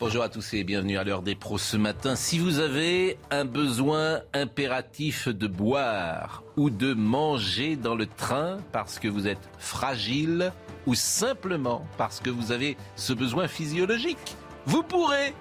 [0.00, 2.14] Bonjour à tous et bienvenue à l'heure des pros ce matin.
[2.14, 9.00] Si vous avez un besoin impératif de boire ou de manger dans le train parce
[9.00, 10.52] que vous êtes fragile
[10.86, 14.36] ou simplement parce que vous avez ce besoin physiologique,
[14.66, 15.34] vous pourrez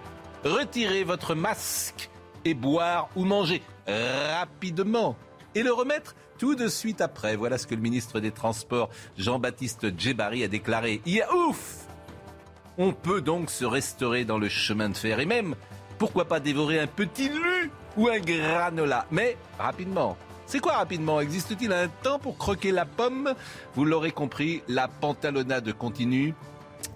[0.44, 2.10] retirer votre masque
[2.44, 5.16] et boire ou manger rapidement
[5.54, 7.36] et le remettre tout de suite après.
[7.36, 11.00] Voilà ce que le ministre des Transports, Jean-Baptiste Djebari, a déclaré.
[11.06, 11.28] hier.
[11.34, 11.87] ouf
[12.80, 15.56] On peut donc se restaurer dans le chemin de fer et même,
[15.98, 19.08] pourquoi pas dévorer un petit lu ou un granola.
[19.10, 20.16] Mais rapidement.
[20.46, 21.20] C'est quoi rapidement?
[21.20, 23.34] Existe-t-il un temps pour croquer la pomme?
[23.74, 26.36] Vous l'aurez compris, la pantalonnade continue.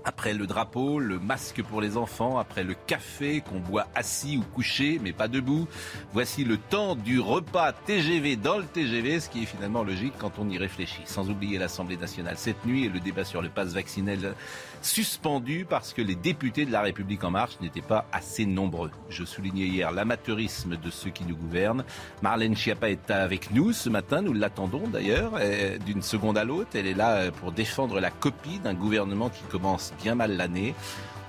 [0.06, 4.42] Après le drapeau, le masque pour les enfants, après le café qu'on boit assis ou
[4.42, 5.68] couché, mais pas debout,
[6.14, 10.34] voici le temps du repas TGV dans le TGV, ce qui est finalement logique quand
[10.40, 11.02] on y réfléchit.
[11.06, 14.36] Sans oublier l'Assemblée nationale cette nuit et le débat sur le pass vaccinal
[14.82, 18.92] suspendu parce que les députés de la République en marche n'étaient pas assez nombreux.
[19.10, 21.84] Je soulignais hier l'amateurisme de ceux qui nous gouvernent.
[22.22, 25.40] Marlène Schiappa est avec nous ce matin, nous l'attendons d'ailleurs,
[25.86, 26.72] d'une seconde à l'autre.
[26.74, 30.74] Elle est là euh, pour défendre la copie d'un gouvernement qui commence bien mal l'année.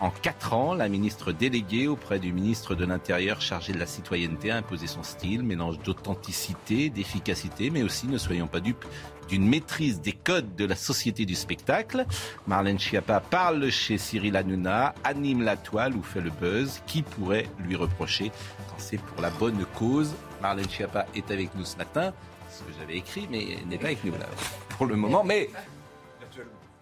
[0.02, 4.50] En quatre ans, la ministre déléguée auprès du ministre de l'Intérieur chargé de la citoyenneté
[4.50, 8.84] a imposé son style, mélange d'authenticité, d'efficacité, mais aussi, ne soyons pas dupes,
[9.28, 12.04] d'une maîtrise des codes de la société du spectacle.
[12.48, 16.82] Marlène Schiappa parle chez Cyril Hanouna, anime la toile ou fait le buzz.
[16.88, 18.32] Qui pourrait lui reprocher
[18.70, 20.16] quand c'est pour la bonne cause?
[20.40, 22.12] Marlène Schiappa est avec nous ce matin,
[22.50, 24.26] ce que j'avais écrit, mais n'est pas avec nous là
[24.70, 25.22] pour le moment.
[25.22, 25.48] Mais,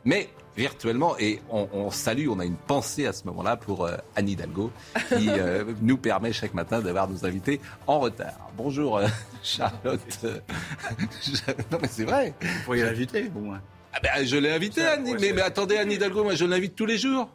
[0.06, 3.96] mais virtuellement, et on, on salue, on a une pensée à ce moment-là pour euh,
[4.16, 4.70] Anne Hidalgo,
[5.08, 8.50] qui euh, nous permet chaque matin d'avoir nos invités en retard.
[8.56, 9.06] Bonjour euh,
[9.42, 10.00] Charlotte.
[11.70, 12.34] Non mais c'est vrai.
[12.40, 13.60] Vous pourriez l'inviter, moins.
[13.92, 15.04] Ah ben, je l'ai invité, Anne.
[15.04, 17.28] ouais, mais, attendez, Anne Hidalgo, moi je l'invite tous les jours.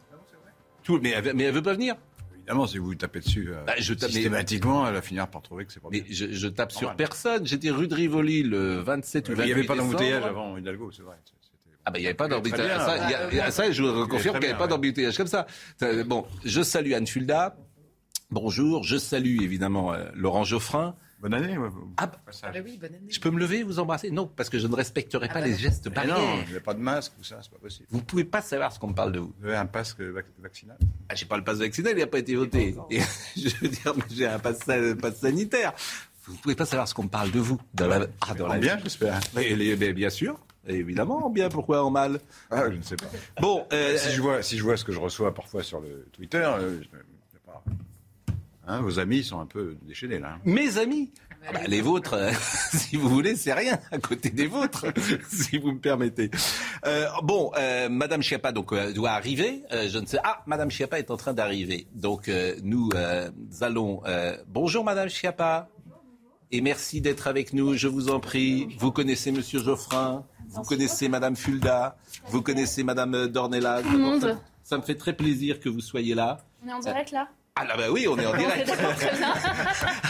[0.83, 1.95] Tout, mais, elle, mais elle veut pas venir.
[2.37, 5.41] Évidemment, si vous tapez dessus euh, Bah, je tape- mais- systématiquement, elle va finir par
[5.41, 6.13] trouver que c'est pas Mais bien.
[6.15, 7.45] je, je tape sur personne.
[7.47, 10.91] J'étais rue de Rivoli le 27 ou Il 28 n'y avait pas d'embouteillage avant Hidalgo,
[10.95, 11.15] c'est vrai.
[11.85, 12.67] Ah ben il n'y avait pas d'embouteillage.
[12.77, 12.79] bien.
[12.85, 14.55] Ça, il y a- il y a- ça, je vous confirme qu'il n'y avait bien,
[14.57, 14.69] pas ouais.
[14.69, 15.45] d'embouteillage comme ça.
[16.07, 17.55] Bon, je salue Anne Fulda.
[18.31, 18.83] Bonjour.
[18.83, 20.95] Je salue évidemment euh, Laurent Geoffrin.
[21.21, 21.55] Bonne année.
[21.97, 22.51] Ah, au passage.
[22.55, 23.07] Ah oui, bonne année.
[23.09, 24.11] Je peux me lever, vous embrasser?
[24.11, 25.57] Non, parce que je ne respecterai pas bah les non.
[25.57, 26.19] gestes Mais barrières.
[26.19, 27.87] non, il n'y a pas de masque, tout ça, c'est pas possible.
[27.89, 29.33] Vous pouvez pas savoir ce qu'on me parle de vous.
[29.39, 30.77] Vous avez un pasque vac- vaccinal?
[31.09, 32.75] Ah, j'ai pas le passe vaccinal, il n'a pas été voté.
[32.91, 32.99] Et,
[33.37, 34.59] je veux dire, mais j'ai un passe,
[35.01, 35.73] passe sanitaire.
[36.27, 37.59] Vous pouvez pas savoir ce qu'on me parle de vous.
[37.73, 39.19] Dans la, ah, dans la bien, j'espère.
[39.35, 40.37] Mais, mais bien sûr,
[40.67, 41.49] évidemment, bien.
[41.49, 42.19] Pourquoi en mal
[42.51, 43.05] Ah, je ne sais pas.
[43.41, 46.07] Bon, euh, si, je vois, si je vois ce que je reçois parfois sur le
[46.13, 47.63] Twitter, euh, je- je sais pas.
[48.67, 50.33] Hein, vos amis sont un peu déchaînés, là.
[50.35, 50.39] hein.
[50.45, 51.11] mes amis.
[51.47, 52.31] Ah bah, les vôtres, euh,
[52.73, 54.87] si vous voulez, c'est rien à côté des vôtres,
[55.29, 56.31] si vous me permettez.
[56.87, 59.61] Euh, bon, euh, Madame Schiappa donc euh, doit arriver.
[59.71, 60.17] Euh, je ne sais.
[60.23, 61.85] Ah, Madame Schiappa est en train d'arriver.
[61.93, 63.29] Donc euh, nous euh,
[63.61, 64.01] allons.
[64.07, 65.69] euh, Bonjour, Madame Schiappa.
[66.51, 67.75] Et merci d'être avec nous.
[67.75, 68.67] Je vous en prie.
[68.79, 70.25] Vous connaissez Monsieur Geoffrin?
[70.49, 71.97] Vous connaissez Madame Fulda.
[72.27, 73.81] Vous connaissez Madame Dornella.
[73.81, 74.37] le monde.
[74.63, 76.39] Ça me fait très plaisir que vous soyez là.
[76.63, 77.27] On est en direct là
[77.57, 78.65] Ah là bah oui, on est en direct.
[78.67, 79.33] Très bien.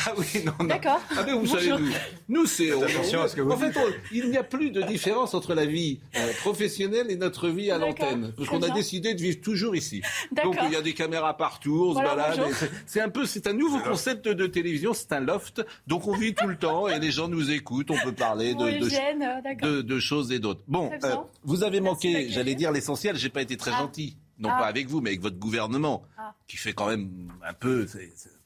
[0.08, 0.66] Ah oui, non, non.
[0.66, 1.00] D'accord.
[1.16, 1.80] Ah mais vous savez, Bonjour.
[1.80, 2.74] nous, nous c'est...
[2.74, 5.34] on- attention à ce que vous en fait, on- il n'y a plus de différence
[5.34, 8.34] entre la vie euh, professionnelle et notre vie à l'antenne.
[8.38, 10.02] Parce qu'on a décidé de vivre toujours ici.
[10.32, 10.54] D'accord.
[10.54, 12.54] Donc il y a des caméras partout, on Voilà, se balade.
[12.86, 15.64] c'est- un peu, c'est un nouveau concept de télévision, c'est un loft.
[15.88, 18.64] Donc on vit tout le temps et les gens nous écoutent, on peut parler de,
[18.64, 19.70] euh, d'accord.
[19.70, 20.62] de, de choses et d'autres.
[20.68, 23.80] Bon, euh, vous avez manqué, j'allais dire l'essentiel, j'ai pas été très Ah.
[23.80, 24.18] gentil.
[24.38, 24.60] Non Ah.
[24.60, 26.34] pas avec vous, mais avec votre gouvernement, Ah.
[26.48, 27.88] qui fait quand même un peu,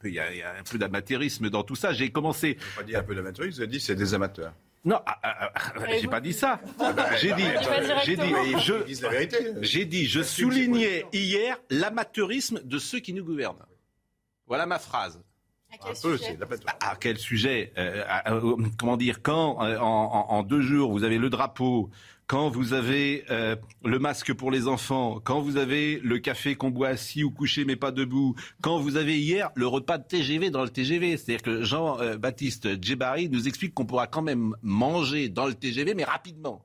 [0.03, 1.93] il y, a, il y a un peu d'amateurisme dans tout ça.
[1.93, 2.53] J'ai commencé.
[2.53, 4.53] Vous n'avez pas dit un peu d'amateurisme, vous avez dit c'est des amateurs.
[4.85, 6.61] Non, ah, ah, ah, j'ai vous- pas dit ça.
[7.19, 8.21] J'ai dit, pas j'ai dit,
[8.63, 9.37] je, disent la vérité.
[9.61, 13.65] j'ai dit, je soulignais hier l'amateurisme de ceux qui nous gouvernent.
[14.47, 15.21] Voilà ma phrase.
[15.71, 16.39] À quel Un peu, sujet.
[16.81, 17.73] À quel sujet?
[17.77, 18.39] Euh, à-
[18.77, 21.89] Comment dire Quand euh, en, en- en deux jours vous avez le drapeau,
[22.29, 26.69] quand vous avez euh, le masque pour les enfants, quand vous avez le café qu'on
[26.69, 30.51] boit assis ou couché mais pas debout, quand vous avez hier le repas de TGV
[30.51, 35.47] dans le TGV, c'est-à-dire que Jean-Baptiste Djebari nous explique qu'on pourra quand même manger dans
[35.47, 36.63] le TGV mais rapidement.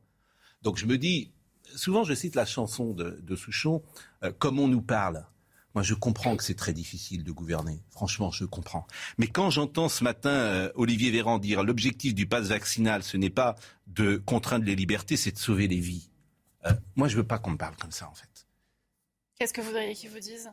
[0.60, 1.30] Donc je me dis,
[1.74, 3.82] souvent, je cite la chanson de, de Souchon,
[4.22, 5.24] euh, Comme on nous parle.
[5.74, 7.82] Moi, je comprends que c'est très difficile de gouverner.
[7.90, 8.86] Franchement, je comprends.
[9.18, 13.30] Mais quand j'entends ce matin euh, Olivier Véran dire l'objectif du pass vaccinal, ce n'est
[13.30, 13.56] pas
[13.88, 16.10] de contraindre les libertés, c'est de sauver les vies.
[16.66, 18.46] Euh, moi, je veux pas qu'on me parle comme ça, en fait.
[19.38, 20.48] Qu'est-ce que vous voudriez qu'ils vous disent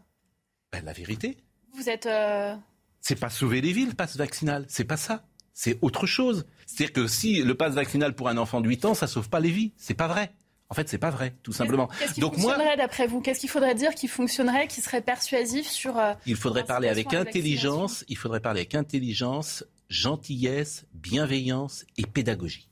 [0.71, 1.37] Ben, la vérité.
[1.75, 2.07] Vous êtes.
[2.07, 2.55] euh,
[2.99, 4.65] C'est pas sauver les vies, le pass vaccinal.
[4.69, 5.23] C'est pas ça.
[5.53, 6.45] C'est autre chose.
[6.65, 9.39] C'est-à-dire que si le pass vaccinal pour un enfant de 8 ans, ça sauve pas
[9.39, 9.71] les vies.
[9.77, 10.33] C'est pas vrai.
[10.71, 11.87] En fait, c'est pas vrai, tout simplement.
[11.99, 13.19] Qu'est-ce qui Donc moi, d'après vous?
[13.19, 15.97] Qu'est-ce qu'il faudrait dire qui fonctionnerait, qui serait persuasif sur.
[15.97, 18.05] euh, il faudrait parler avec intelligence.
[18.07, 22.69] Il faudrait parler avec intelligence, gentillesse, bienveillance et pédagogie.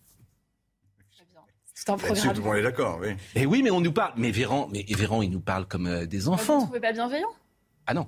[1.74, 2.34] C'est un programme.
[2.34, 3.10] tout le monde est d'accord, oui.
[3.36, 4.14] Et oui, mais on nous parle.
[4.16, 6.64] Mais Véran, mais Véran, il nous parle comme euh, des Vous ne enfants.
[6.64, 7.28] trouvez pas bienveillant?
[7.86, 8.08] Ah non.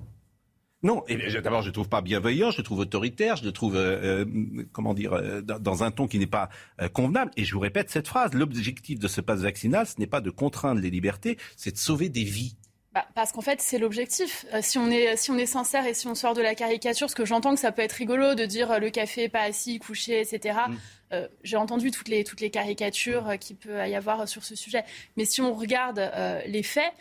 [0.82, 1.04] Non,
[1.42, 4.64] d'abord je ne trouve pas bienveillant, je le trouve autoritaire, je le trouve, euh, euh,
[4.72, 6.48] comment dire, euh, dans un ton qui n'est pas
[6.92, 7.30] convenable.
[7.36, 10.30] Et je vous répète cette phrase, l'objectif de ce passe vaccinal, ce n'est pas de
[10.30, 12.56] contraindre les libertés, c'est de sauver des vies.
[12.94, 14.44] Bah, parce qu'en fait, c'est l'objectif.
[14.52, 17.06] Euh, si, on est, si on est sincère et si on sort de la caricature,
[17.06, 19.78] parce que j'entends que ça peut être rigolo de dire euh, le café pas assis,
[19.78, 20.58] couché, etc.
[20.68, 20.74] Mm.
[21.14, 24.84] Euh, J'ai entendu toutes les, toutes les caricatures qu'il peut y avoir sur ce sujet.
[25.16, 26.10] Mais si on regarde
[26.46, 26.92] les faits,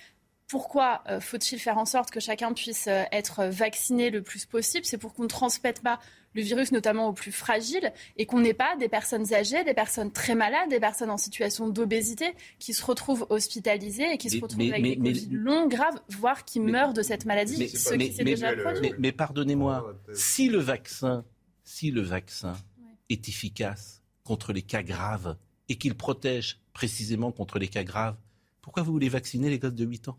[0.52, 4.84] pourquoi euh, faut-il faire en sorte que chacun puisse euh, être vacciné le plus possible?
[4.86, 6.00] C'est pour qu'on ne transmette pas
[6.34, 10.12] le virus, notamment aux plus fragiles, et qu'on n'ait pas des personnes âgées, des personnes
[10.12, 14.58] très malades, des personnes en situation d'obésité qui se retrouvent hospitalisées et qui se retrouvent
[14.60, 17.56] mais- avec mais- des mais- Covid longs, graves, voire qui Mais- meurent de cette maladie,
[17.58, 18.82] mais- ce mais- qui s'est mais- déjà mais- produit.
[18.82, 21.24] Mais, mais pardonnez-moi, si le vaccin,
[21.64, 22.54] si le vaccin
[23.10, 25.38] est efficace contre les cas graves
[25.70, 28.16] et qu'il protège précisément contre les cas graves,
[28.62, 30.18] pourquoi vous voulez vacciner les gosses de 8 ans?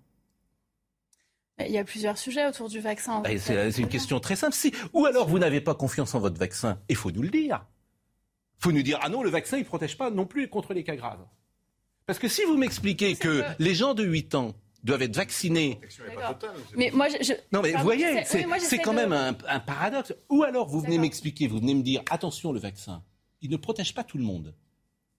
[1.60, 3.20] Il y a plusieurs sujets autour du vaccin.
[3.20, 4.54] Bah, C'est c'est une question très simple.
[4.54, 7.64] Si- Ou alors vous n'avez pas confiance en votre vaccin, il faut nous le dire.
[8.58, 10.72] Il faut nous dire, ah non, le vaccin, il ne protège pas non plus contre
[10.72, 11.24] les cas graves.
[12.06, 15.78] Parce que si vous m'expliquez que que- les gens de 8 ans doivent être vaccinés,
[15.82, 16.28] L'action n'est D'accord.
[16.28, 16.56] pas totale.
[16.70, 19.60] c'est Mais moi, je, non mais vous voyez, c'est oui, quand de- même un, un
[19.60, 20.14] paradoxe.
[20.30, 23.04] Ou alors vous venez m'expliquer, vous venez me dire, attention, le vaccin,
[23.42, 24.54] il ne protège pas tout le monde.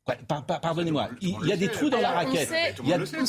[0.06, 2.50] Pardonnez-moi, il, y a des trous dans la raquette.
[2.84, 3.16] Il y a- tout.
[3.16, 3.26] on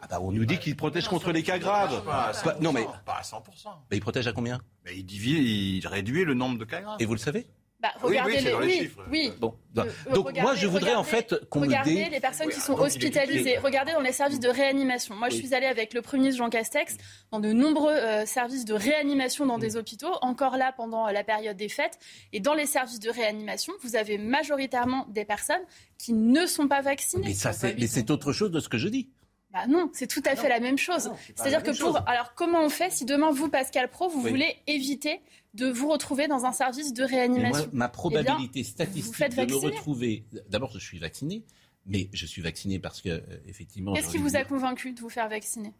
[0.00, 2.04] Ah bah, on nous dit qu'il protège contre les cas graves.
[2.04, 3.40] Pas à non mais 100%, Pas à 100%.
[3.64, 4.60] bah, il protège à combien?
[4.84, 6.96] Mais il, divise, il réduit le nombre de cas graves.
[7.00, 7.46] Et vous le savez?
[7.80, 9.00] Bah, Oui, regardez oui, c'est les, dans les oui, chiffres.
[9.10, 9.32] oui.
[9.38, 12.08] Bon, Euh, donc regardez- moi je voudrais en fait qu'on me Regardez dé...
[12.10, 13.58] les personnes Oui, qui sont hospitalisées.
[13.58, 15.14] Regardez dans les services de réanimation.
[15.14, 15.44] Moi, je Oui.
[15.46, 16.96] suis allée avec le Premier ministre Jean Castex
[17.30, 21.22] dans de nombreux euh, services de réanimation dans des hôpitaux, encore là pendant euh, la
[21.22, 21.98] période des fêtes.
[22.32, 25.62] Et dans les services de réanimation, vous avez majoritairement des personnes
[25.98, 27.28] qui ne sont pas vaccinées.
[27.28, 29.10] Mais ça, c'est mais c'est autre chose de ce que je dis.
[29.52, 31.08] Bah non, c'est tout à fait la même chose.
[31.08, 31.76] pas C'est-à-dire que pour.
[31.94, 32.02] chose.
[32.06, 34.30] Alors, comment on fait si demain, vous, Pascal Pro, vous Oui.
[34.30, 35.20] voulez éviter
[35.54, 39.56] de vous retrouver dans un service de moi, réanimation ma probabilité vous statistique de me
[39.56, 40.24] retrouver.
[40.50, 41.44] D'abord, je suis vacciné,
[41.86, 43.94] mais je suis vacciné parce que, euh, effectivement.
[43.94, 45.72] Qu'est-ce qui vous a convaincu de vous faire vacciner?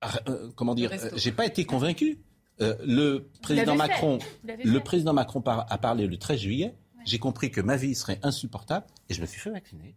[0.00, 2.18] Ah, euh, comment dire euh, J'ai pas été convaincu.
[2.60, 3.76] Euh, le président.
[3.76, 6.74] Macron, le président Macron par- a parlé le 13 juillet.
[7.04, 9.94] J'ai compris que ma vie serait insupportable et je me suis fait vacciner.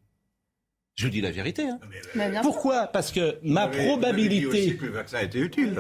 [1.02, 1.68] Je vous dis la vérité.
[1.68, 1.80] hein.
[2.44, 2.86] Pourquoi?
[2.86, 5.76] Parce que ma aussi probabilité, que le vaccin était utile.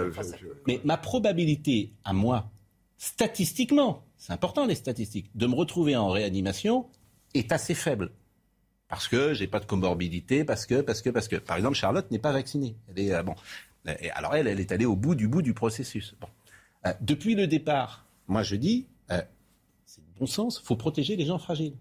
[0.66, 2.50] mais ma probabilité à moi,
[2.98, 6.88] statistiquement, c'est important les statistiques, de me retrouver en réanimation
[7.36, 8.10] est assez faible.
[8.88, 11.36] Parce que j'ai pas de comorbidité, parce que, parce que, parce que.
[11.36, 12.76] Par exemple, Charlotte n'est pas vaccinée.
[12.90, 13.36] Elle est, euh, bon.
[14.16, 16.16] Alors elle, elle est allée au bout du bout du processus.
[16.20, 16.28] Bon.
[16.88, 19.22] Euh, depuis le départ, moi je dis, euh,
[19.86, 21.75] c'est de bon sens, faut protéger les gens fragiles.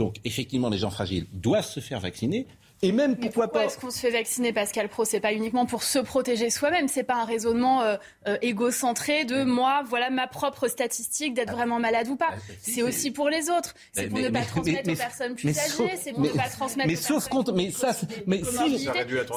[0.00, 2.46] Donc effectivement, les gens fragiles doivent se faire vacciner.
[2.82, 5.04] Et même Mais pourquoi, pourquoi pas est-ce qu'on se fait vacciner, Pascal Pro?
[5.04, 6.88] C'est pas uniquement pour se protéger soi-même.
[6.88, 11.78] C'est pas un raisonnement euh, euh, égocentré de moi, voilà ma propre statistique d'être vraiment
[11.78, 12.30] malade ou pas.
[12.32, 13.74] Ah, C'est aussi pour les autres.
[13.92, 15.96] C'est pour mais- ne pas mais- transmettre mais- aux personnes plus mais âgées.
[16.02, 16.88] C'est pour mais- ne pas transmettre.
[16.88, 17.94] mais aux sauf contre- mais ça,
[18.26, 18.88] mais si-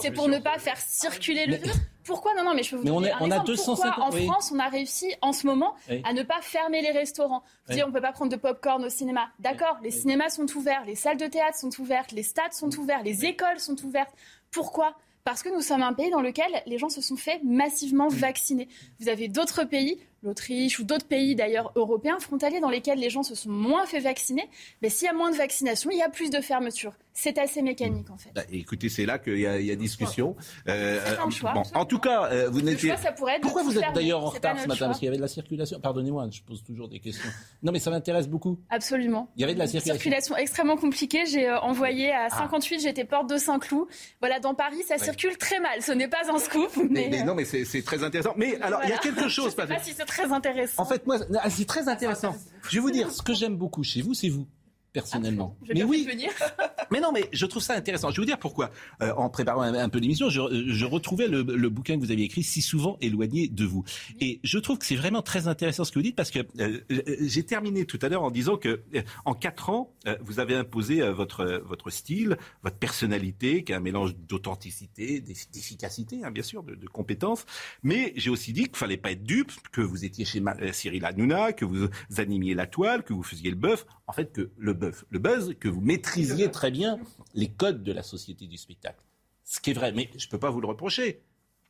[0.02, 1.76] C'est pour ne pas faire circuler le virus.
[2.06, 3.46] Pourquoi Non, non, mais je peux vous Mais on donner est- un on a exemple.
[3.48, 4.26] 250 Pourquoi en oui.
[4.26, 6.02] France, on a réussi en ce moment Oui.
[6.06, 7.40] à ne pas fermer les restaurants?
[7.66, 7.76] Vous Oui.
[7.76, 9.30] dites, on ne peut pas prendre de pop-corn au cinéma.
[9.40, 13.04] D'accord, les cinémas sont ouverts, les salles de théâtre sont ouvertes, les stades sont ouverts,
[13.04, 14.14] les écoles sont ouvertes.
[14.52, 14.96] Pourquoi?
[15.24, 18.68] Parce que nous sommes un pays dans lequel les gens se sont fait massivement vacciner.
[19.00, 23.24] Vous avez d'autres pays, l'Autriche ou d'autres pays d'ailleurs européens, frontaliers, dans lesquels les gens
[23.24, 24.50] se sont moins fait vacciner.
[24.82, 26.94] Mais s'il y a moins de vaccination, il y a plus de fermeture.
[27.16, 28.30] C'est assez mécanique en fait.
[28.34, 30.36] Bah, écoutez, c'est là qu'il y, a- il y a discussion.
[30.68, 32.96] Euh, C'est un euh, choix, bon, en tout cas, euh, vous n'étiez.
[33.42, 34.76] Pourquoi vous êtes d'ailleurs en retard ce matin?
[34.76, 34.88] Choix.
[34.88, 35.80] Parce qu'il y avait de la circulation.
[35.80, 37.30] Pardonnez-moi, je pose toujours des questions.
[37.62, 38.58] Non, mais ça m'intéresse beaucoup.
[38.72, 39.30] Absolument.
[39.36, 39.94] Il y avait de la Une circulation.
[40.02, 41.26] circulation extrêmement compliquée.
[41.28, 42.38] J'ai euh, envoyé à Ah.
[42.40, 43.88] 58, j'étais porte de Saint-Cloud.
[44.20, 45.82] Voilà, dans Paris, ça circule très mal.
[45.84, 48.34] Ce n'est pas un scoop, mais, Mais, mais non, mais c'est très intéressant.
[48.38, 49.46] Mais alors, il y a quelque chose.
[49.46, 50.82] Je sais parce que- pas si c'est très intéressant.
[50.82, 52.36] En fait, moi, ah, c'est très intéressant.
[52.70, 54.48] Je vais vous dire, ce que j'aime beaucoup chez vous, c'est vous,
[54.94, 55.58] personnellement.
[55.64, 56.32] Je vais mais oui, venir.
[56.92, 58.12] Mais non, mais je trouve ça intéressant.
[58.12, 58.70] Je vais vous dire pourquoi.
[59.02, 62.26] Euh, en préparant un, peu l'émission, je, je, retrouvais le, le, bouquin que vous aviez
[62.26, 63.84] écrit, Si souvent éloigné de vous.
[64.20, 66.82] Et je trouve que c'est vraiment très intéressant ce que vous dites parce que euh,
[67.22, 71.02] j'ai terminé tout à l'heure en disant que euh, en quatre ans, vous avez imposé
[71.10, 76.76] votre votre style, votre personnalité, qui est un mélange d'authenticité, d'efficacité, hein, bien sûr, de,
[76.76, 77.46] de compétences.
[77.82, 81.54] Mais j'ai aussi dit qu'il fallait pas être dupe, que vous étiez chez Cyril Hanouna,
[81.54, 83.86] que vous animiez la toile, que vous faisiez le bœuf.
[84.06, 87.00] En fait, que le bœuf, le buzz, que vous maîtrisiez très bien
[87.34, 89.02] les codes de la société du spectacle.
[89.44, 91.22] Ce qui est vrai, mais je ne peux pas vous le reprocher.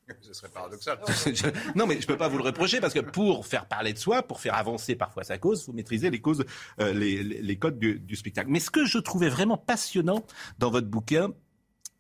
[0.22, 1.00] Ce serait paradoxal.
[1.76, 3.98] non, mais je ne peux pas vous le reprocher parce que pour faire parler de
[3.98, 6.46] soi, pour faire avancer parfois sa cause, il faut maîtriser les causes,
[6.80, 8.50] euh, les, codes du, spectacle.
[8.50, 10.26] Mais ce que je trouvais vraiment passionnant
[10.60, 11.30] dans votre bouquin,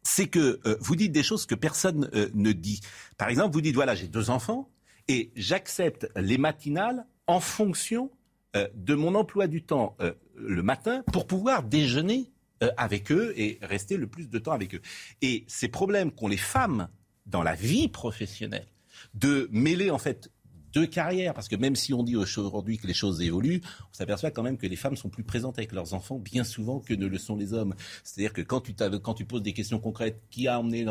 [0.03, 2.81] c'est que euh, vous dites des choses que personne euh, ne dit.
[3.17, 4.69] Par exemple, vous dites voilà, j'ai deux enfants
[5.07, 8.11] et j'accepte les matinales en fonction
[8.53, 9.97] de mon emploi du temps
[10.35, 12.33] le matin pour pouvoir déjeuner
[12.63, 14.81] euh, avec eux et rester le plus de temps avec eux.
[15.21, 16.87] Et ces problèmes qu'ont les femmes
[17.25, 18.67] dans la vie professionnelle,
[19.15, 20.29] de mêler en fait
[20.71, 24.31] deux carrières, parce que même si on dit aujourd'hui que les choses évoluent, on s'aperçoit
[24.31, 27.05] quand même que les femmes sont plus présentes avec leurs enfants bien souvent que ne
[27.05, 27.75] le sont les hommes.
[28.03, 30.85] C'est-à-dire que quand tu poses des questions concrètes, qui a emmené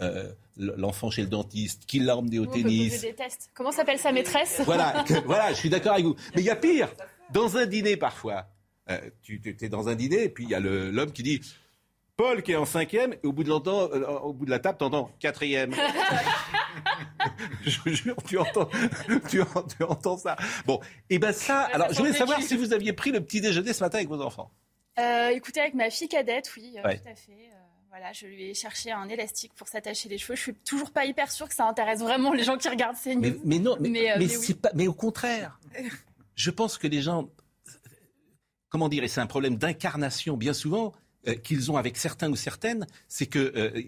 [0.00, 3.00] euh, l'enfant chez le dentiste, qui l'a emmené au tennis.
[3.00, 3.50] des tests.
[3.54, 4.60] Comment s'appelle sa maîtresse?
[4.64, 6.16] Voilà, voilà, je suis d'accord avec vous.
[6.34, 6.88] Mais il y a pire.
[7.32, 8.46] Dans un dîner parfois,
[8.90, 11.40] euh, tu es dans un dîner, et puis il y a l'homme qui dit
[12.16, 14.78] Paul qui est en cinquième, et au bout de, euh, au bout de la table,
[14.78, 15.74] tu entends quatrième.
[17.66, 18.68] je vous jure, tu entends,
[19.28, 19.42] tu,
[19.82, 20.36] entends ça.
[20.64, 23.72] Bon, et ben ça, alors je voulais savoir si vous aviez pris le petit déjeuner
[23.72, 24.52] ce matin avec vos enfants.
[24.98, 27.50] Euh, écoutez, avec ma fille cadette, oui, tout à fait.
[27.96, 30.34] Voilà, je lui ai cherché un élastique pour s'attacher les cheveux.
[30.34, 33.14] Je suis toujours pas hyper sûre que ça intéresse vraiment les gens qui regardent ces
[33.14, 33.40] news.
[33.44, 34.26] Mais, non, mais, mais,
[34.60, 35.60] pas, mais au contraire,
[36.34, 37.28] je pense que les gens
[38.68, 40.92] comment dire, et c'est un problème d'incarnation bien souvent
[41.28, 43.80] euh, qu'ils ont avec certains ou certaines, c'est que euh,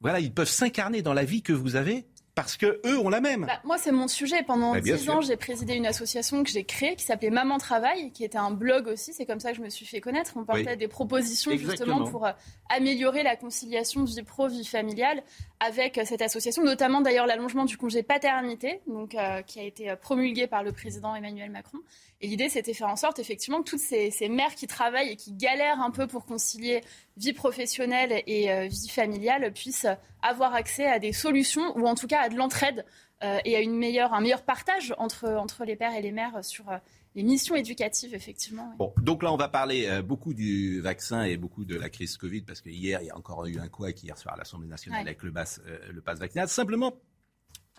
[0.00, 3.20] voilà, ils peuvent s'incarner dans la vie que vous avez parce que eux ont la
[3.20, 3.44] même.
[3.46, 4.42] Bah, moi, c'est mon sujet.
[4.42, 8.24] Pendant dix ans, j'ai présidé une association que j'ai créée qui s'appelait Maman Travail, qui
[8.24, 9.12] était un blog aussi.
[9.12, 10.32] C'est comme ça que je me suis fait connaître.
[10.36, 12.32] On portait des propositions justement pour euh,
[12.70, 15.22] améliorer la conciliation vie pro vie familiale
[15.60, 19.94] avec euh, cette association, notamment d'ailleurs l'allongement du congé paternité, donc euh, qui a été
[20.00, 21.78] promulgué par le président Emmanuel Macron.
[22.22, 25.16] Et l'idée, c'était faire en sorte effectivement que toutes ces, ces, mères qui travaillent et
[25.16, 26.80] qui galèrent un peu pour concilier
[27.16, 29.88] vie professionnelle et vie familiale puissent
[30.22, 32.84] avoir accès à des solutions ou en tout cas à de l'entraide
[33.22, 36.44] euh, et à une meilleure, un meilleur partage entre, entre les pères et les mères
[36.44, 36.78] sur euh,
[37.14, 38.72] les missions éducatives, effectivement.
[38.78, 42.16] Bon, donc là, on va parler euh, beaucoup du vaccin et beaucoup de la crise
[42.16, 44.68] Covid, parce que hier, il y a encore eu un couac hier soir à l'Assemblée
[44.68, 45.44] nationale avec le, bas,
[45.90, 46.48] le pass vaccinal.
[46.48, 46.94] Simplement,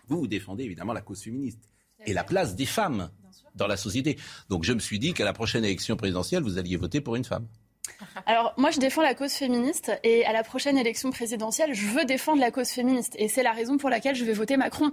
[0.08, 1.68] vous, vous défendez évidemment la cause féministe
[2.06, 3.10] et la place des femmes
[3.54, 4.18] dans la société.
[4.48, 7.24] Donc je me suis dit qu'à la prochaine élection présidentielle, vous alliez voter pour une
[7.24, 7.46] femme.
[8.26, 12.04] Alors moi je défends la cause féministe et à la prochaine élection présidentielle je veux
[12.04, 14.92] défendre la cause féministe et c'est la raison pour laquelle je vais voter Macron.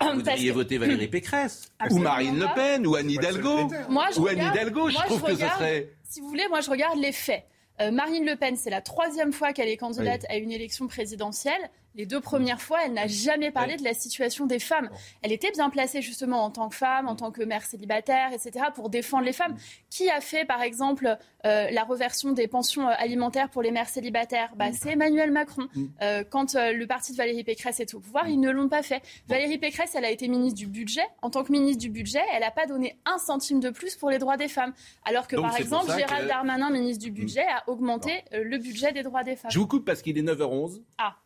[0.00, 4.26] Ah, vous devriez voter Valérie Pécresse ou Marine Le Pen ou Anne Hidalgo moi, ou
[4.26, 4.88] Anne Hidalgo.
[4.88, 5.90] Je trouve que ce serait.
[6.02, 7.44] Si vous voulez, moi je regarde les faits.
[7.80, 11.70] Euh, Marine Le Pen, c'est la troisième fois qu'elle est candidate à une élection présidentielle.
[11.94, 14.90] Les deux premières fois, elle n'a jamais parlé de la situation des femmes.
[15.22, 18.66] Elle était bien placée justement en tant que femme, en tant que mère célibataire, etc.,
[18.74, 19.56] pour défendre les femmes.
[19.90, 23.88] Qui a fait, par exemple, euh, la reversion des pensions euh, alimentaires pour les mères
[23.88, 24.52] célibataires?
[24.56, 25.68] Bah, C'est Emmanuel Macron.
[25.74, 25.84] Mm.
[26.02, 29.02] Euh, quand le parti de Valérie Pécresse est au pouvoir, ils ne l'ont pas fait.
[29.28, 31.04] Valérie Pécresse, elle a été ministre du budget.
[31.22, 34.10] En tant que ministre du budget, elle n'a pas donné un centime de plus pour
[34.10, 34.72] les droits des femmes.
[35.04, 39.22] Alors que, par exemple, Gérald Darmanin, ministre du budget, a augmenté le budget des droits
[39.22, 39.50] des femmes.
[39.50, 40.82] Je vous coupe parce qu'il est 9h11.
[40.98, 41.16] Ah.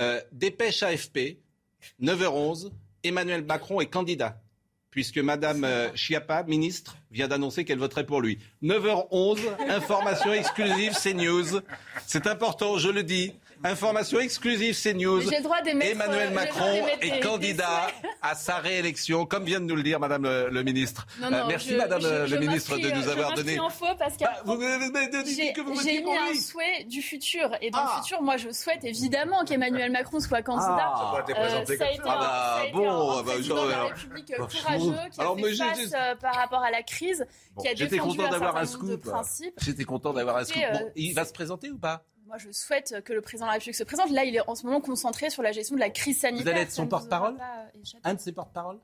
[0.00, 1.38] Euh, dépêche AFP,
[2.00, 2.70] 9h11,
[3.04, 4.40] Emmanuel Macron est candidat,
[4.90, 8.38] puisque Madame euh, Chiappa, ministre, vient d'annoncer qu'elle voterait pour lui.
[8.62, 11.60] 9h11, information exclusive, CNews.
[12.06, 13.34] C'est important, je le dis.
[13.64, 15.22] Information exclusive CNews.
[15.32, 17.88] Emmanuel euh, Macron est candidat
[18.20, 21.06] à sa réélection, comme vient de nous le dire Madame le, ministre.
[21.22, 23.58] Euh, merci Madame le ministre de nous avoir donné.
[23.60, 24.42] En faux parce que bah,
[25.84, 28.00] j'ai mis un souhait du futur et dans le ah.
[28.02, 30.92] futur, moi je souhaite évidemment qu'Emmanuel Macron soit candidat.
[30.94, 35.34] Ah, euh, ça a été ah bah, bon, un bah, la République courageux qui a
[35.34, 37.24] fait face par rapport à la crise,
[37.60, 39.54] qui a défendu un certain nombre de principes.
[39.58, 40.60] J'étais content d'avoir un scoop.
[40.96, 42.04] il va se présenter ou pas?
[42.32, 44.08] Moi, je souhaite que le président de la République se présente.
[44.08, 46.44] Là, il est en ce moment concentré sur la gestion de la crise sanitaire.
[46.44, 47.36] Vous allez être son porte-parole
[48.04, 48.78] Un de ses porte-parole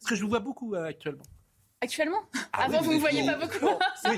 [0.00, 1.24] Parce que je vous vois beaucoup euh, actuellement.
[1.82, 2.18] Actuellement
[2.52, 3.64] Ah Avant, oui, vous ne voyez pas beaucoup.
[3.64, 3.70] Oui,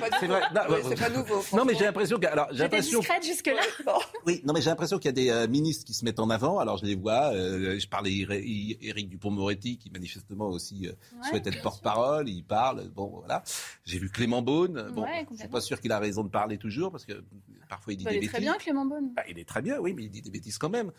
[0.21, 0.41] c'est vrai.
[0.53, 1.43] Non, pas nouveau.
[1.53, 2.27] Non, mais j'ai l'impression que.
[2.27, 2.99] Alors, j'ai J'étais l'impression.
[2.99, 3.63] discrète jusque-là.
[4.27, 6.29] Oui, non, mais j'ai l'impression qu'il y a des euh, ministres qui se mettent en
[6.31, 6.59] avant.
[6.59, 7.33] Alors, je les vois.
[7.33, 10.93] euh, je parlais Éric Dupont-Moretti, qui manifestement aussi euh,
[11.23, 12.29] Ouais, souhaite être porte-parole.
[12.29, 12.89] Il parle.
[12.89, 13.45] Bon, voilà.
[13.85, 14.91] J'ai vu Clément Beaune.
[14.93, 15.53] Bon, Ouais, je suis complètement.
[15.53, 17.23] pas sûr qu'il a raison de parler toujours, parce que
[17.69, 18.33] parfois il dit Bah, des il est bêtises.
[18.33, 19.13] très bien, Clément Beaune.
[19.15, 20.91] Bah, il est très bien, oui, mais il dit des bêtises quand même.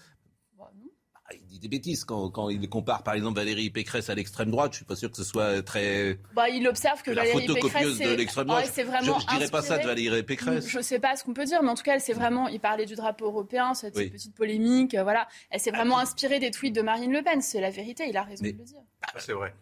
[1.30, 4.52] Bah, il dit des bêtises quand, quand il compare, par exemple, Valérie Pécresse à l'extrême
[4.52, 4.74] droite.
[4.74, 7.98] Je suis pas sûr que ce soit très Bah, il observe que la Valérie photocopieuse
[7.98, 8.70] Pécresse, de l'extrême droite.
[8.86, 9.86] vraiment je, je dirais pas ça de.
[9.88, 10.68] Valérie Pécresse.
[10.68, 12.50] Je sais pas ce qu'on peut dire, mais en tout cas, elle s'est vraiment.
[12.50, 14.10] Il parlait du drapeau européen, cette Oui.
[14.10, 15.28] petite polémique, euh, voilà.
[15.50, 17.42] Elle s'est vraiment inspirée des tweets de Marine Le Pen.
[17.42, 18.04] C'est la vérité.
[18.10, 18.80] Il a raison Mais- de le dire.
[19.02, 19.54] Ah, c'est vrai.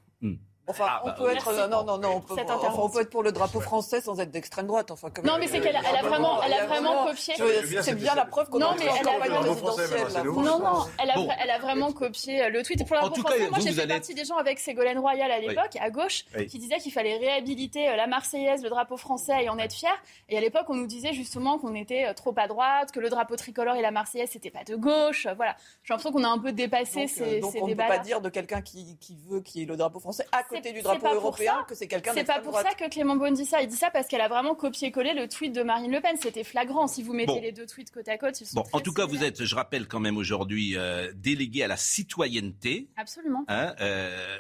[0.71, 1.33] Enfin, Ah, on bah, peut oui.
[1.35, 1.45] être.
[1.53, 1.69] Merci.
[1.69, 2.89] non, non, non, on peut, Cette enfin, on intervention.
[2.89, 4.91] peut être pour le drapeau français sans être d'extrême droite.
[4.91, 7.35] Enfin, Non, mais c'est qu'elle a, elle a vraiment, elle a vraiment copié.
[7.81, 10.23] C'est bien, la preuve qu'on Non, est mais en elle a campagne vraiment- présidentielle.
[10.25, 11.09] Non, non, elle
[11.51, 12.81] a, a vraiment copié euh, le tweet.
[12.81, 14.99] Et pour la En tout reprendre, cas, moi j'ai fait partie des gens avec Ségolène
[14.99, 18.97] Royal à l'époque, à gauche, qui disaient qu'il fallait réhabiliter euh, la Marseillaise, le drapeau
[18.97, 19.91] français et en être fier.
[20.29, 23.09] Et à l'époque, on nous disait justement qu'on était euh, trop à droite, que le
[23.09, 25.27] drapeau tricolore et la Marseillaise, c'était pas de gauche.
[25.35, 25.55] Voilà.
[25.83, 27.97] J'ai l'impression qu'on a un peu dépassé Donc, ces, donc ces on ne peut pas
[27.99, 30.71] dire de quelqu'un qui, qui veut qu'il y ait le drapeau français à C'est- côté
[30.71, 31.65] du c'est drapeau pas pour européen ça.
[31.67, 32.65] que c'est quelqu'un C'est pas pour droite.
[32.67, 33.61] ça que Clément Beaune dit ça.
[33.61, 36.15] Il dit ça parce qu'elle a vraiment copié-collé le tweet de Marine Le Pen.
[36.21, 36.87] C'était flagrant.
[36.87, 37.41] Si vous mettez Bon.
[37.41, 39.43] les deux tweets côte à côte, ils sont Bon, très en tout cas, vous êtes,
[39.43, 42.89] je rappelle quand même aujourd'hui, euh, délégué à la citoyenneté.
[42.97, 43.43] Absolument.
[43.47, 44.39] Hein, euh,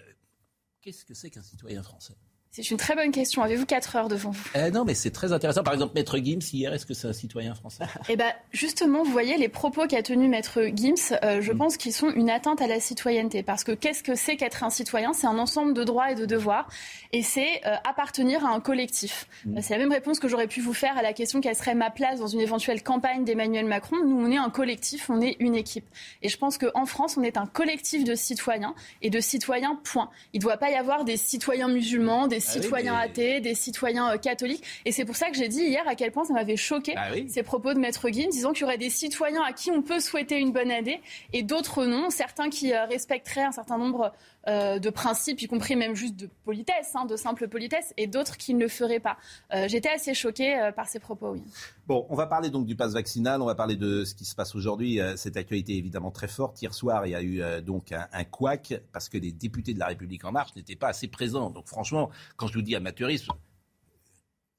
[0.81, 2.13] Qu'est-ce que c'est qu'un citoyen français?
[2.53, 3.41] C'est une très bonne question.
[3.43, 4.43] Avez-vous 4 heures devant vous?
[4.55, 5.63] Eh Non, mais c'est très intéressant.
[5.63, 7.85] Par exemple, Maître Gims, hier, est-ce que c'est un citoyen français?
[8.09, 11.41] Eh ben, justement, vous voyez, les propos qu'a tenus Maître Gims, euh, Mm.
[11.41, 13.41] je pense qu'ils sont une atteinte à la citoyenneté.
[13.41, 15.13] Parce que qu'est-ce que c'est qu'être un citoyen?
[15.13, 16.67] C'est un ensemble de droits et de devoirs.
[17.13, 19.27] Et c'est euh, appartenir à un collectif.
[19.45, 19.61] Mm.
[19.61, 21.89] C'est la même réponse que j'aurais pu vous faire à la question quelle serait ma
[21.89, 23.95] place dans une éventuelle campagne d'Emmanuel Macron.
[24.05, 25.85] Nous, on est un collectif, on est une équipe.
[26.21, 30.09] Et je pense qu'en France, on est un collectif de citoyens et de citoyens, point.
[30.33, 33.39] Il ne doit pas y avoir des citoyens musulmans, des Ah oui, citoyens mais- athées,
[33.41, 34.63] des citoyens euh, catholiques.
[34.85, 37.09] Et c'est pour ça que j'ai dit hier à quel point ça m'avait choqué Ah
[37.13, 37.27] oui.
[37.29, 39.99] ces propos de Maître Guin, disant qu'il y aurait des citoyens à qui on peut
[39.99, 41.01] souhaiter une bonne année
[41.33, 44.11] et d'autres non, certains qui euh, respecteraient un certain nombre
[44.47, 48.37] euh, de principes, y compris même juste de politesse, hein, de simple politesse, et d'autres
[48.37, 49.17] qui ne le feraient pas.
[49.53, 51.43] Euh, J'étais assez choquée euh, par ces propos, oui.
[51.87, 54.35] Bon, on va parler donc du pass vaccinal, on va parler de ce qui se
[54.35, 54.99] passe aujourd'hui.
[55.17, 56.61] Cette actualité est évidemment très forte.
[56.61, 59.79] Hier soir, il y a eu donc un, un couac parce que les députés de
[59.79, 61.49] la République en marche n'étaient pas assez présents.
[61.49, 63.33] Donc franchement, quand je vous dis amateurisme,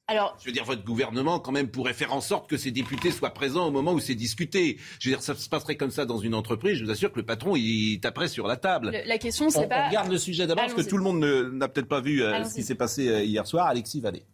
[0.09, 3.13] Alors, je veux dire, votre gouvernement, quand même, pourrait faire en sorte que ces députés
[3.13, 4.77] soient présents au moment où c'est discuté.
[4.99, 6.77] Je veux dire, ça se passerait comme ça dans une entreprise.
[6.79, 8.91] Je vous assure que le patron, il taperait sur la table.
[8.91, 9.87] le- la question, On, c'est on pas...
[9.89, 11.21] regarde le sujet d'abord, parce que tout le monde
[11.53, 13.69] n'a peut-être pas vu euh, ce qui s'est passé euh, hier soir.
[13.69, 14.25] Alexis Vallée.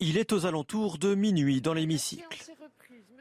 [0.00, 2.38] Il est aux alentours de minuit dans l'hémicycle.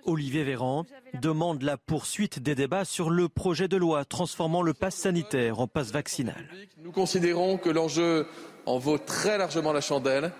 [0.06, 0.86] Olivier Véran
[1.22, 5.68] demande la poursuite des débats sur le projet de loi transformant le pass sanitaire en
[5.68, 6.48] passe vaccinal.
[6.78, 8.28] Nous considérons que l'enjeu
[8.66, 10.32] en vaut très largement la chandelle.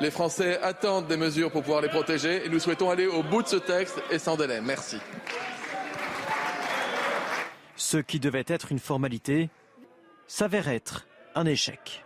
[0.00, 3.42] Les Français attendent des mesures pour pouvoir les protéger et nous souhaitons aller au bout
[3.42, 4.60] de ce texte et sans délai.
[4.60, 4.96] Merci.
[7.76, 9.50] Ce qui devait être une formalité
[10.26, 12.04] s'avère être un échec.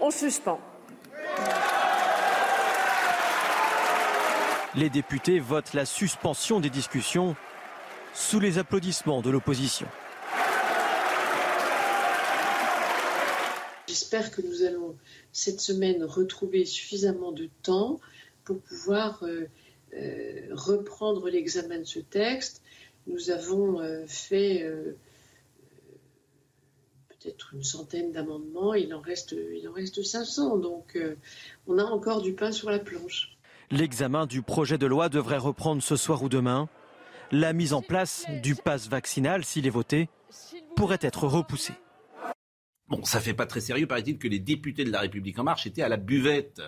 [0.00, 0.60] On suspend.
[4.74, 7.36] Les députés votent la suspension des discussions
[8.14, 9.86] sous les applaudissements de l'opposition.
[13.86, 14.96] J'espère que nous allons
[15.30, 18.00] cette semaine retrouver suffisamment de temps
[18.44, 19.46] pour pouvoir euh,
[19.92, 22.62] euh, reprendre l'examen de ce texte.
[23.06, 24.66] Nous avons euh, fait
[27.10, 30.98] peut-être une centaine d'amendements, il en reste, il en reste 500, donc
[31.66, 33.31] on a encore du pain sur la planche.
[33.72, 36.68] L'examen du projet de loi devrait reprendre ce soir ou demain.
[37.30, 40.08] La mise en place du pass vaccinal, s'il est voté,
[40.76, 41.72] pourrait être repoussée.
[42.88, 45.66] Bon, ça fait pas très sérieux, paraît-il, que les députés de la République en marche
[45.66, 46.60] étaient à la buvette.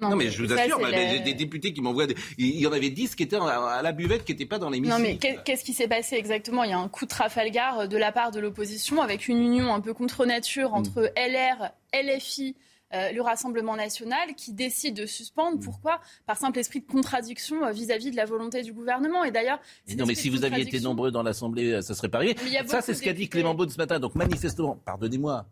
[0.00, 2.14] Non, mais je vous ça, assure, bah, des députés qui m'envoient des...
[2.36, 4.96] Il y en avait 10 qui étaient à la buvette, qui n'étaient pas dans l'hémicycle.
[4.96, 6.62] Non mais qu'est- qu'est-ce qui s'est passé exactement?
[6.62, 9.74] Il y a un coup de Trafalgar de la part de l'opposition avec une union
[9.74, 12.54] un peu contre nature entre LR, LFI,
[12.94, 15.60] euh, le Rassemblement national qui décide de suspendre.
[15.60, 16.00] Pourquoi?
[16.26, 19.24] Par simple esprit de contradiction euh, vis-à-vis de la volonté du gouvernement.
[19.24, 19.60] Et d'ailleurs,
[19.96, 22.36] non, mais si vous aviez été nombreux dans l'Assemblée, euh, ça serait pas arrivé.
[22.66, 23.28] Ça, c'est ce qu'a dit.
[23.28, 24.00] Clément Beaune ce matin.
[24.00, 25.46] Donc, manifestement, pardonnez-moi,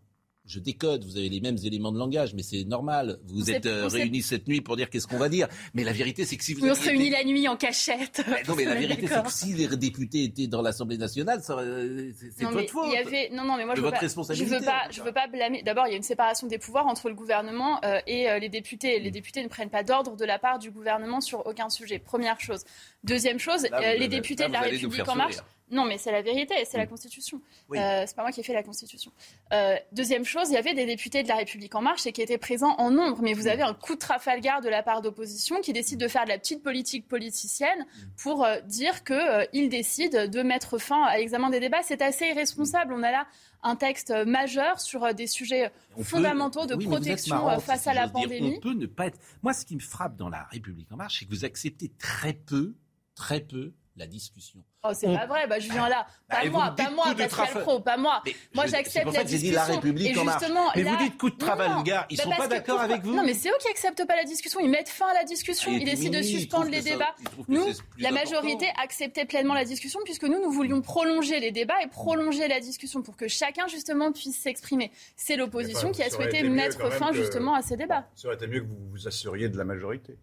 [0.46, 3.18] je décode, vous avez les mêmes éléments de langage, mais c'est normal.
[3.24, 5.48] Vous êtes euh, réunis cette nuit pour dire qu'est-ce qu'on va dire.
[5.74, 8.22] Mais la vérité, c'est que si vous on se réunit été- la nuit en cachette.
[8.28, 12.12] Mais non, mais la vérité, c'est que si les députés étaient dans l'Assemblée nationale, euh,
[12.36, 12.84] c'est votre faute.
[12.86, 13.30] il y avait...
[13.32, 14.00] Non, non, mais moi, je veux, votre pas...
[14.00, 15.62] je responsabilité, veux pas, je veux pas blâmer.
[15.62, 18.48] D'abord, il y a une séparation des pouvoirs entre le gouvernement euh, et euh, les
[18.48, 19.00] députés.
[19.00, 19.02] Mm.
[19.02, 21.98] Les députés ne prennent pas d'ordre de la part du gouvernement sur aucun sujet.
[21.98, 22.62] Première chose.
[23.04, 25.34] Deuxième chose, Là, les députés là, de la République en marche.
[25.34, 25.48] sourire.
[25.70, 27.40] Non, mais c'est la vérité, c'est la Constitution.
[27.68, 27.78] Oui.
[27.78, 29.10] Euh, c'est pas moi qui ai fait la Constitution.
[29.52, 32.22] Euh, deuxième chose, il y avait des députés de la République en marche et qui
[32.22, 33.18] étaient présents en nombre.
[33.20, 36.22] Mais vous avez un coup de Trafalgar de la part d'opposition qui décide de faire
[36.24, 37.84] de la petite politique politicienne
[38.16, 41.82] pour euh, dire qu'il décide de mettre fin à l'examen des débats.
[41.82, 42.92] C'est assez irresponsable.
[42.92, 43.26] On a là
[43.64, 47.56] un texte euh, majeur sur euh, des sujets On peut- fondamentaux de Oui, protection marrant,
[47.56, 48.12] euh, face à la dire.
[48.12, 48.54] pandémie.
[48.58, 49.18] On peut ne pas être.
[49.42, 52.34] Moi, ce qui me frappe dans la République en marche, c'est que vous acceptez très
[52.34, 52.74] peu,
[53.16, 54.60] très peu la discussion.
[54.84, 56.06] Oh, c'est On- pas vrai, bah, je viens là.
[56.28, 58.22] Bah, Pas moi, pas moi, Pascal Pro, pas moi.
[58.26, 59.54] Mais Moi, j'accepte la dit discussion.
[59.54, 61.82] la République et justement, Mais là- vous dites coup de non.
[62.10, 64.14] ils Bah, sont pas d'accord pourquoi- avec vous Non, mais c'est eux qui acceptent pas
[64.16, 64.60] la discussion.
[64.60, 65.70] Ils mettent fin à la discussion.
[65.74, 67.14] Ah, Ils décident de suspendre les ça- débats.
[67.48, 67.64] Nous,
[67.98, 72.46] la majorité acceptait pleinement la discussion puisque nous, nous voulions prolonger les débats et prolonger
[72.48, 74.92] la discussion pour que chacun, justement, puisse s'exprimer.
[75.16, 78.06] C'est l'opposition qui a souhaité mettre fin, justement, à ces débats.
[78.14, 80.16] Ça aurait été mieux que vous vous assuriez de la majorité.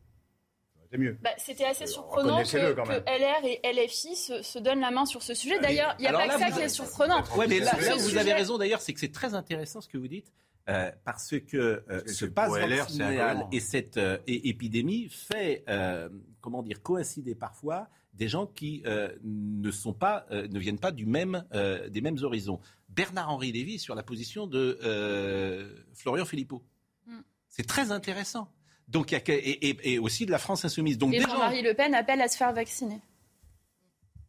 [0.98, 1.18] Mieux.
[1.22, 2.58] Bah, C'était assez surprenant que.
[2.58, 5.60] LR et LFI se, se donnent la main sur ce sujet.
[5.60, 7.24] D'ailleurs, il n'y a Alors pas là, que ça qui est surprenant.
[7.48, 10.08] Mais là, vous sujet- avez raison d'ailleurs, c'est que c'est très intéressant ce que vous
[10.08, 10.32] dites.
[10.70, 16.08] euh, parce que euh, ce passe vaccinal et cette euh, épidémie fait, euh,
[16.42, 20.92] comment dire, coïncider parfois des gens qui euh, ne sont pas, euh, ne viennent pas
[20.92, 22.60] du même, euh, des mêmes horizons.
[22.90, 26.64] Bernard-Henri Lévy sur la position de euh, Florian Philippot.
[27.08, 27.20] Mm.
[27.50, 28.48] C'est très intéressant.
[28.88, 30.98] Donc, il y a que- et, et- et aussi de la France insoumise.
[30.98, 33.00] Donc, gens- Jean-Marie Le Pen appelle à se faire vacciner.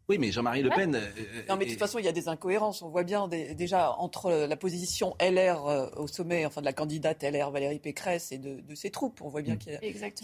[0.07, 0.69] Oui, mais Jean-Marie Le.
[0.69, 0.95] Pen.
[0.95, 1.01] euh,
[1.49, 2.83] Non, mais de toute façon, il y a des incohérences.
[2.83, 6.75] On voit bien des- déjà entre la position LR euh, au sommet, enfin de la
[6.75, 9.23] candidate LR Valérie Pécresse et de, de ses troupes.
[9.23, 9.59] On voit bien Mm.
[9.59, 9.77] qu'il y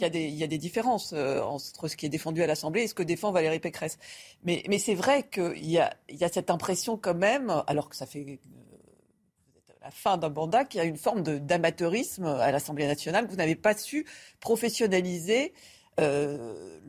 [0.04, 2.46] a, y des, il y a des différences euh, entre ce qui est défendu à
[2.46, 3.98] l'Assemblée et ce que défend Valérie Pécresse.
[4.44, 5.96] Mais, mais c'est vrai qu'il y a
[6.30, 10.28] cette impression quand même, alors que ça fait euh, vous êtes à la fin d'un
[10.28, 13.26] mandat, qu'il y a une forme d'amateurisme à l'Assemblée nationale.
[13.28, 14.06] Vous n'avez pas su
[14.40, 15.52] professionnaliser
[15.98, 16.80] euh,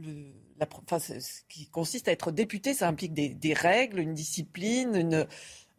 [0.87, 2.73] enfin, ce qui consiste à être député.
[2.73, 5.27] Ça implique des, règles, une discipline, une,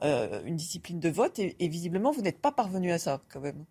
[0.03, 1.38] euh, une discipline de vote.
[1.38, 3.64] Et, et visiblement, vous n'êtes pas parvenu à ça quand même.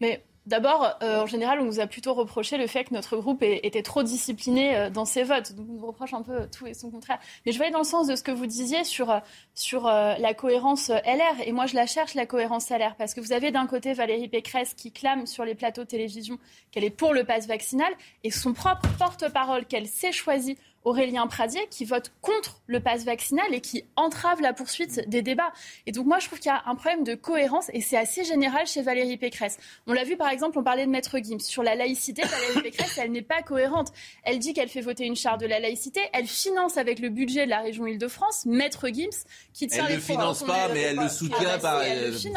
[0.00, 3.42] Mais d'abord, euh, en général, on nous a plutôt reproché le fait que notre groupe
[3.42, 5.52] est- était trop discipliné euh, dans ses votes.
[5.54, 7.18] Donc, on nous reproche un peu tout et son contraire.
[7.46, 9.18] Mais je vais dans le sens de ce que vous disiez sur, euh,
[9.54, 11.46] sur la cohérence LR.
[11.46, 12.94] Et moi, je la cherche, la cohérence LR.
[12.96, 16.38] Parce que vous avez d'un côté Valérie Pécresse qui clame sur les plateaux de télévision
[16.70, 17.92] qu'elle est pour le pass vaccinal
[18.24, 20.56] et son propre porte-parole qu'elle s'est choisi.
[20.84, 25.52] Aurélien Pradier, qui vote contre le pass vaccinal et qui entrave la poursuite des débats.
[25.86, 28.24] Et donc moi, je trouve qu'il y a un problème de cohérence et c'est assez
[28.24, 29.58] général chez Valérie Pécresse.
[29.86, 31.40] On l'a vu par exemple, on parlait de Maître Gims.
[31.40, 33.88] Sur la laïcité, Valérie Pécresse, elle n'est pas cohérente.
[34.24, 36.00] Elle dit qu'elle fait voter une charte de la laïcité.
[36.12, 39.08] Elle finance avec le budget de la région Île-de-France Maître Gims,
[39.52, 41.76] qui tient Elle les ne finance pas, mais elle le Ah soutient bah par.
[41.84, 42.12] euh.
[42.12, 42.28] C'est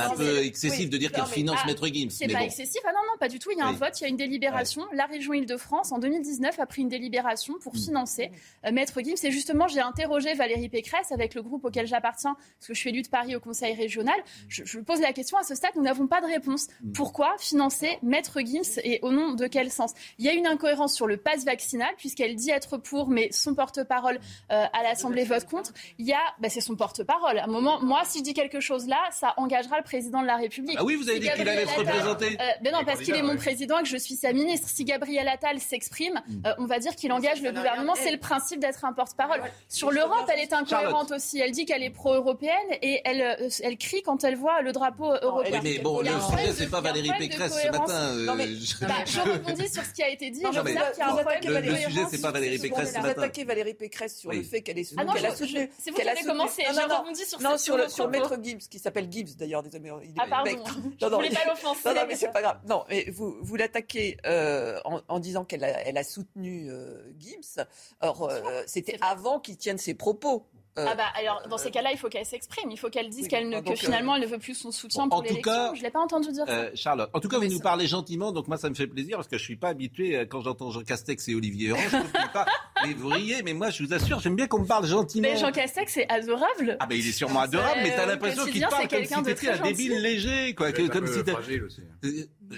[0.00, 2.10] un Ah peu, excessif de dire qu'elle finance ah, Maître Gims.
[2.10, 2.80] C'est pas excessif.
[2.84, 3.50] Ah non, non, pas du tout.
[3.52, 4.82] Il y a un vote, il y a une délibération.
[4.92, 8.30] La région Île-de-France, en 2019, a pris une délibération pour financer
[8.64, 9.14] euh, Maître Gims.
[9.24, 12.90] Et justement, j'ai interrogé Valérie Pécresse avec le groupe auquel j'appartiens, parce que je suis
[12.90, 14.14] élue de Paris au Conseil régional.
[14.48, 16.68] Je, je pose la question à ce stade, nous n'avons pas de réponse.
[16.94, 19.92] Pourquoi financer Maître Gims et au nom de quel sens?
[20.18, 23.54] Il y a une incohérence sur le pass vaccinal, puisqu'elle dit être pour, mais son
[23.54, 24.18] porte-parole
[24.50, 25.72] euh, à l'Assemblée vote contre.
[25.98, 27.38] Il y a, bah, c'est son porte-parole.
[27.38, 30.26] À un moment, moi, si je dis quelque chose là, ça engagera le président de
[30.26, 30.76] la République.
[30.78, 32.36] Ah oui, vous avez Si dit qu'il allait se représenter.
[32.40, 33.36] euh, ben non, parce qu'il est mon ouais.
[33.36, 34.68] président et que je suis sa ministre.
[34.68, 37.94] Si Gabriel Attal s'exprime, euh, on va dire qu'il engage le gouvernement.
[37.96, 39.40] C'est le principe d'être un porte-parole.
[39.68, 41.38] Sur l'Europe, elle est incohérente aussi.
[41.40, 42.52] Elle dit qu'elle est pro-européenne
[42.82, 45.60] et elle, euh, elle crie quand elle voit le drapeau européen.
[45.62, 47.92] Mais bon, le sujet, c'est pas Valérie Pécresse ce matin.
[48.16, 50.42] euh, Non, mais- je- Bah, je rebondis sur ce qui a été dit.
[50.42, 52.30] Non, et mais qu'il y a un problème Le- le Valérie sujet, c'est pas.
[52.32, 54.38] Valérie Pécresse ce vous attaquez Valérie Pécresse sur Oui.
[54.38, 55.60] le fait qu'elle est Ah non, qu'elle a je- soutenu.
[55.60, 56.62] je- c'est vous qu'elle qui a avez commencé.
[56.62, 56.98] Non, Je non, non.
[57.00, 58.08] rebondis sur Non, ce- sur, sur.
[58.08, 59.90] Maître Gibbs, qui s'appelle Gibbs d'ailleurs, désolé.
[60.04, 60.50] il est Ah pardon,
[61.00, 61.80] je voulais pas l'offenser.
[61.94, 62.58] Non, mais c'est pas grave.
[62.68, 64.78] Non, mais vous, vous l'attaquez euh,
[65.08, 67.00] en, disant qu'elle a, elle a soutenu euh,
[67.32, 67.64] Gibbs.
[68.00, 70.46] Or, euh, c'était avant qu'il tienne ses propos.
[70.78, 73.24] Euh, Ah bah alors dans ces cas-là, il faut qu'elle s'exprime, il faut qu'elle dise
[73.24, 75.10] Oui, qu'elle ne, donc, que euh, finalement elle ne veut plus son soutien Bon, en
[75.10, 75.52] pour tout l'élection.
[75.52, 76.50] cas, Je l'ai pas entendu dire ça.
[76.50, 78.86] Euh, Charlotte, en tout cas, vous nous ça- parlez gentiment, donc moi ça me fait
[78.86, 81.80] plaisir parce que je suis pas habitué euh, quand j'entends Jean Castex et Olivier Véran,
[81.90, 82.46] je trouve pas.
[82.86, 85.28] Mais vous riez, mais moi je vous assure, j'aime bien qu'on me parle gentiment.
[85.30, 86.78] Mais Jean Castex, c'est adorable.
[86.80, 89.20] Ah ben il est sûrement adorable, mais t'as au l'impression qu'il parle comme si quelqu'un
[89.20, 91.82] de t'étais très un débile léger, quoi, que- comme si t'as- fragile aussi.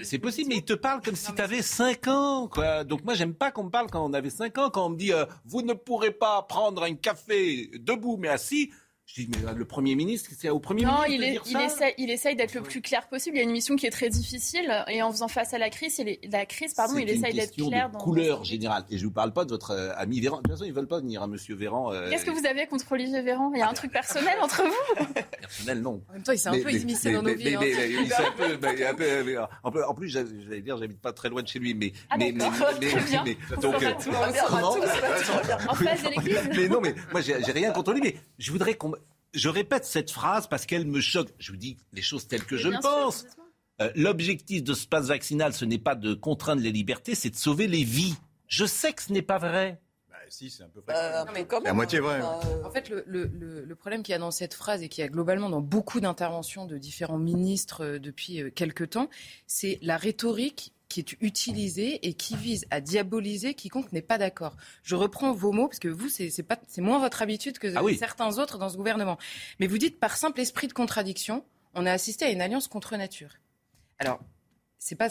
[0.03, 2.47] C'est possible, mais il te parle comme si tu avais 5 ans.
[2.47, 2.83] Quoi.
[2.83, 4.69] Donc moi, j'aime pas qu'on me parle quand on avait 5 ans.
[4.69, 8.71] Quand on me dit euh, vous ne pourrez pas prendre un café debout mais assis»,
[9.07, 11.51] Je dis, mais euh, le Premier ministre, c'est au Premier non, ministre il, dire il,
[11.51, 13.35] ça essaie, il essaye d'être le plus clair possible.
[13.37, 15.69] Il y a une mission qui est très difficile et en faisant face à la
[15.69, 17.89] crise, il est- la crise, pardon, il essaye d'être clair.
[17.89, 18.83] de dans- couleur générale.
[18.89, 20.37] Et je ne vous parle pas de votre euh, ami Véran.
[20.37, 21.93] De toute façon, ils ne veulent pas venir, à Monsieur Véran.
[21.93, 23.51] euh, Qu'est-ce que vous avez contre Olivier Véran?
[23.53, 25.05] Il y a un truc personnel entre vous?
[25.39, 26.01] Personnel, non.
[26.09, 27.55] En même temps, il s'est un Mais- peu immiscé dans nos vies.
[27.55, 27.59] hein.
[29.87, 31.93] en plus- j'allais dire, j'habite pas très loin de chez lui, mais.
[32.09, 32.43] Ah, mais- mais-
[33.23, 33.75] mais- On donc.
[35.69, 38.73] En face de l'église mais non, mais moi, j'ai rien contre lui, mais je voudrais
[38.73, 38.93] qu'on.
[39.35, 41.29] Je répète cette phrase parce qu'elle me choque.
[41.39, 43.25] Je vous dis les choses telles que Mais je le pense.
[43.81, 47.35] Euh, L'objectif de ce passe vaccinal, ce n'est pas de contraindre les libertés, c'est de
[47.35, 48.15] sauver les vies.
[48.47, 49.81] Je sais que ce n'est pas vrai.
[50.09, 50.95] Bah, si, c'est un peu vrai.
[50.95, 52.21] Euh, moitié vrai.
[52.21, 55.01] enfin, euh, En fait, le, le- problème qu'il y a dans cette phrase et qu'il
[55.03, 59.09] y a globalement dans beaucoup d'interventions de différents ministres depuis euh, quelque temps,
[59.45, 64.55] c'est la rhétorique qui est utilisée et qui vise à diaboliser quiconque n'est pas d'accord.
[64.83, 66.31] Je reprends vos mots parce que vous, c'est
[66.79, 67.97] moins votre habitude que Ah oui.
[67.97, 69.17] certains autres dans ce gouvernement.
[69.59, 71.43] Mais vous dites par simple esprit de contradiction,
[71.73, 73.31] on a assisté à une alliance contre nature.
[73.99, 74.19] Alors,
[74.77, 75.09] c'est pas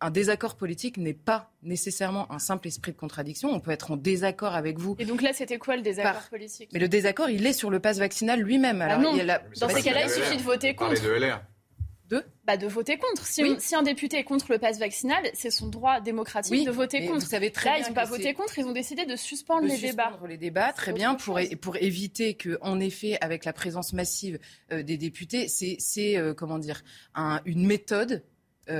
[0.00, 3.50] un désaccord politique n'est pas nécessairement un simple esprit de contradiction.
[3.50, 6.28] On peut être en désaccord avec vous Et donc là, c'était quoi le désaccord Par-
[6.28, 6.68] politique?
[6.72, 8.82] Mais le désaccord, il est sur le pass vaccinal lui-même.
[8.82, 9.12] Alors, Ah non.
[9.12, 11.08] il y a la- Dans ces cas-là, il suffit de voter Parler contre.
[11.08, 11.40] de LR.
[12.46, 13.26] Bah, de voter contre.
[13.26, 13.54] Si, Oui.
[13.56, 16.70] on- si un député est contre le pass vaccinal, c'est son droit démocratique Oui, de
[16.70, 17.20] voter contre.
[17.24, 19.62] vous savez très Là, bien ils n'ont pas voté contre, ils ont décidé de suspendre
[19.62, 20.04] de les débats.
[20.04, 21.48] suspendre les débats, très bien, pour, chose.
[21.50, 24.38] é- pour éviter que, en effet, avec la présence massive
[24.72, 26.82] euh, des députés, c'est, euh, comment dire,
[27.16, 28.22] un- une méthode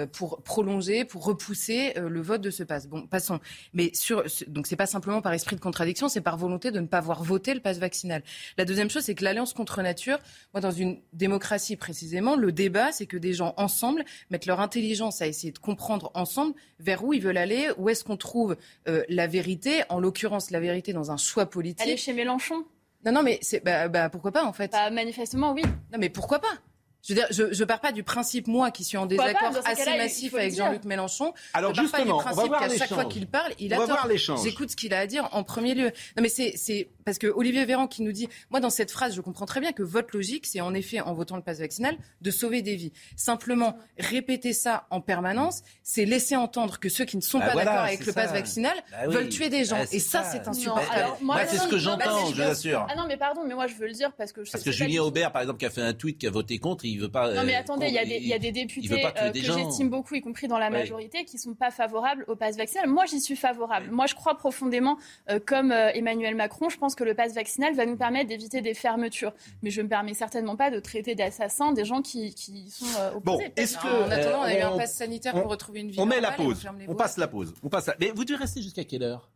[0.06, 2.88] pour prolonger, pour repousser euh, le vote de ce pass.
[2.88, 3.40] Bon, passons.
[3.72, 6.86] Mais sur, donc c'est pas simplement par esprit de contradiction, c'est par volonté de ne
[6.86, 8.22] pas voir voter le pass vaccinal.
[8.58, 10.18] La deuxième chose, c'est que l'alliance contre nature,
[10.54, 15.22] moi, dans une démocratie précisément, le débat, c'est que des gens ensemble mettent leur intelligence
[15.22, 18.56] à essayer de comprendre ensemble vers où ils veulent aller, où est-ce qu'on trouve
[18.88, 21.86] euh, la vérité, en l'occurrence la vérité dans un choix politique.
[21.86, 22.64] Aller chez Mélenchon?
[23.04, 24.72] Non, non, mais c'est bah, bah, pourquoi pas en fait?
[24.72, 25.62] Bah, manifestement, oui.
[25.92, 26.58] Non, mais pourquoi pas?
[27.06, 29.52] Je veux dire, je, je pars pas du principe, moi, qui suis en pas désaccord
[29.64, 30.54] assez massif avec.
[30.54, 31.32] Jean-Luc Mélenchon.
[31.54, 33.52] Alors je pars pas du justement, on va principe voir qu'à chaque fois qu'il parle,
[33.58, 33.96] il On va a tort.
[33.96, 34.42] voir l'échange.
[34.42, 35.92] J'écoute ce qu'il a à dire en premier lieu.
[36.16, 39.14] Non, mais c'est, c'est parce que Olivier Véran qui nous dit, moi, dans cette phrase,
[39.14, 41.96] je comprends très bien que votre logique, c'est en effet, en votant le pass vaccinal,
[42.20, 42.92] de sauver des vies.
[43.14, 47.52] Simplement, répéter ça en permanence, c'est laisser entendre que ceux qui ne sont Bah pas
[47.52, 48.32] voilà, d'accord avec le pass ça.
[48.32, 49.14] vaccinal Bah oui.
[49.14, 49.78] veulent tuer des gens.
[49.78, 50.32] Bah, Et ça, ça.
[50.32, 51.12] c'est insupportable.
[51.22, 52.84] moi, c'est ce que j'entends, je vous assure.
[52.90, 54.70] Ah non, mais pardon, mais moi, je veux le dire parce que je Parce sais
[54.70, 55.02] que pas Julien.
[55.04, 57.32] Aubert, par exemple, qui a fait un tweet, qui a voté contre, il veut pas.
[57.32, 60.48] Non mais euh, attendez, il y a des, députés euh, que j'estime beaucoup, y compris
[60.48, 62.88] dans la majorité, qui sont pas favorables au pass vaccinal.
[62.88, 63.90] Moi, j'y suis favorable.
[63.92, 64.98] Moi, je crois profondément,
[65.30, 68.74] euh, comme Emmanuel Macron, je pense que le pass vaccinal va nous permettre d'éviter des
[68.74, 69.32] fermetures.
[69.62, 72.86] Mais je ne me permets certainement pas de traiter d'assassins des gens qui, qui sont
[72.98, 73.52] euh, Bon, opposés.
[73.56, 75.90] est-ce que En attendant, on a eu euh, un pass sanitaire on- pour retrouver une
[75.90, 76.00] vie.
[76.00, 77.86] on met la on pause, on passe la pause, on passe.
[77.86, 77.94] La...
[78.00, 79.30] Mais vous devez rester jusqu'à quelle heure?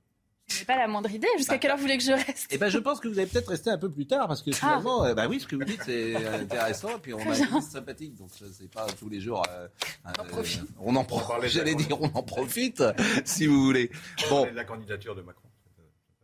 [0.49, 1.29] Je n'ai pas la moindre idée.
[1.39, 2.49] Jusqu'à quelle heure vous voulez que je reste?
[2.51, 4.51] Eh ben, je pense que vous allez peut-être rester un peu plus tard parce que
[4.51, 6.97] finalement, euh, bah oui, ce que vous dites c'est intéressant.
[6.97, 9.45] Et puis on a une liste sympathique, donc c'est pas tous les jours.
[9.49, 9.69] euh,
[10.05, 10.63] en euh, profite.
[10.81, 11.51] on en profite.
[11.53, 12.83] J'allais dire, on en profite,
[13.25, 13.93] si vous voulez.
[14.29, 15.49] Bon, La candidature de Macron.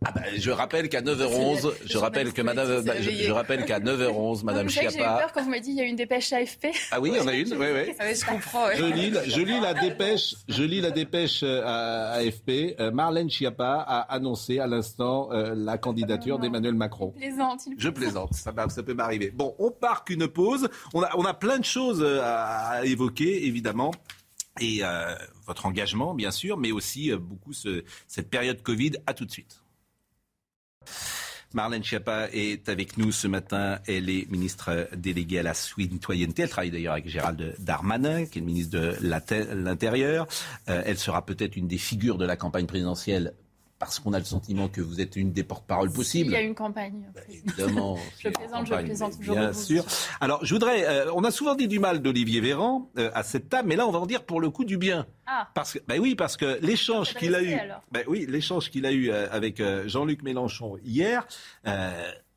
[0.05, 4.45] Ah bah, je rappelle qu'à 9h11, je rappelle que Madame, bah, je, rappelle qu'à 9h11,
[4.45, 6.33] Madame que j'ai eu peur quand vous m'avez dit il y a eu une dépêche
[6.35, 6.67] AFP.
[6.93, 7.49] Ah oui, il y en a une.
[7.55, 7.95] Oui, oui.
[7.99, 8.67] Ah ouais, je comprends.
[8.67, 8.77] ouais.
[8.77, 12.77] Je lis, la- je lis la dépêche, je lis la dépêche euh, à AFP.
[12.79, 17.13] Euh, Marlène Schiappa a annoncé à l'instant euh, la candidature d'Emmanuel Macron.
[17.13, 17.63] Plaisante.
[17.67, 19.31] il Je plaisante, ça, peut m'arriver.
[19.35, 20.69] Bon, on marque une pause.
[20.93, 23.93] On a, on a plein de choses à, à évoquer, évidemment.
[24.61, 25.15] Et euh,
[25.47, 28.93] votre engagement, bien sûr, mais aussi euh, beaucoup ce- cette période Covid.
[29.07, 29.63] À tout de suite.
[31.55, 33.79] Marlène Schiappa est avec nous ce matin.
[33.87, 36.43] Elle est ministre déléguée à la citoyenneté.
[36.43, 40.27] Elle travaille d'ailleurs avec Gérald Darmanin, qui est le ministre de l'Inté- l'Intérieur.
[40.69, 43.33] Euh, elle sera peut-être une des figures de la campagne présidentielle
[43.79, 46.31] parce qu'on a le sentiment que vous êtes une des porte-paroles Il possibles.
[46.33, 47.11] y a une campagne.
[47.15, 47.99] Bah, évidemment.
[48.19, 49.85] Je plaisante, je plaisante, je Bien sûr.
[50.21, 50.87] Alors, je voudrais.
[50.87, 53.87] euh, on a souvent dit du mal d'Olivier Véran euh, à cette table, mais là,
[53.87, 55.07] on va en dire pour le coup du bien.
[55.27, 55.49] Ah.
[55.55, 57.83] Parce que, ben oui, parce que l'échange va qu'il a eu, alors.
[57.93, 61.27] ben oui, l'échange qu'il a eu euh, avec euh, Jean-Luc Mélenchon hier,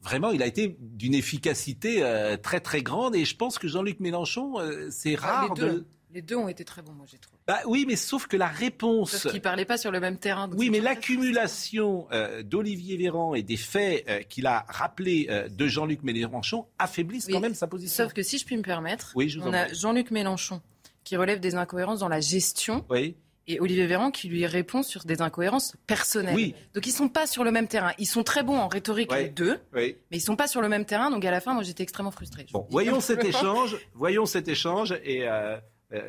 [0.02, 2.04] vraiment, il a été d'une efficacité
[2.42, 4.56] très très grande, et je pense que Jean-Luc Mélenchon,
[4.90, 5.86] c'est Ah, rare de.
[6.12, 7.38] Les deux ont été très bons, moi, j'ai trouvé.
[7.48, 9.12] Bah oui, mais sauf que la réponse.
[9.16, 10.50] Sauf qu'ils parlaient pas sur le même terrain.
[10.56, 15.68] Oui, mais l'accumulation euh, d'Olivier Véran et des faits euh, qu'il a rappelés euh, de
[15.68, 17.34] Jean-Luc Mélenchon affaiblissent Oui.
[17.34, 18.04] quand même sa position.
[18.06, 19.72] Sauf que si je puis me permettre, Oui, je vous en on a.
[19.74, 20.62] Jean-Luc Mélenchon
[21.04, 23.16] qui relève des incohérences dans la gestion Oui.
[23.48, 26.36] et Olivier Véran qui lui répond sur des incohérences personnelles.
[26.36, 26.54] Oui.
[26.74, 27.94] Donc ils sont pas sur le même terrain.
[27.98, 29.96] Ils sont très bons en rhétorique les deux, Oui.
[30.12, 31.10] mais ils sont pas sur le même terrain.
[31.12, 32.46] Donc à la fin, moi j'étais extrêmement frustrée.
[32.48, 33.78] Je Bon, voyons cet échange.
[33.94, 35.28] Voyons cet échange et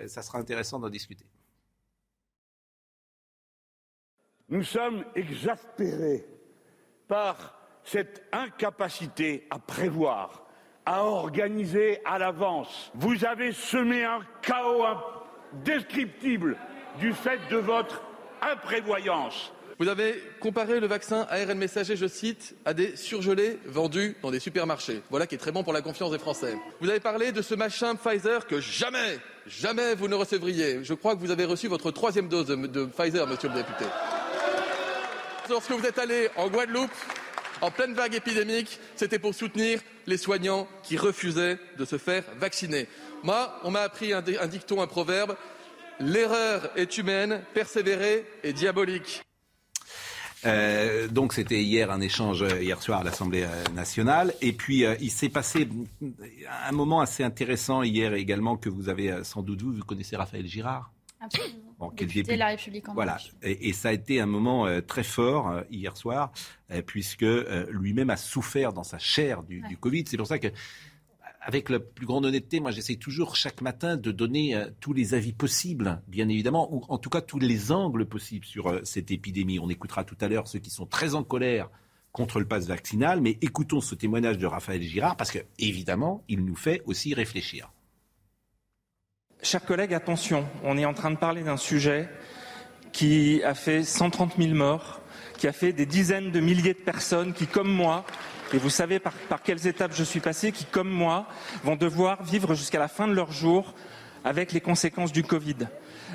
[0.06, 1.24] ça sera intéressant d'en discuter.
[4.48, 6.26] Nous sommes exaspérés
[7.06, 10.50] par cette incapacité à prévoir
[10.86, 12.90] à organiser à l'avance.
[12.94, 14.84] Vous avez semé un chaos
[15.52, 16.56] indescriptible
[16.98, 18.02] du fait de votre
[18.42, 19.52] imprévoyance.
[19.78, 24.40] Vous avez comparé le vaccin ARN messager, je cite, à des surgelés vendus dans des
[24.40, 25.00] supermarchés.
[25.08, 26.54] Voilà qui est très bon pour la confiance des Français.
[26.80, 29.18] Vous avez parlé de ce machin Pfizer que jamais,
[29.50, 30.84] jamais vous ne recevriez.
[30.84, 33.84] Je crois que vous avez reçu votre troisième dose de, Pfizer, monsieur le député.
[35.48, 36.90] Lorsque vous êtes allé en Guadeloupe,
[37.60, 42.86] en pleine vague épidémique, c'était pour soutenir les soignants qui refusaient de se faire vacciner.
[43.22, 45.36] Moi, on m'a appris un, un dicton, un proverbe.
[45.98, 49.22] L'erreur est humaine, persévérer est diabolique.
[50.46, 54.34] Euh, donc c'était hier un échange euh, hier soir à l'Assemblée euh, nationale.
[54.40, 55.68] Et puis euh, il s'est passé
[56.66, 59.72] un moment assez intéressant hier également que vous avez sans doute vu.
[59.76, 60.92] Vous connaissez Raphaël Girard?
[61.20, 61.70] Absolument.
[61.78, 65.02] Bon, Député la République en Voilà, et, et ça a été un moment euh, très
[65.02, 66.30] fort euh, hier soir,
[66.70, 67.24] euh, puisque
[67.70, 70.04] lui-même a souffert dans sa chair du, du Covid.
[70.06, 70.48] C'est pour ça que,
[71.40, 75.14] avec la plus grande honnêteté, moi j'essaie toujours chaque matin de donner euh, tous les
[75.14, 79.10] avis possibles, bien évidemment, ou en tout cas tous les angles possibles sur euh, cette
[79.10, 79.58] épidémie.
[79.58, 81.70] On écoutera tout à l'heure ceux qui sont très en colère
[82.12, 86.44] contre le pass vaccinal, mais écoutons ce témoignage de Raphaël Girard, parce que évidemment, il
[86.44, 87.72] nous fait aussi réfléchir.
[89.42, 92.08] Chers collègues, attention, on est en train de parler d'un sujet
[92.92, 95.00] qui a fait 130 000 morts,
[95.38, 98.04] qui a fait des dizaines de milliers de personnes qui, comme moi,
[98.52, 101.26] et vous savez par, par quelles étapes je suis passé, qui, comme moi,
[101.64, 103.74] vont devoir vivre jusqu'à la fin de leur jour
[104.24, 105.56] avec les conséquences du Covid.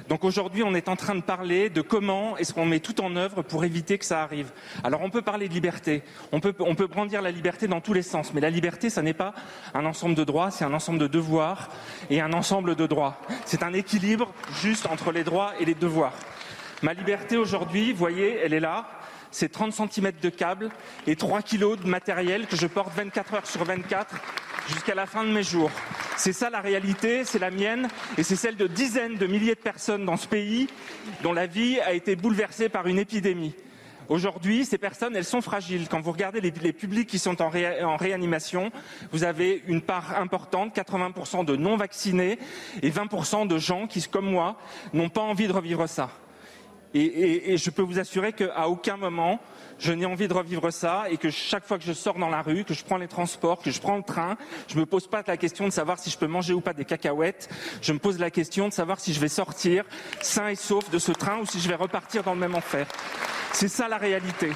[0.10, 3.16] Donc aujourd'hui, on est en train de parler de comment est-ce qu'on met tout en
[3.16, 4.52] œuvre pour éviter que ça arrive.
[4.84, 7.94] Alors on peut parler de liberté, on peut, on peut brandir la liberté dans tous
[7.94, 9.34] les sens, mais la liberté, ça n'est pas
[9.74, 11.70] un ensemble de droits, c'est un ensemble de devoirs
[12.10, 13.20] et un ensemble de droits.
[13.46, 16.14] C'est un équilibre juste entre les droits et les devoirs.
[16.82, 18.88] Ma liberté aujourd'hui, voyez, elle est là.
[19.38, 20.70] C'est 30 cm de câble
[21.08, 24.16] et 3 kilos de matériel que je porte 24 heures sur 24
[24.70, 25.72] jusqu'à la fin de mes jours.
[26.16, 29.60] C'est ça la réalité, c'est la mienne et c'est celle de dizaines de milliers de
[29.60, 30.70] personnes dans ce pays
[31.22, 33.54] dont la vie a été bouleversée par une épidémie.
[34.08, 35.90] Aujourd'hui, ces personnes, elles sont fragiles.
[35.90, 37.52] Quand vous regardez les, publics qui sont en,
[37.84, 38.72] en réanimation,
[39.12, 42.40] vous avez une part importante, 80% de non vaccinés
[42.82, 44.56] et 20% de gens qui, comme moi,
[44.94, 46.10] n'ont pas envie de revivre ça.
[46.98, 49.42] Et, je peux vous assurer qu'à aucun moment,
[49.80, 52.42] je n'ai envie de revivre ça et que chaque fois que je sors dans la
[52.42, 54.38] rue, que je prends les transports, que je prends le train,
[54.70, 56.86] je me pose pas la question de savoir si je peux manger ou pas des
[56.86, 57.50] cacahuètes.
[57.82, 59.84] Je me pose la question de savoir si je vais sortir
[60.22, 62.88] sain et sauf de ce train ou si je vais repartir dans le même enfer.
[63.52, 64.52] C'est ça la réalité.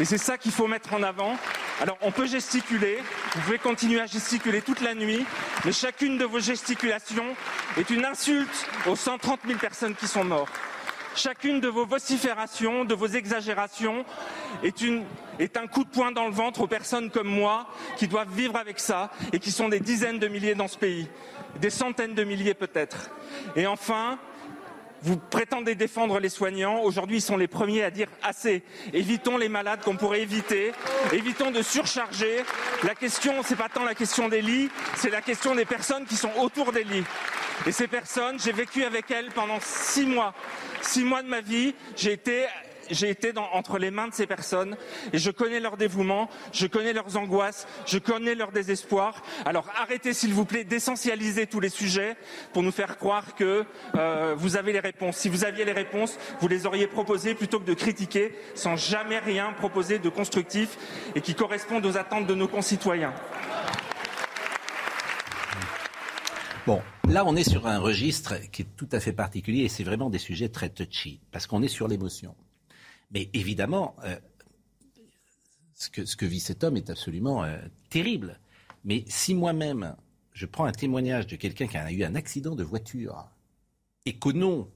[0.00, 1.36] Et c'est ça qu'il faut mettre en avant.
[1.82, 2.96] Alors on peut gesticuler,
[3.34, 5.26] vous pouvez continuer à gesticuler toute la nuit,
[5.66, 7.36] mais chacune de vos gesticulations
[7.76, 10.58] est une insulte aux 130 000 personnes qui sont mortes.
[11.16, 14.04] Chacune de vos vociférations, de vos exagérations
[14.62, 18.56] est, un coup de poing dans le ventre aux personnes comme moi qui doivent vivre
[18.56, 21.08] avec ça et qui sont des dizaines de milliers dans ce pays,
[21.58, 23.10] des centaines de milliers peut-être.
[23.56, 24.18] Et enfin,
[25.00, 26.80] vous prétendez défendre les soignants.
[26.80, 28.62] Aujourd'hui, ils sont les premiers à dire assez.
[28.92, 30.72] Évitons les malades qu'on pourrait éviter.
[31.12, 32.44] Évitons de surcharger.
[32.82, 36.16] La question, c'est pas tant la question des lits, c'est la question des personnes qui
[36.16, 37.04] sont autour des lits.
[37.66, 40.34] Et ces personnes, j'ai vécu avec elles pendant six mois.
[40.82, 42.46] Six mois de ma vie, j'ai été
[43.52, 44.76] entre les mains de ces personnes
[45.12, 49.22] et je connais leur dévouement, je connais leurs angoisses, je connais leur désespoir.
[49.44, 52.16] Alors arrêtez s'il vous plaît d'essentialiser tous les sujets
[52.52, 53.64] pour nous faire croire que
[53.96, 55.16] euh, vous avez les réponses.
[55.16, 59.18] Si vous aviez les réponses, vous les auriez proposées plutôt que de critiquer sans jamais
[59.18, 60.76] rien proposer de constructif
[61.14, 63.12] et qui corresponde aux attentes de nos concitoyens.
[66.66, 69.84] Bon, là, on est sur un registre qui est tout à fait particulier et c'est
[69.84, 72.34] vraiment des sujets très touchy parce qu'on est sur l'émotion.
[73.12, 74.16] Mais évidemment, euh,
[75.76, 77.56] ce, que, vit cet homme est absolument euh,
[77.88, 78.40] terrible.
[78.84, 79.94] Mais si moi-même,
[80.32, 83.30] je prends un témoignage de quelqu'un qui a eu un accident de voiture
[84.04, 84.68] et qu'au nom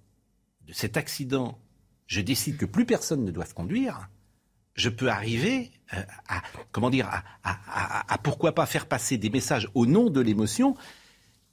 [0.69, 1.59] de cet accident,
[2.07, 4.09] je décide que plus personne ne doit conduire,
[4.75, 7.11] je peux arriver euh, à, comment dire,
[7.43, 10.77] à pourquoi pas faire passer des messages au nom de l'émotion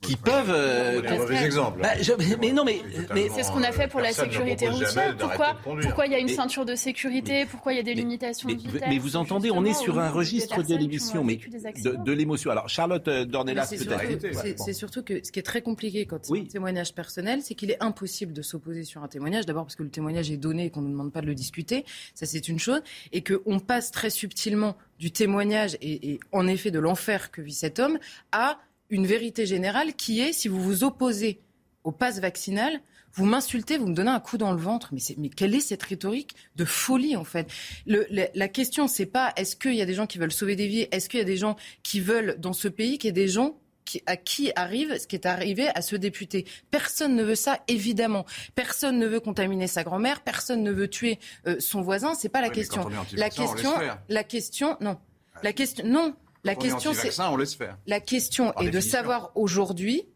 [0.01, 0.51] qui peuvent.
[0.51, 1.81] euh, Des mauvais exemples.
[1.81, 2.81] Bah, je- mais non, mais,
[3.13, 5.15] mais C'est ce qu'on a fait pour la sécurité routière.
[5.17, 7.45] Pourquoi, pourquoi il y a une Mais- ceinture de sécurité?
[7.45, 9.99] Pourquoi il y a des limitations mais, de vitesse mais vous entendez, on est sur
[9.99, 12.51] un registre de l'émission, mais de, l'émotion.
[12.51, 14.57] Alors Charlotte euh, Dornelas, c'est peut-être.
[14.63, 16.43] c'est- surtout que ce qui est très compliqué quand c'est Oui.
[16.47, 19.45] un témoignage personnel, c'est qu'il est impossible de s'opposer sur un témoignage.
[19.45, 21.35] D'abord parce que le témoignage est donné et qu'on ne nous demande pas de le
[21.35, 21.85] discuter.
[22.13, 22.81] Ça, c'est une chose.
[23.11, 27.53] Et qu'on passe très subtilement du témoignage et, et en effet de l'enfer que vit
[27.53, 27.99] cet homme
[28.31, 28.57] à
[28.89, 31.41] une vérité générale qui est, si vous vous opposez
[31.83, 32.81] au pass vaccinal,
[33.13, 34.89] Vous m'insultez, vous me donnez un coup dans le ventre.
[34.91, 37.47] Mais, mais quelle est cette rhétorique de folie, en fait?
[37.87, 40.55] Le, la, la, question, c'est pas est-ce qu'il y a des gens qui veulent sauver
[40.55, 40.87] des vies?
[40.91, 43.27] Est-ce qu'il y a des gens qui veulent, dans ce pays, qu'il y ait des
[43.27, 46.45] gens qui, à qui arrive ce qui est arrivé à ce député?
[46.69, 48.25] Personne ne veut ça, évidemment.
[48.53, 50.21] Personne ne veut contaminer sa grand-mère.
[50.21, 51.17] Personne ne veut tuer
[51.47, 52.13] euh, son voisin.
[52.13, 52.87] C'est pas la Oui, question.
[53.13, 53.71] La question,
[54.09, 54.97] la question, non.
[55.41, 56.13] La question, non.
[56.43, 57.77] La Quand question, c'est anti-vaccin, on laisse faire.
[57.87, 60.07] la question Par est de savoir aujourd'hui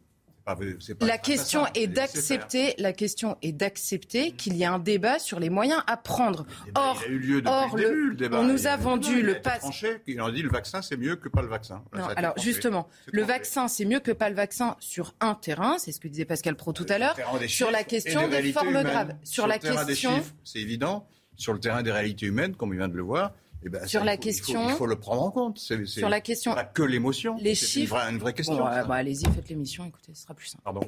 [1.02, 5.50] la question est d'accepter, la question est d'accepter qu'il y a un débat sur les
[5.50, 6.46] moyens à prendre.
[6.76, 8.40] Or, Il a eu lieu or, le début, le débat.
[8.40, 9.64] on nous Il a vendu il le pass.
[10.08, 11.84] Ils ont dit le vaccin, c'est mieux que pas le vaccin.
[11.94, 12.52] Non, alors tranché.
[12.52, 13.34] justement, le tranché.
[13.34, 16.56] vaccin, c'est mieux que pas le vaccin sur un terrain, c'est ce que disait Pascal
[16.56, 17.16] Pro tout à l'heure,
[17.48, 18.88] sur la question des formes humaines.
[18.88, 21.08] graves, sur, le la question c'est évident.
[21.38, 23.34] Sur le terrain des réalités humaines, comme on vient de le voir,
[23.64, 25.32] eh ben, Sur ça, la il faut- question- il faut, il faut le prendre en
[25.32, 25.60] compte.
[25.60, 27.36] C'est- c'est- Sur la question- pas que l'émotion.
[27.40, 27.96] les c'est chiffres.
[27.96, 28.58] Une vraie, une vraie question.
[28.58, 30.64] Bon, bah, allez-y, faites l'émission, écoutez, ce sera plus simple.
[30.64, 30.82] Pardon.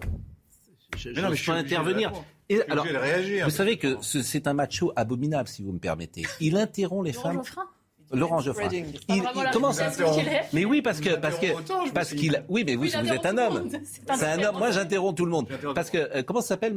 [0.96, 2.14] Je, Mais je non, mais peux je de intervenir.
[2.50, 2.86] Et alors,
[3.46, 6.24] vous savez que ce- c'est un macho abominable, si vous me permettez.
[6.40, 7.38] Il interrompt les femmes.
[7.38, 7.66] Geoffrin
[8.14, 8.70] Laurent Geoffrin.
[9.10, 9.92] Il, commence à.
[10.54, 11.48] Mais oui, parce que parce que
[11.92, 13.70] parce qu'il oui, mais vous, Oui, vous êtes un homme.
[14.18, 14.58] C'est un homme.
[14.58, 16.74] Moi, j'interromps tout le monde parce que euh, comment ça s'appelle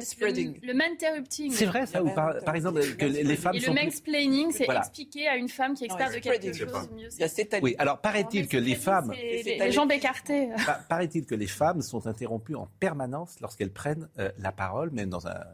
[0.00, 0.58] spreading.
[0.62, 1.52] Le manterrupting.
[1.52, 3.86] C'est vrai ça ou par, par exemple que les, les femmes Et sont le plus-
[3.86, 4.80] mansplaining, c'est Voilà.
[4.80, 7.08] expliquer à une femme qui est experte de quelque chose c'est mieux.
[7.12, 10.48] Il y a cette Oui, alors paraît-il que les femmes les, jambes écartées.
[10.66, 15.10] Pa- Paraît-il que les femmes sont interrompues en permanence lorsqu'elles prennent euh, la parole, même
[15.10, 15.44] dans un-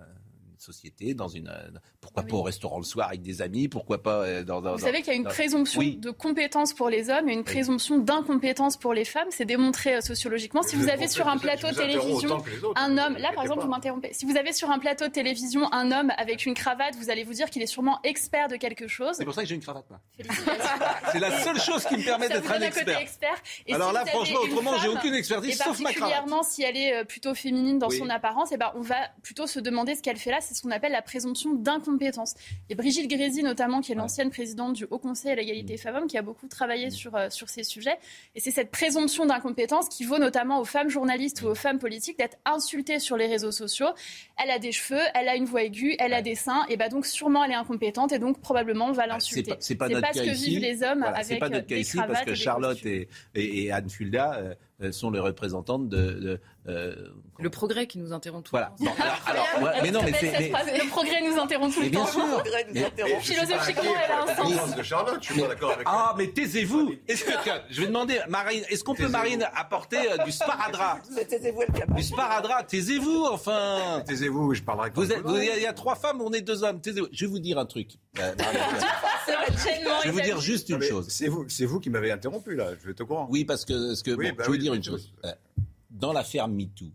[0.62, 1.48] société, dans une.
[1.48, 1.68] euh,
[2.00, 2.30] pourquoi Oui.
[2.30, 4.60] pas au restaurant le soir avec des amis, pourquoi pas euh, dans.
[4.60, 5.96] dans- Vous dans- savez qu'il y a une dans- présomption Oui.
[5.96, 9.28] de compétence pour les hommes et une présomption d'incompétence pour les femmes.
[9.30, 10.62] C'est démontré euh, sociologiquement.
[10.62, 12.42] Si Je vous avez sur un plateau télévision
[12.76, 14.12] un ne homme, là par exemple, vous m'interrompez.
[14.12, 17.24] Si vous avez sur un plateau de télévision un homme avec une cravate, vous allez
[17.24, 19.14] vous dire qu'il est sûrement expert de quelque chose.
[19.16, 19.86] C'est pour ça que j'ai une cravate.
[21.12, 22.98] C'est la seule chose qui me permet d'être un expert.
[23.00, 23.34] expert.
[23.66, 26.14] Et Alors si là, franchement, autrement, j'ai aucune expertise, et sauf ma cravate.
[26.14, 27.98] particulièrement si elle est plutôt féminine dans Oui.
[27.98, 30.40] son apparence, et ben on va plutôt se demander ce qu'elle fait là.
[30.46, 32.34] C'est ce qu'on appelle la présomption d'incompétence.
[32.70, 35.38] Et Brigitte Grézy, notamment, qui est l'ancienne présidente du Haut Conseil à Mm.
[35.38, 37.96] l'égalité femmes-hommes, qui a beaucoup travaillé sur, euh, sur ces sujets.
[38.34, 42.18] Et c'est cette présomption d'incompétence qui vaut notamment aux femmes journalistes ou aux femmes politiques
[42.18, 43.88] d'être insultées sur les réseaux sociaux.
[44.42, 46.88] Elle a des cheveux, elle a une voix aiguë, elle a des seins, et ben
[46.88, 49.50] donc sûrement elle est incompétente, et donc probablement on va C'est l'insulter.
[49.52, 50.50] pas, c'est pas notre ce cas que ici.
[50.50, 52.84] vivent les hommes Voilà, avec c'est pas euh, notre cas des ici parce que Charlotte
[52.86, 54.54] et, et, et Anne Fulda euh,
[54.90, 55.96] sont les représentantes de.
[56.12, 56.94] de, euh,
[57.38, 58.72] Le progrès qui nous interrompt tout voilà.
[58.78, 58.92] le temps.
[58.96, 60.30] Bon, alors, alors, ouais, mais non, mais c'est.
[60.32, 62.06] mais- Le progrès nous interrompt tout Mais le bien temps.
[62.12, 62.26] sûr.
[62.26, 63.22] Progrès nous Mais- interrompt.
[63.22, 64.76] Philosophiquement, elle a un sens.
[64.76, 67.30] de Charlotte, je suis pas d'accord avec Ah, mais taisez-vous Est-ce que
[67.70, 69.08] je vais demander Marine, est-ce qu'on peut.
[69.08, 71.00] Marine apporter euh, du sparadrap.
[71.96, 74.02] Du sparadrap, taisez-vous enfin.
[74.06, 76.80] Taisez-vous, je parlerai Vous y, il y a trois femmes, on est deux hommes.
[76.80, 77.08] Taisez-vous.
[77.12, 77.92] Je vais vous dire un truc.
[78.18, 78.34] Euh,
[80.04, 81.08] je vais vous dire juste une chose.
[81.08, 82.70] C'est vous, c'est vous qui m'avez interrompu là.
[82.80, 83.26] Je vais au courant.
[83.30, 85.12] Oui, parce que, parce que Oui, bon, bah je vais oui, vous dire une chose.
[85.24, 85.32] Euh,
[85.90, 86.90] Dans l'affaire MeToo,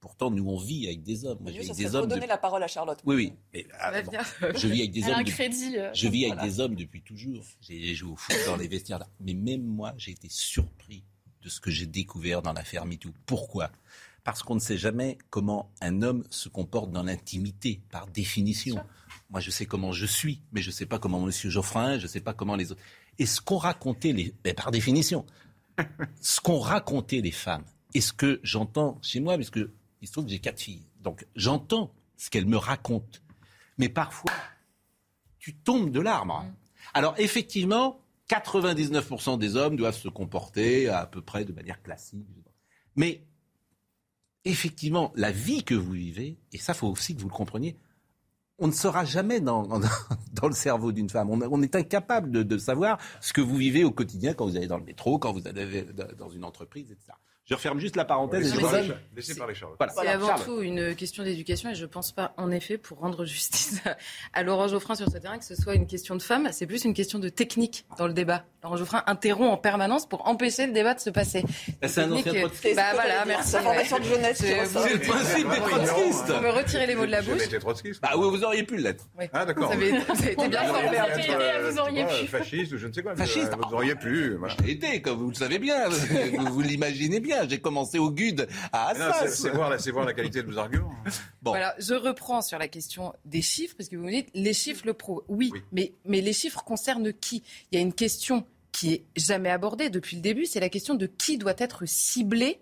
[0.00, 1.38] pourtant nous on vit avec des hommes.
[1.40, 2.08] Moi, je vis avec des hommes.
[2.08, 2.98] depuis- la parole à Charlotte.
[3.04, 3.32] Oui, oui.
[3.52, 4.12] Mais, ah, bon,
[4.54, 5.14] je vis avec des Elle hommes.
[5.14, 5.76] un depuis- crédit.
[5.78, 6.50] euh, Je vis avec voilà.
[6.50, 7.44] des hommes depuis toujours.
[7.60, 9.02] J'ai joué au foot dans les vestiaires.
[9.20, 11.04] Mais même moi, j'ai été surpris
[11.42, 13.10] de ce que j'ai découvert dans l'affaire MeToo.
[13.26, 13.70] Pourquoi?
[14.24, 18.76] Parce qu'on ne sait jamais comment un homme se comporte dans l'intimité, par définition.
[19.30, 21.32] Moi, je sais comment je suis, mais je ne sais pas comment M.
[21.32, 22.80] Geoffrin, je ne sais pas comment les autres.
[23.18, 24.34] Et ce qu'ont raconté les...
[24.44, 25.26] ben, par définition,
[26.20, 27.64] ce qu'ont raconté les femmes,
[27.94, 29.72] et ce que j'entends chez moi, parce que
[30.02, 33.18] il se trouve que j'ai quatre filles, donc j'entends ce qu'elles me racontent.
[33.78, 34.32] Mais parfois,
[35.38, 36.44] tu tombes de l'arbre.
[36.94, 42.26] Alors effectivement, 99% des hommes doivent se comporter à peu près de manière classique.
[42.96, 43.24] Mais
[44.44, 47.76] effectivement, la vie que vous vivez, et ça faut aussi que vous le compreniez,
[48.58, 49.68] on ne saura jamais dans,
[50.42, 51.30] le cerveau d'une femme.
[51.30, 54.56] On, on est incapable de, de savoir ce que vous vivez au quotidien quand vous
[54.56, 55.86] allez dans le métro, quand vous allez
[56.18, 57.12] dans une entreprise, etc.
[57.48, 58.42] Je referme juste la parenthèse.
[58.52, 59.78] Laissez parler, laissez parler Charlotte.
[59.78, 59.92] Voilà.
[59.94, 60.44] C'est avant Charles.
[60.44, 63.80] tout une question d'éducation et je pense pas, en effet, pour rendre justice
[64.34, 66.84] à, Laurent Geoffrin sur ce terrain, que ce soit une question de femme, c'est plus
[66.84, 68.44] une question de technique dans le débat.
[68.64, 71.44] Laurent Geoffrin interrompt en permanence pour empêcher le débat de se passer.
[71.86, 72.74] C'est un ancien euh, trotskiste.
[72.74, 73.50] Bah C'est voilà, merci.
[73.50, 74.66] sa formation de jeunesse C'est-.
[74.66, 76.30] C'est le principe des trotskistes.
[76.32, 77.42] Vous me retirez les mots de la bouche.
[78.02, 79.04] Bah, vous, vous auriez pu l'être.
[79.16, 79.26] Oui.
[79.32, 79.68] Ah, d'accord.
[79.68, 81.70] Vous avez, vous avez été bien Vous formé.
[81.70, 82.26] vous auriez pu.
[82.26, 83.12] pas, Fasciste ou je ne sais quoi.
[83.16, 83.52] mais, Fasciste.
[83.52, 84.36] euh, Vous auriez pu.
[84.64, 85.88] J'ai été, comme vous le savez bien,
[86.50, 87.35] vous l'imaginez bien.
[87.48, 89.28] J'ai commencé au GUD à Assas.
[89.36, 90.92] C'est voir, la- c'est voir la qualité de vos arguments.
[91.42, 91.50] Bon.
[91.52, 94.82] Voilà, je reprends sur la question des chiffres, parce que vous me dites, les chiffres
[94.86, 95.22] le prouvent.
[95.28, 95.62] Oui, Oui.
[95.72, 97.42] Mais, mais les chiffres concernent qui?
[97.70, 100.94] Il y a une question qui est jamais abordée depuis le début, c'est la question
[100.94, 102.60] de qui doit être ciblé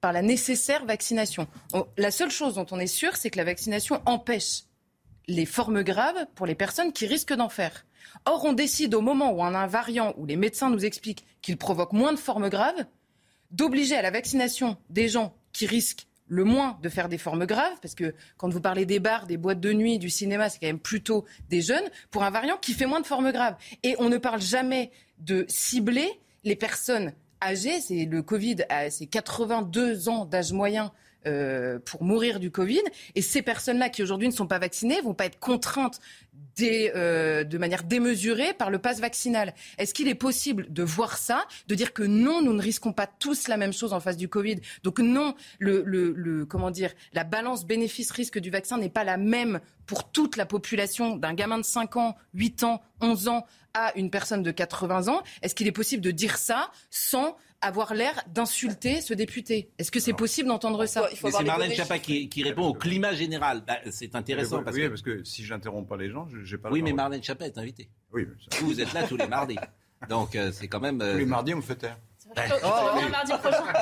[0.00, 1.46] par la nécessaire vaccination.
[1.72, 4.64] On- la seule chose dont on est sûr, c'est que la vaccination empêche
[5.28, 7.86] les formes graves pour les personnes qui risquent d'en faire.
[8.26, 11.24] Or, on décide au moment où on a un variant où les médecins nous expliquent
[11.40, 12.84] qu'il provoque moins de formes graves,
[13.54, 17.78] d'obliger à la vaccination des gens qui risquent le moins de faire des formes graves,
[17.80, 20.66] parce que quand vous parlez des bars, des boîtes de nuit, du cinéma, c'est quand
[20.66, 23.56] même plutôt des jeunes, pour un variant qui fait moins de formes graves.
[23.82, 26.10] Et on ne parle jamais de cibler
[26.42, 27.80] les personnes âgées.
[27.80, 28.56] C'est le Covid,
[28.90, 30.92] c'est 82 ans d'âge moyen
[31.26, 32.82] euh, pour mourir du Covid.
[33.14, 36.00] Et ces personnes-là qui aujourd'hui ne sont pas vaccinées vont pas être contraintes
[36.60, 39.54] euh, de manière démesurée par le pass vaccinal.
[39.76, 43.08] Est-ce qu'il est possible de voir ça, de dire que non, nous ne risquons pas
[43.08, 44.60] tous la même chose en face du Covid?
[44.84, 50.10] Donc non, le, comment dire, la balance bénéfice-risque du vaccin n'est pas la même pour
[50.12, 54.44] toute la population d'un gamin de 5 ans, 8 ans, 11 ans à une personne
[54.44, 55.22] de 80 ans.
[55.42, 60.00] Est-ce qu'il est possible de dire ça sans avoir l'air d'insulter ce député Est-ce que
[60.00, 63.62] c'est possible d'entendre ça C'est Marlène Schiappa qui, répond au climat général.
[63.66, 64.62] Bah, c'est intéressant.
[64.62, 64.88] parce, oui, que...
[64.88, 67.88] parce que si j'interromps pas les gens, j'ai pas Oui, mais Marlène Schiappa est invitée.
[68.12, 68.26] Oui,
[68.60, 69.58] vous, vous êtes là tous les mardis.
[70.08, 70.98] Donc euh, c'est quand même.
[70.98, 71.98] Tous les euh, mardis, on me fait taire.
[72.36, 73.64] Oh, mardi prochain.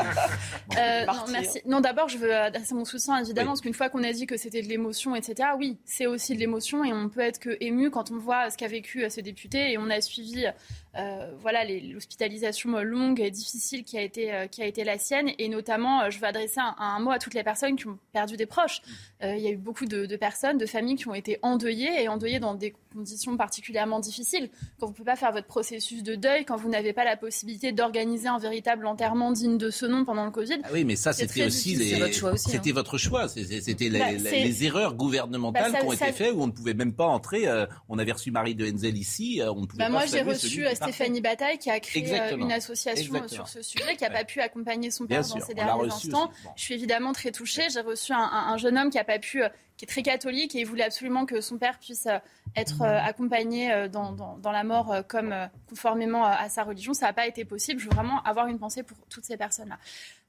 [0.79, 1.61] Euh, non, merci.
[1.67, 4.39] Non, d'abord, je veux adresser mon soutien, évidemment, parce qu'une fois qu'on a dit que
[4.39, 7.91] c'était de l'émotion, etc., oui, c'est aussi de l'émotion et on peut être que ému
[7.91, 10.92] quand on voit ce qu'a vécu ce député et on a suivi euh,
[11.41, 15.49] voilà l'hospitalisation longue et difficile qui a été euh, qui a été la sienne et
[15.49, 18.83] notamment je veux adresser un, mot à toutes les personnes qui ont perdu des proches.
[19.23, 22.09] il y a eu beaucoup de, de, personnes, de familles qui ont été endeuillées et
[22.09, 24.51] endeuillées dans des conditions particulièrement difficiles.
[24.79, 27.17] Quand vous ne pouvez pas faire votre processus de deuil, quand vous n'avez pas la
[27.17, 30.61] possibilité d'organiser un véritable enterrement digne de ce nom pendant le Covid.
[30.65, 31.99] Ah oui, mais ça, c'était aussi, les...
[31.99, 32.37] votre choix.
[32.37, 32.75] C'était hein.
[32.75, 33.29] votre choix.
[33.29, 36.75] C'était les, bah, les, erreurs gouvernementales bah, qui ont été faites où on ne pouvait
[36.75, 37.49] même pas entrer.
[37.49, 39.41] Euh, on avait reçu Marie de Henzel ici.
[39.41, 42.53] Euh, on ne pouvait bah, moi, j'ai reçu euh, Stéphanie Bataille qui a créé une
[42.53, 46.31] association sur ce sujet, qui n'a pas pu accompagner son père dans ces derniers instants.
[46.57, 47.69] Je suis évidemment très touchée.
[47.71, 49.43] J'ai reçu un, un, jeune homme qui n'a pas pu
[49.77, 52.19] qui est très catholique et il voulait absolument que son père puisse euh,
[52.57, 55.35] être euh, accompagné euh, dans, dans, la mort comme
[55.69, 56.95] conformément à sa religion.
[56.95, 57.81] Ça n'a pas été possible.
[57.81, 59.79] Je veux vraiment avoir une pensée pour toutes ces personnes-là.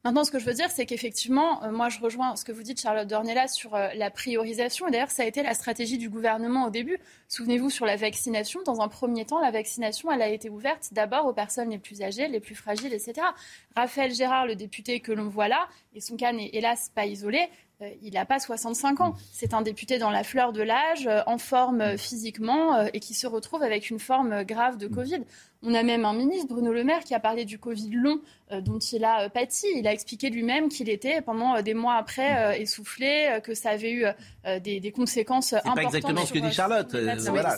[0.03, 2.81] Maintenant, ce que je veux dire, c'est qu'effectivement, moi, je rejoins ce que vous dites,
[2.81, 4.87] Charlotte Dornella, sur la priorisation.
[4.87, 6.99] Et d'ailleurs, ça a été la stratégie du gouvernement au début.
[7.29, 11.25] Souvenez-vous, sur la vaccination, dans un premier temps, la vaccination, elle a été ouverte d'abord
[11.25, 13.13] aux personnes les plus âgées, les plus fragiles, etc.
[13.75, 17.49] Raphaël Gérard, le député que l'on voit là, et son cas n'est hélas pas isolé,
[17.83, 19.15] euh, il n'a pas 65 ans.
[19.31, 23.13] C'est un député dans la fleur de l'âge, euh, en forme euh, physiquement, et qui
[23.13, 25.21] se retrouve avec une forme grave de Covid.
[25.63, 28.19] On a même un ministre, Bruno Le Maire, qui a parlé du Covid long
[28.61, 29.65] dont il a pâti.
[29.75, 34.05] Il a expliqué lui-même qu'il était, pendant des mois après, essoufflé, que ça avait eu
[34.59, 35.75] des, conséquences importantes.
[35.75, 36.95] C'est pas exactement ce que dit Charlotte.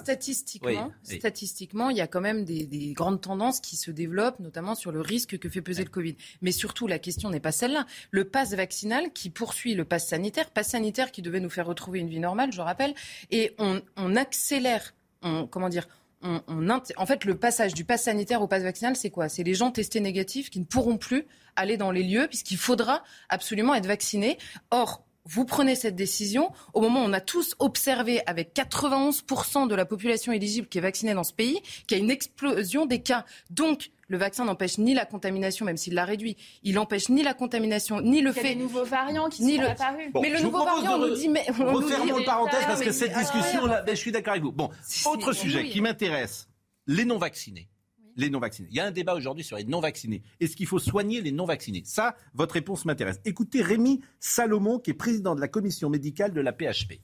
[0.02, 4.76] Statistiquement, statistiquement, il y a quand même des, des, grandes tendances qui se développent, notamment
[4.76, 6.16] sur le risque que fait peser le Covid.
[6.42, 7.86] Mais surtout, la question n'est pas celle-là.
[8.12, 12.00] Le pass vaccinal qui poursuit le pass sanitaire, pass sanitaire qui devait nous faire retrouver
[12.00, 12.94] une vie normale, je rappelle,
[13.32, 15.88] et on, accélère, on, comment dire,
[16.26, 19.30] en fait, le passage du pass sanitaire au pass vaccinal, c'est quoi?
[19.30, 23.04] C'est les gens testés négatifs qui ne pourront plus aller dans les lieux puisqu'il faudra
[23.30, 24.38] absolument être vaccinés.
[24.72, 29.76] Or, vous prenez cette décision au moment où on a tous observé avec 91% de
[29.76, 33.02] la population éligible qui est vaccinée dans ce pays qu'il y a une explosion des
[33.02, 33.26] cas.
[33.50, 36.38] Donc, le vaccin n'empêche ni la contamination, même s'il l'a réduit.
[36.64, 38.42] Il n'empêche ni la contamination, ni le fait.
[38.42, 40.12] Il y a des nouveaux variants qui sont apparus.
[40.22, 41.28] mais le nouveau variant, on nous dit.
[41.28, 44.52] Mais, on refermons le parenthèse parce que cette discussion-là, je suis d'accord avec vous.
[44.52, 44.70] Bon,
[45.06, 46.48] autre sujet qui m'intéresse
[46.88, 47.68] les non-vaccinés.
[48.16, 48.70] Les non-vaccinés.
[48.72, 50.24] Il y a un débat aujourd'hui sur les non-vaccinés.
[50.40, 51.84] Est-ce qu'il faut soigner les non-vaccinés?
[51.86, 53.20] Ça, votre réponse m'intéresse.
[53.26, 57.02] Écoutez Rémi Salomon, qui est président de la commission médicale de la PHP.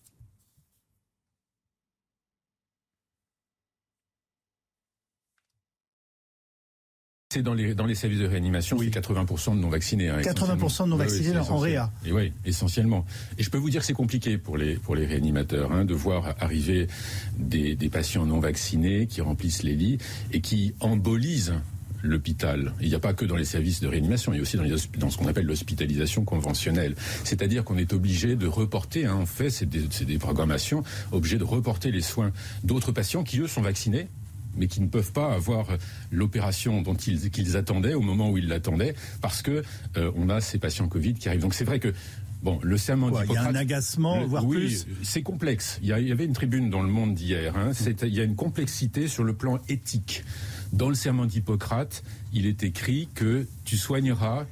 [7.32, 8.92] C'est dans les, dans les services de réanimation, oui.
[8.94, 10.10] c'est 80% de non-vaccinés.
[10.10, 11.90] Hein, 80% de non-vaccinés en réa.
[12.06, 13.06] Et oui, essentiellement.
[13.38, 15.94] Et je peux vous dire que c'est compliqué pour les, pour les réanimateurs hein, de
[15.94, 16.88] voir arriver
[17.38, 19.98] des, des patients non-vaccinés qui remplissent les lits
[20.34, 21.54] et qui embolisent
[22.04, 22.74] l'hôpital.
[22.82, 24.64] Il n'y a pas que dans les services de réanimation, il y a aussi dans,
[24.64, 26.96] les, dans ce qu'on appelle l'hospitalisation conventionnelle.
[27.24, 31.46] C'est-à-dire qu'on est obligé de reporter, hein, en fait, c'est des, des programmations, obligé de
[31.46, 32.34] reporter les soins
[32.66, 34.10] d'autres patients qui, eux, sont vaccinés,
[34.56, 35.68] mais qui ne peuvent pas avoir
[36.12, 39.64] l'opération dont ils, qu'ils attendaient au moment où ils l'attendaient, parce que
[39.98, 41.42] euh, on a ces patients Covid qui arrivent.
[41.42, 41.94] Donc c'est vrai que
[42.44, 43.30] Bon, le serment d'Hippocrate.
[43.30, 44.88] Il y a un agacement, voire oui, plus.
[45.04, 45.78] C'est complexe.
[45.84, 47.56] Il y, avait une tribune dans le Monde d'hier.
[47.56, 47.72] Hein.
[48.02, 50.24] il y a une complexité sur le plan éthique.
[50.74, 54.46] Dans le serment d'Hippocrate, il est écrit que tu soigneras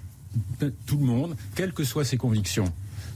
[0.85, 2.71] tout le monde, quelles que soient ses convictions.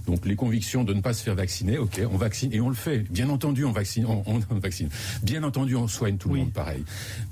[0.05, 2.75] Donc les convictions de ne pas se faire vacciner, ok, on vaccine et on le
[2.75, 2.99] fait.
[2.99, 4.89] Bien entendu, on vaccine, on, vaccine.
[5.23, 6.83] Bien entendu, on soigne tout le monde pareil.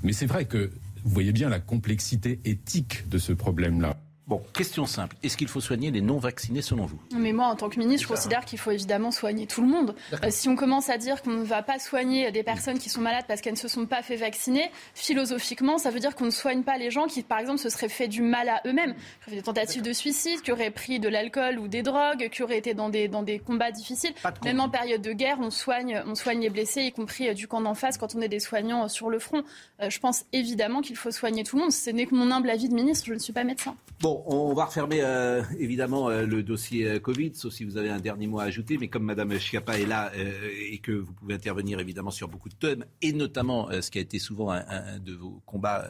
[0.02, 0.70] Mais c'est vrai que
[1.04, 3.96] vous voyez bien la complexité éthique de ce problème-là.
[4.28, 5.16] Bon, question simple.
[5.24, 7.00] Est-ce qu'il faut soigner les non-vaccinés selon vous?
[7.12, 9.96] Mais moi, en tant que ministre, je considère qu'il faut évidemment soigner tout le monde.
[10.12, 13.00] Euh, si on commence à dire qu'on ne va pas soigner des personnes qui sont
[13.00, 16.30] malades parce qu'elles ne se sont pas fait vacciner, philosophiquement, ça veut dire qu'on ne
[16.30, 19.28] soigne pas les gens qui, par exemple, se seraient fait du mal à eux-mêmes, qui
[19.28, 22.58] auraient des tentatives de suicide, qui auraient pris de l'alcool ou des drogues, qui auraient
[22.58, 24.14] été dans des, dans des combats difficiles.
[24.44, 27.48] Même en période de guerre, on soigne, on soigne les blessés, y compris euh, du
[27.48, 29.42] camp d'en face quand on est des soignants euh, sur le front.
[29.80, 31.72] je pense évidemment qu'il faut soigner tout le monde.
[31.72, 33.74] Ce n'est que mon humble avis de ministre, je ne suis pas médecin.
[34.00, 37.90] Bon, on va refermer euh, évidemment euh, le dossier euh, Covid, sauf si vous avez
[37.90, 38.78] un dernier mot à ajouter.
[38.78, 42.54] Mais comme Madame Schiappa est là et que vous pouvez intervenir évidemment sur beaucoup de
[42.54, 45.88] thèmes, et notamment ce qui a été souvent un, de vos combats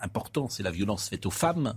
[0.00, 1.74] importants, c'est la violence faite aux femmes.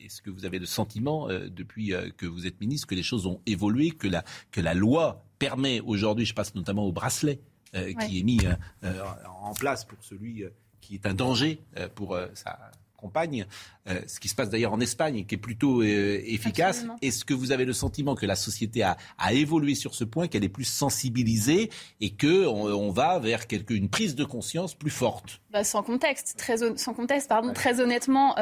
[0.00, 3.40] Est-ce que vous avez le sentiment, depuis que vous êtes ministre, que les choses ont
[3.46, 7.40] évolué, que la, que la loi permet aujourd'hui, je passe notamment au bracelet
[7.72, 8.40] qui est mis
[8.82, 10.44] en place pour celui
[10.80, 11.60] qui est un danger
[11.94, 12.72] pour sa
[13.16, 16.84] euh, ce qui se passe d'ailleurs en Espagne et qui est plutôt euh, efficace.
[17.02, 18.96] Est-ce que vous avez le sentiment que la société a,
[19.32, 23.88] évolué sur ce point, qu'elle est plus sensibilisée et que on, va vers quelque, une
[23.88, 25.40] prise de conscience plus forte?
[25.50, 28.34] Bah, Sans contexte, très, sans contexte, pardon, très honnêtement.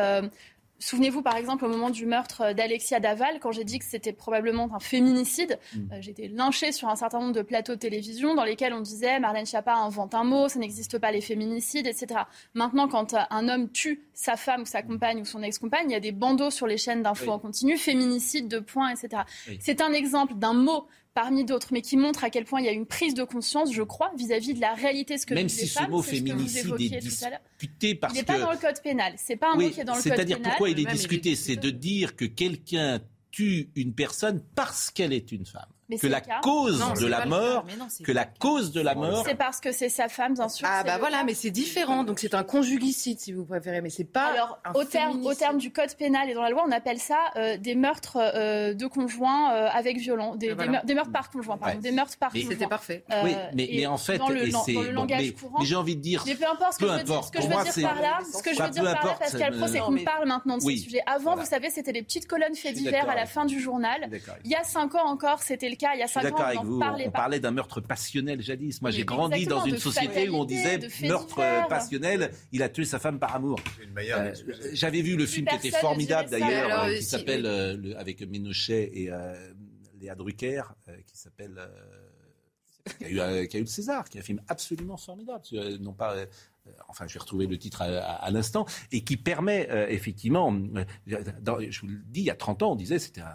[0.83, 4.13] Euh, Souvenez-vous par exemple au moment du meurtre d'Alexia Daval, quand j'ai dit que c'était
[4.13, 5.93] probablement un féminicide, mm.
[5.93, 9.19] euh, été lynchée sur un certain nombre de plateaux de télévision dans lesquels on disait
[9.21, 12.23] Marlène Schiappa invente un mot, ça n'existe pas les féminicides, etc.
[12.55, 15.97] Maintenant, quand un homme tue sa femme ou sa compagne ou son ex-compagne, il y
[15.97, 19.23] a des bandeaux sur les chaînes d'infos en continu, féminicide, de points, etc.
[19.61, 22.69] C'est un exemple d'un mot parmi d'autres, mais qui montre à quel point il y
[22.69, 25.67] a une prise de conscience, je crois, vis-à-vis de la réalité, ce que Même si
[25.67, 28.19] ce mot féminicide est discuté parce que...
[28.19, 29.15] Il n'est pas dans le code pénal.
[29.17, 30.19] C'est pas un mot qui est dans le code pénal.
[30.19, 33.01] C'est-à-dire pourquoi il est discuté C'est de dire que quelqu'un
[33.31, 37.65] tue une personne parce qu'elle est une femme que la cause de la mort,
[38.05, 39.25] que la cause de la mort.
[39.27, 40.67] C'est parce que c'est sa femme, bien sûr.
[40.71, 42.05] Ah bah voilà, mais c'est différent.
[42.05, 44.27] Donc c'est un conjugicide, si vous préférez, mais c'est pas.
[44.27, 47.19] Alors au terme, au terme du code pénal et dans la loi, on appelle ça
[47.37, 51.79] euh, des meurtres euh, de conjoints euh, avec violence, des, des, meurtres par conjoint, pardon,
[51.79, 52.51] des meurtres par conjoint.
[52.51, 53.05] C'était parfait.
[53.25, 55.59] oui, mais, mais, en fait, dans le, dans, le langage courant.
[55.61, 56.23] Mais j'ai envie de dire.
[56.27, 58.19] Mais peu importe ce que je veux dire, ce que je veux dire par là,
[58.33, 60.77] ce que je veux dire par là, Pascal Pro, c'est qu'on parle maintenant de ce
[60.77, 61.03] sujet.
[61.07, 64.09] Avant, vous savez, c'était les petites colonnes faits divers à la fin du journal.
[64.45, 65.95] Il y a cinq ans encore, c'était le cas.
[65.95, 66.45] Il y a cinq ans,
[67.07, 68.81] on parlait d'un meurtre passionnel jadis.
[68.81, 72.99] Moi, j'ai grandi dans une société où on disait meurtre passionnel, il a tué sa
[72.99, 73.59] femme par amour.
[73.99, 74.35] Euh,
[74.73, 79.11] j'avais vu le film qui était formidable d'ailleurs, euh, qui s'appelle euh, avec Ménochet et
[80.01, 80.63] Léa Drucker,
[81.07, 81.61] qui s'appelle
[82.99, 85.43] qui a, eu, qui a eu le César, qui est un film absolument formidable.
[85.81, 86.17] Non pas
[86.89, 90.53] enfin je vais retrouver le titre à, l'instant, et qui permet effectivement,
[91.07, 93.35] je vous le dis, il y a 30 ans, on disait c'était un,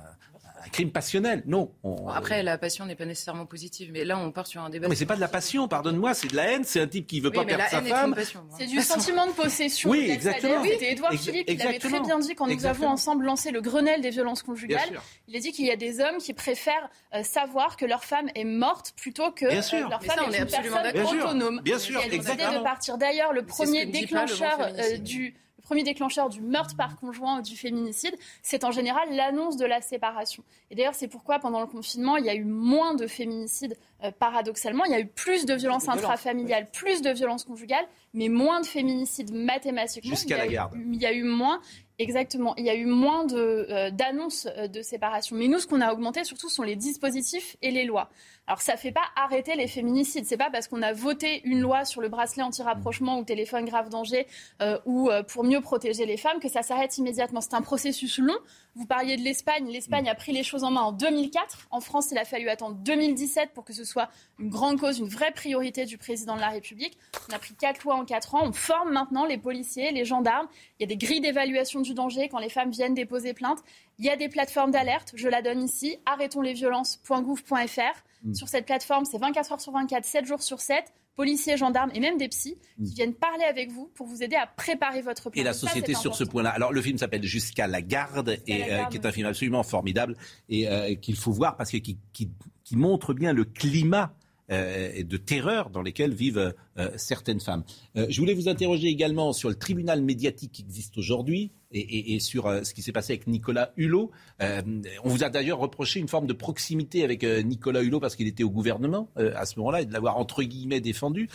[0.67, 1.43] un crime passionnel.
[1.45, 1.71] Non.
[2.13, 4.87] après, la passion n'est pas nécessairement positive, mais là, on part sur un débat.
[4.87, 6.63] mais c'est pas de la passion, pardonne-moi, c'est de la haine.
[6.63, 8.15] C'est un type qui veut pas perdre sa femme.
[8.57, 9.89] C'est du sentiment de possession.
[9.89, 10.63] Oui, exactement.
[10.63, 14.01] C'était Édouard Philippe qui l'avait très bien dit quand nous avons ensemble lancé le Grenelle
[14.01, 14.99] des violences conjugales.
[15.27, 18.29] Il a dit qu'il y a des hommes qui préfèrent euh, savoir que leur femme
[18.35, 21.61] est morte plutôt que euh, leur femme est, une personne autonome.
[21.63, 22.97] Bien sûr, il a décidé de partir.
[22.97, 25.35] D'ailleurs, le premier déclencheur euh, du
[25.67, 29.81] premier déclencheur du meurtre par conjoint ou du féminicide, c'est en général l'annonce de la
[29.81, 30.41] séparation.
[30.71, 34.11] Et d'ailleurs, c'est pourquoi pendant le confinement, il y a eu moins de féminicides, euh,
[34.17, 34.85] paradoxalement.
[34.85, 38.65] Il y a eu plus de violences intrafamiliales, plus de violences conjugales, mais moins de
[38.65, 40.11] féminicides mathématiquement.
[40.11, 40.73] Jusqu'à la garde.
[40.75, 41.59] Il y a eu moins.
[41.99, 42.55] Exactement.
[42.55, 45.35] Il y a eu moins euh, d'annonces euh, de séparation.
[45.35, 48.09] Mais nous, ce qu'on a augmenté surtout sont les dispositifs et les lois.
[48.47, 50.25] Alors ça ne fait pas arrêter les féminicides.
[50.25, 53.89] C'est pas parce qu'on a voté une loi sur le bracelet anti-rapprochement ou téléphone grave
[53.89, 54.25] danger
[54.61, 57.41] euh, ou euh, pour mieux protéger les femmes que ça s'arrête immédiatement.
[57.41, 58.37] C'est un processus long.
[58.75, 59.67] Vous parliez de l'Espagne.
[59.67, 61.67] L'Espagne a pris les choses en main en 2004.
[61.71, 64.07] En France, il a fallu attendre 2017 pour que ce soit
[64.39, 66.97] une grande cause, une vraie priorité du président de la République.
[67.29, 68.43] On a pris quatre lois en quatre ans.
[68.45, 70.47] On forme maintenant les policiers, les gendarmes.
[70.79, 73.59] Il y a des grilles d'évaluation du danger quand les femmes viennent déposer plainte.
[73.99, 75.13] Il y a des plateformes d'alerte.
[75.15, 75.97] Je la donne ici.
[76.05, 78.03] Arrêtonslesviolences.gouv.fr.
[78.23, 78.33] Mm.
[78.33, 80.85] Sur cette plateforme, c'est 24 heures sur 24, 7 jours sur 7
[81.15, 82.95] policiers, gendarmes et même des psys qui mm.
[82.95, 85.41] viennent parler avec vous pour vous aider à préparer votre plan.
[85.41, 86.51] Et la société sur ce point-là.
[86.51, 90.15] Alors le film s'appelle Jusqu'à la garde et euh, qui est un film absolument formidable
[90.49, 92.29] et euh, qu'il faut voir parce que qui, qui,
[92.75, 94.13] montre bien le climat
[94.51, 96.53] euh, de terreur dans lesquels vivent
[96.95, 97.63] certaines femmes.
[97.95, 102.63] je voulais vous interroger également sur le tribunal médiatique qui existe aujourd'hui et, sur euh,
[102.63, 104.11] ce qui s'est passé avec Nicolas Hulot.
[104.41, 104.61] Euh,
[105.03, 108.27] on vous a d'ailleurs reproché une forme de proximité avec euh, Nicolas Hulot parce qu'il
[108.27, 111.29] était au gouvernement à ce moment-là et de l'avoir entre guillemets défendu.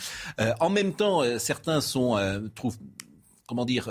[0.59, 2.17] en même temps, certains sont
[2.55, 2.77] trouvent
[3.47, 3.89] comment dire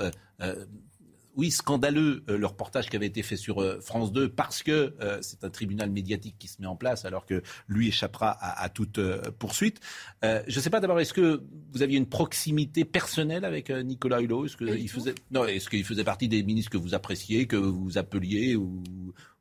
[1.36, 5.50] oui, scandaleux le reportage qui avait été fait sur France 2 parce que c'est un
[5.50, 9.00] tribunal médiatique qui se met en place alors que lui échappera à, toute
[9.38, 9.80] poursuite.
[10.22, 14.46] je ne sais pas d'abord, est-ce que vous aviez une proximité personnelle avec Nicolas Hulot?
[14.46, 17.98] Est-ce qu'il faisait, non, est-ce qu'il faisait partie des ministres que vous appréciez, que vous
[17.98, 18.82] appeliez ou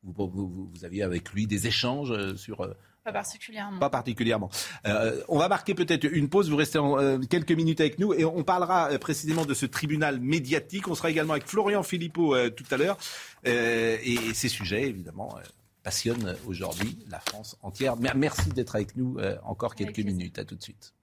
[0.03, 2.67] vous, vous aviez avec lui des échanges sur
[3.03, 3.79] pas particulièrement.
[3.79, 4.49] Pas particulièrement.
[4.85, 6.49] Euh, on va marquer peut-être une pause.
[6.49, 9.65] Vous restez en, euh, quelques minutes avec nous et on parlera euh, précisément de ce
[9.65, 10.87] tribunal médiatique.
[10.87, 12.97] On sera également avec Florian Philippot tout à l'heure.
[13.43, 15.35] et ces sujets, évidemment,
[15.83, 17.95] passionnent aujourd'hui la France entière.
[17.97, 20.37] Merci d'être avec nous encore quelques minutes.
[20.39, 20.93] À tout de suite.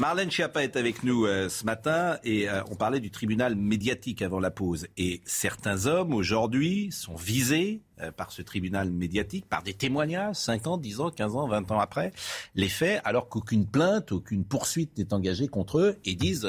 [0.00, 4.20] Marlène Schiappa est avec nous euh, ce matin et euh, on parlait du tribunal médiatique
[4.20, 4.86] avant la pause.
[4.96, 10.66] Et certains hommes aujourd'hui sont visés euh, par ce tribunal médiatique, par des témoignages, 5
[10.66, 12.12] ans, 10 ans, 15 ans, 20 ans après,
[12.54, 16.48] les faits, alors qu'aucune plainte, aucune poursuite n'est engagée contre eux et disent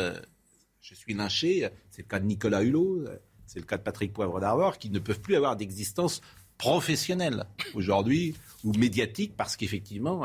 [0.82, 1.70] Je suis lynché.
[1.92, 3.06] C'est le cas de Nicolas Hulot,
[3.46, 6.22] c'est le cas de Patrick Poivre d'Arvor, qui ne peuvent plus avoir d'existence
[6.58, 10.24] professionnelle aujourd'hui ou médiatique parce qu'effectivement,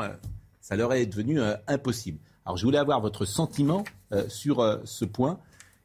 [0.59, 2.19] ça leur est devenu impossible.
[2.45, 5.39] Alors je voulais avoir votre sentiment euh, sur euh, ce point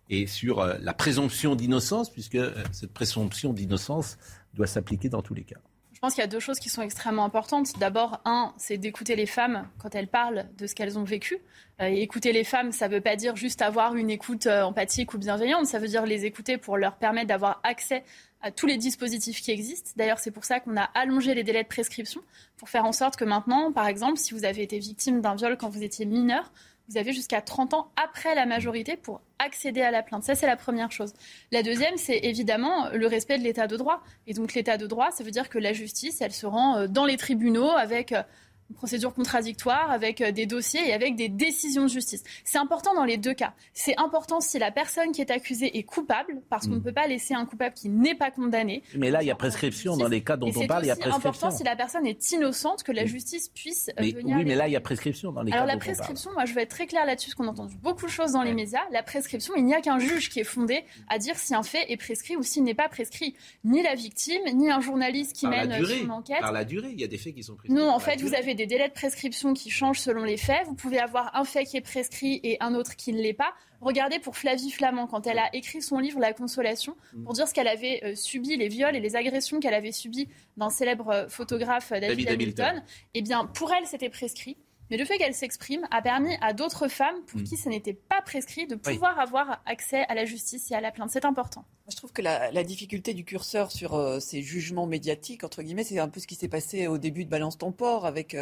[0.09, 2.39] et sur euh, la présomption d'innocence, puisque
[2.73, 4.19] cette présomption d'innocence
[4.55, 5.59] doit s'appliquer dans tous les cas.
[5.97, 7.79] Je pense qu'il y a deux choses qui sont extrêmement importantes.
[7.79, 11.39] D'abord, un, c'est d'écouter les femmes quand elles parlent de ce qu'elles ont vécu.
[11.81, 15.19] et écouter les femmes, ça ne veut pas dire juste avoir une écoute empathique ou
[15.19, 18.05] bienveillante, ça veut dire les écouter pour leur permettre d'avoir accès
[18.43, 19.93] à tous les dispositifs qui existent.
[19.97, 22.21] D'ailleurs, c'est pour ça qu'on a allongé les délais de prescription
[22.59, 25.57] pour faire en sorte que maintenant, par exemple, si vous avez été victime d'un viol
[25.57, 26.53] quand vous étiez mineur,
[26.89, 30.23] vous avez jusqu'à 30 ans après la majorité pour accéder à la plainte.
[30.23, 31.13] Ça, c'est la première chose.
[31.53, 34.03] La deuxième, c'est évidemment le respect de l'état de droit.
[34.27, 36.87] Et donc, l'état de droit, ça veut dire que la justice, elle se rend euh,
[36.87, 38.23] dans les tribunaux avec euh,
[38.71, 42.23] une procédure contradictoire avec euh, des dossiers et avec des décisions de justice.
[42.45, 43.55] C'est important dans les deux cas.
[43.73, 46.83] C'est important si la personne qui est accusée est coupable, parce qu'on ne hmm.
[46.83, 48.83] peut pas laisser un coupable qui n'est pas condamné.
[48.97, 50.85] Mais là, il y a prescription dans les cas dont on parle.
[50.85, 51.21] Il y a prescription.
[51.21, 54.37] C'est important si la personne est innocente que la justice puisse euh, venir.
[54.37, 56.55] Oui, mais là, il y a prescription dans les cas dont la prescription, moi, je
[56.55, 58.83] vais être très clair là-dessus, parce qu'on a entendu beaucoup de choses dans les médias.
[58.91, 61.91] La prescription, il n'y a qu'un juge qui est fondé à dire si un fait
[61.91, 63.35] est prescrit ou s'il n'est pas prescrit.
[63.65, 66.41] Ni la victime, ni un journaliste qui mène son enquête.
[66.41, 67.77] Par la durée, il y a des faits qui sont prescrits.
[67.77, 70.67] Non, en fait, vous avez des délais de prescription qui changent selon les faits.
[70.67, 73.55] Vous pouvez avoir un fait qui est prescrit et un autre qui ne l'est pas.
[73.81, 77.55] Regardez pour Flavie Flamand, quand elle a écrit son livre La Consolation, pour dire ce
[77.55, 81.29] qu'elle avait euh, subi, les viols et les agressions qu'elle avait subies d'un célèbre euh,
[81.29, 82.83] photographe euh, David, Hamilton.
[83.15, 84.57] Eh bien, pour elle, c'était prescrit.
[84.91, 87.45] Mais le fait qu'elle s'exprime a permis à d'autres femmes pour mm.
[87.45, 90.91] qui ce n'était pas prescrit de pouvoir avoir accès à la justice et à la
[90.91, 91.11] plainte.
[91.11, 91.65] C'est important.
[91.91, 96.09] Je trouve que la, difficulté du curseur sur ces jugements médiatiques, entre guillemets, c'est un
[96.09, 98.35] peu ce qui s'est passé au début de Balance ton port avec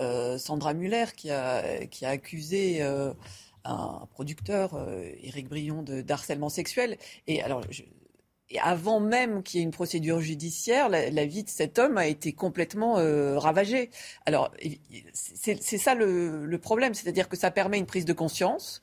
[0.00, 3.12] euh, Sandra Muller qui a, qui a accusé euh,
[3.64, 4.78] un producteur,
[5.22, 6.98] Eric euh, Brion, de harcèlement sexuel.
[7.26, 7.62] Et alors,
[8.50, 12.06] et avant même qu'il y ait une procédure judiciaire, la, vie de cet homme a
[12.06, 12.94] été complètement
[13.38, 13.90] ravagée.
[14.24, 14.50] Alors,
[15.12, 18.80] c'est ça le, le problème, c'est-à-dire que ça permet une prise de conscience.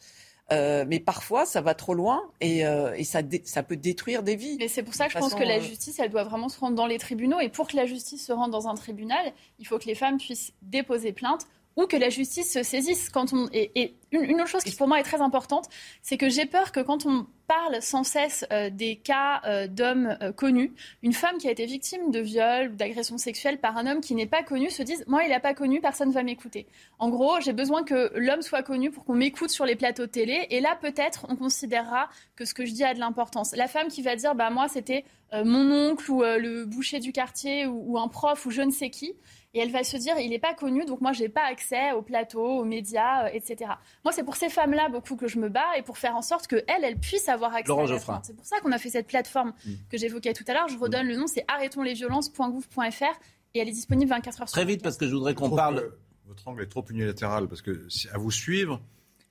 [0.52, 4.36] Euh, mais parfois, ça va trop loin et, euh, et ça, ça, peut détruire des
[4.36, 4.58] vies.
[4.60, 6.60] Mais c'est pour ça que je pense que la euh, justice, elle doit vraiment se
[6.60, 7.40] rendre dans les tribunaux.
[7.40, 10.18] Et pour que la justice se rende dans un tribunal, il faut que les femmes
[10.18, 13.10] puissent déposer plainte ou que la justice se saisisse.
[13.10, 13.48] Quand on...
[13.52, 15.68] et, une, autre chose qui pour moi est très importante,
[16.02, 20.18] c'est que j'ai peur que quand on parle sans cesse euh, des cas euh, d'hommes
[20.22, 20.74] euh, connus,
[21.04, 24.16] une femme qui a été victime de viol ou d'agression sexuelle par un homme qui
[24.16, 26.66] n'est pas connu se dise Moi, il n'a pas connu, personne ne va m'écouter.
[27.00, 30.12] En gros, j'ai besoin que l'homme soit connu pour qu'on m'écoute sur les plateaux de
[30.12, 30.48] télé.
[30.50, 33.56] Et là, peut-être, on considérera que ce que je dis a de l'importance.
[33.56, 37.66] La femme qui va dire Bah, moi, c'était mon oncle ou le boucher du quartier
[37.66, 39.16] ou, ou un prof ou je ne sais qui
[39.56, 42.02] et elle va se dire il n'est pas connu, donc moi j'ai pas accès aux
[42.02, 43.72] plateaux, aux médias, euh, etc.
[44.04, 46.48] Moi c'est pour ces femmes-là beaucoup que je me bats et pour faire en sorte
[46.48, 47.70] que elles, elles puissent avoir accès.
[47.70, 49.72] Laurent à C'est pour ça qu'on a fait cette plateforme mm.
[49.90, 50.68] que j'évoquais tout à l'heure.
[50.68, 51.10] Je redonne mm.
[51.10, 53.20] le nom, c'est arrêtonslesviolences.gouv.fr
[53.54, 55.90] et elle est disponible 24 heures sur Très vite parce que je voudrais qu'on parle.
[56.26, 58.82] votre angle est trop unilatéral parce que à vous suivre,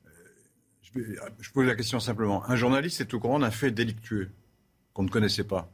[0.07, 0.11] euh,
[0.81, 1.01] je,
[1.39, 2.43] je pose la question simplement.
[2.49, 4.31] Un journaliste est au courant d'un fait délictueux
[4.95, 5.71] qu'on ne connaissait pas.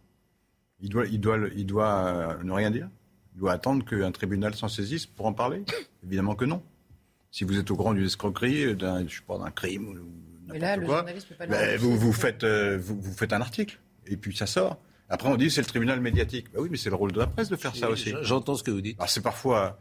[0.81, 2.89] Il doit, il doit, il doit euh, ne rien dire
[3.35, 5.65] il doit attendre qu'un tribunal s'en saisisse pour en parler
[6.05, 6.63] Évidemment que non.
[7.31, 10.85] Si vous êtes au grand d'une escroquerie, d'un, je sais pas, d'un crime ou n'importe
[10.85, 11.05] quoi,
[11.47, 14.81] ben, vous, vous, faites, euh, vous, vous, faites un article et puis ça sort.
[15.09, 16.53] Après, on dit c'est le tribunal médiatique.
[16.53, 18.15] Ben oui, mais c'est le rôle de la presse de faire ça aussi.
[18.23, 18.99] J'entends ce que vous dites.
[18.99, 19.79] Alors, c'est parfois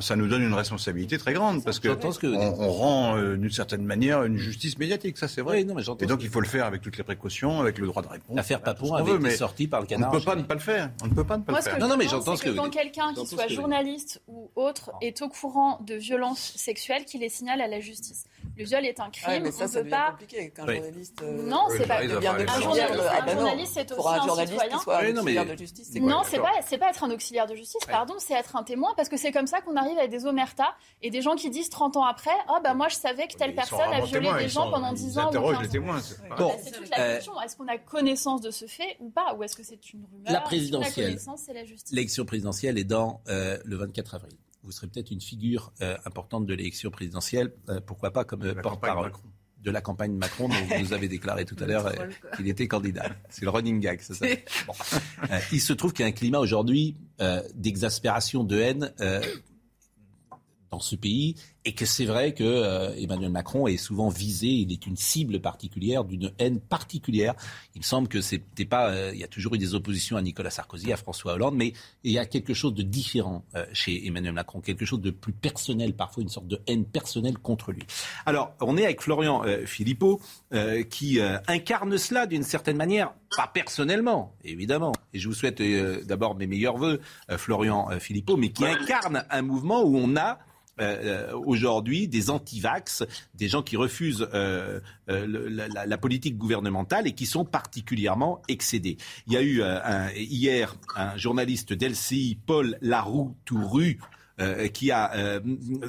[0.00, 1.88] ça nous donne une responsabilité très grande parce que,
[2.26, 5.62] on, rend euh, d'une certaine manière une justice médiatique, ça c'est vrai.
[5.64, 8.02] non, mais et donc il faut le faire avec toutes les précautions, avec le droit
[8.02, 8.34] de réponse.
[8.36, 10.10] L'affaire Papouin avait été sortie par le canard.
[10.10, 10.90] On ne peut pas ne pas le faire.
[11.02, 11.78] On ne peut pas ne pas le faire.
[11.78, 15.28] non, non, mais j'entends ce que, quand quelqu'un qui soit journaliste ou autre est au
[15.28, 18.24] courant de violences sexuelles, qu'il les signale à la justice.
[18.56, 19.42] Le viol est un crime.
[19.42, 20.10] mais ça, on ça peut devient pas.
[20.12, 20.74] compliqué Oui.
[20.76, 21.22] journaliste.
[21.22, 22.02] euh, Non, c'est pas.
[22.06, 23.40] devient Un auxiliaire journaliste, de- ah un bah non.
[23.40, 24.76] journaliste, c'est aussi un un journaliste citoyen.
[24.76, 27.02] qui soit Oui, non, mais- auxiliaire de justice, c'est Non, c'est pas, c'est pas être
[27.04, 29.76] un auxiliaire de justice, pardon, c'est être un témoin, parce que c'est comme ça qu'on
[29.76, 32.88] arrive avec des omertas et des gens qui disent 30 ans après, oh bah moi
[32.88, 35.30] je savais que telle personne a violé témoins, des gens sont- pendant ils 10 ans.
[35.30, 36.00] 15 les témoins.
[36.00, 36.52] c'est Bah, pareil.
[36.62, 37.40] c'est toute la euh, question.
[37.40, 39.34] Est-ce qu'on a connaissance de ce fait ou pas?
[39.34, 40.32] Ou est-ce que c'est une rumeur?
[40.32, 41.04] La présidentielle.
[41.06, 41.92] La connaissance, c'est la justice?
[41.92, 44.32] L'élection présidentielle est dans euh, le 24 avril.
[44.62, 48.54] Vous serez peut-être une figure euh, importante de l'élection présidentielle, euh, pourquoi pas comme euh,
[48.54, 49.12] porte-parole.
[49.64, 52.06] De la campagne Macron dont vous avez déclaré tout à l'heure euh,
[52.36, 53.10] qu'il était candidat.
[53.30, 54.26] C'est le running gag, c'est ça.
[54.66, 54.74] Bon.
[55.30, 59.22] Euh, il se trouve qu'il y a un climat aujourd'hui euh, d'exaspération, de haine euh,
[60.70, 64.72] dans ce pays et que c'est vrai que euh, Emmanuel Macron est souvent visé, il
[64.72, 67.34] est une cible particulière, d'une haine particulière.
[67.74, 70.22] Il me semble que c'était pas, euh, il y a toujours eu des oppositions à
[70.22, 74.06] Nicolas Sarkozy, à François Hollande, mais il y a quelque chose de différent euh, chez
[74.06, 77.82] Emmanuel Macron, quelque chose de plus personnel, parfois une sorte de haine personnelle contre lui.
[78.26, 80.20] Alors, on est avec Florian euh, Philippot,
[80.52, 84.92] euh, qui euh, incarne cela d'une certaine manière, pas personnellement, évidemment.
[85.12, 87.00] Et je vous souhaite euh, d'abord mes meilleurs voeux,
[87.30, 90.38] euh, Florian Philippot, mais qui incarne un mouvement où on a
[90.80, 93.04] euh, euh, aujourd'hui des antivax,
[93.34, 98.96] des gens qui refusent euh, la, politique gouvernementale et qui sont particulièrement excédés.
[99.26, 103.98] Il y a eu un- hier un journaliste d'LCI, Paul Laroux-Touru,
[104.40, 105.40] euh, qui a euh,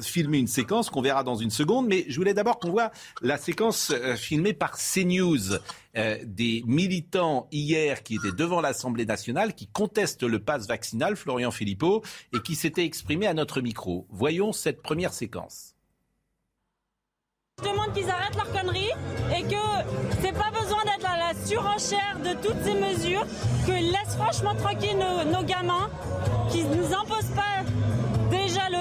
[0.02, 1.86] filmé une séquence qu'on verra dans une seconde.
[1.88, 2.90] Mais je voulais d'abord qu'on voit
[3.22, 5.54] la séquence euh, filmée par CNews
[5.96, 11.50] euh, des militants hier qui étaient devant l'Assemblée nationale, qui contestent le pass vaccinal, Florian
[11.50, 12.02] Philippot,
[12.34, 14.06] et qui s'étaient exprimés à notre micro.
[14.10, 15.74] Voyons cette première séquence.
[17.62, 18.92] Je demande qu'ils arrêtent leurs conneries
[19.34, 23.26] et que c'est pas besoin d'être à la surenchère de toutes ces mesures,
[23.66, 25.88] que laissent franchement tranquille nos, nos gamins,
[26.50, 27.64] qu'ils nous imposent pas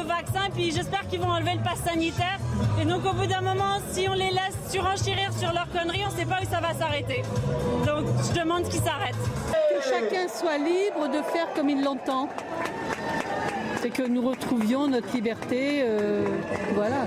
[0.06, 2.40] vaccin, puis j'espère qu'ils vont enlever le pass sanitaire.
[2.82, 6.16] Et donc au bout d'un moment, si on les laisse surenchérir sur leurs conneries, on
[6.18, 7.24] sait pas où ça va s'arrêter.
[7.86, 9.16] Donc je demande qu'ils s'arrêtent.
[9.74, 12.30] Que chacun soit libre de faire comme il l'entend.
[13.82, 16.26] C'est que nous retrouvions notre liberté, euh,
[16.74, 17.06] voilà.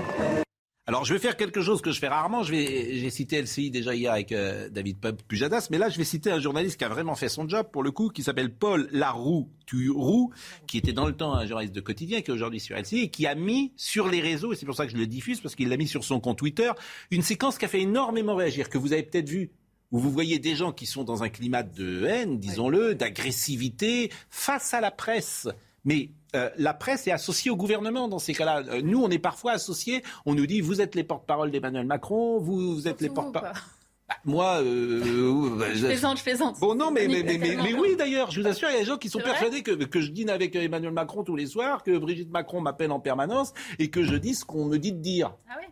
[0.89, 2.41] Alors, je vais faire quelque chose que je fais rarement.
[2.41, 6.39] J'ai cité LCI déjà hier avec euh, David Pujadas, mais là, je vais citer un
[6.39, 10.33] journaliste qui a vraiment fait son job pour le coup, qui s'appelle Paul Laroux Turou,
[10.65, 13.09] qui était dans le temps un journaliste de quotidien, qui est aujourd'hui sur LCI, et
[13.11, 15.53] qui a mis sur les réseaux, et c'est pour ça que je le diffuse, parce
[15.53, 16.71] qu'il l'a mis sur son compte Twitter,
[17.11, 19.51] une séquence qui a fait énormément réagir, que vous avez peut-être vu
[19.91, 24.73] où vous voyez des gens qui sont dans un climat de haine, disons-le, d'agressivité face
[24.73, 25.47] à la presse.
[25.85, 28.63] Mais euh, la presse est associée au gouvernement dans ces cas-là.
[28.69, 30.03] Euh, nous, on est parfois associés.
[30.25, 33.51] On nous dit vous êtes les porte-parole d'Emmanuel Macron, vous, vous êtes les porte-parole.
[33.53, 36.59] Bah, moi, euh, euh, Je plaisante, je plaisante.
[36.59, 38.85] Bon, non, mais, mais, mais, mais, oui, d'ailleurs, je vous assure, il y a des
[38.85, 41.95] gens qui sont persuadés que, que je dîne avec Emmanuel Macron tous les soirs, que
[41.97, 45.35] Brigitte Macron m'appelle en permanence et que je dis ce qu'on me dit de dire.
[45.47, 45.67] Ah oui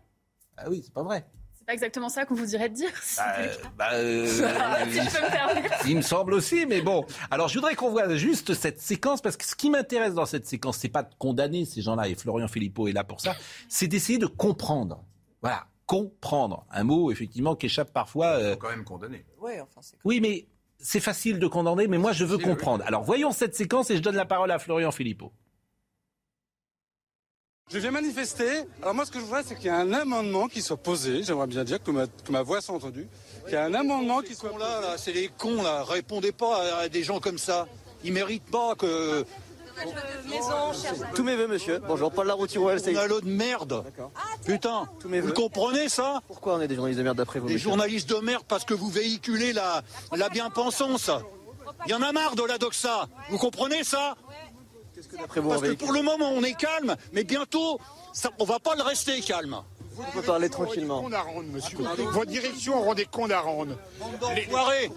[0.58, 1.26] Ah oui, c'est pas vrai.
[1.68, 2.90] C'est pas exactement ça qu'on vous dirait de dire.
[3.04, 3.36] si Bah,
[3.78, 4.26] bah, euh,
[4.90, 5.86] si je peux me permettre.
[5.86, 7.06] Il me semble aussi, mais bon.
[7.30, 10.48] Alors, je voudrais qu'on voit juste cette séquence, parce que ce qui m'intéresse dans cette
[10.48, 13.36] séquence, c'est pas de condamner ces gens-là, et Florian Philippot est là pour ça,
[13.68, 15.04] c'est d'essayer de comprendre.
[15.42, 16.66] Voilà, comprendre.
[16.72, 18.28] Un mot, effectivement, qui échappe parfois.
[18.40, 19.26] euh, quand même condamné.
[19.42, 20.48] Ouais, enfin, c'est Oui, mais
[20.80, 22.86] c'est facile de condamner, mais moi, je veux comprendre.
[22.88, 25.34] Alors, voyons cette séquence, et je donne la parole à Florian Philippot.
[27.70, 28.64] Je viens manifester.
[28.82, 31.24] Alors moi, ce que je voudrais, c'est qu'il y ait un amendement qui soit posé.
[31.24, 33.08] J'aimerais bien dire que ma, que ma voix soit entendue.
[33.44, 35.84] Qu'il y ait un amendement qui soit là, là, c'est les cons là.
[35.84, 37.68] Répondez pas à des gens comme ça.
[38.06, 39.26] Ils méritent pas que.
[41.14, 41.80] Tous mes voeux, monsieur.
[41.86, 42.96] Bonjour, Paul Laroutirou, LCI.
[42.96, 43.84] On a l'eau de merde.
[44.46, 45.34] Putain, mes vous vœux.
[45.34, 48.16] comprenez ça Pourquoi on est des journalistes de merde d'après vous Des monsieur journalistes de
[48.16, 49.84] merde parce que vous véhiculez la,
[50.16, 51.12] la bien-pensance.
[51.86, 53.08] Il y en a marre de la doxa.
[53.30, 54.16] Vous comprenez ça
[55.18, 57.80] Parce que pour le moment, on est calme, mais bientôt,
[58.14, 59.58] ça, on va pas le rester calme.
[60.00, 61.04] On peut parler tranquillement.
[62.12, 63.78] Votre direction aura des cons d'Aronde.
[64.50, 64.92] Foiré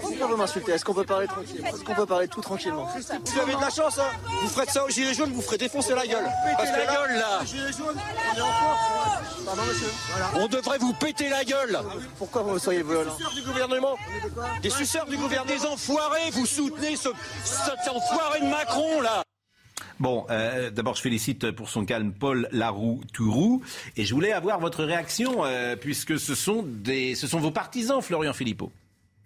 [0.00, 2.88] Pourquoi vous m'insultez Est-ce qu'on peut parler tranquillement Est-ce qu'on peut parler tout tranquillement
[3.24, 4.10] Vous avez de la chance, hein.
[4.42, 6.28] Vous ferez ça aux gilets jaunes, vous ferez défoncer la gueule.
[6.56, 7.40] Parce que la gueule, là,
[9.44, 9.86] Pardon, monsieur.
[10.34, 11.78] on devrait vous péter la gueule.
[12.18, 13.96] Pourquoi vous seriez violent Suceurs du gouvernement.
[14.62, 15.50] Des suceurs du gouvernement.
[15.52, 17.08] Des enfoirés, vous soutenez ce,
[17.44, 19.22] cet enfoiré de Macron, là
[20.00, 23.62] Bon, euh, d'abord, je félicite pour son calme Paul Laroux-Tourou.
[23.98, 26.64] Et je voulais avoir votre réaction, euh, puisque ce sont,
[27.38, 28.72] vos partisans, Florian Philippot.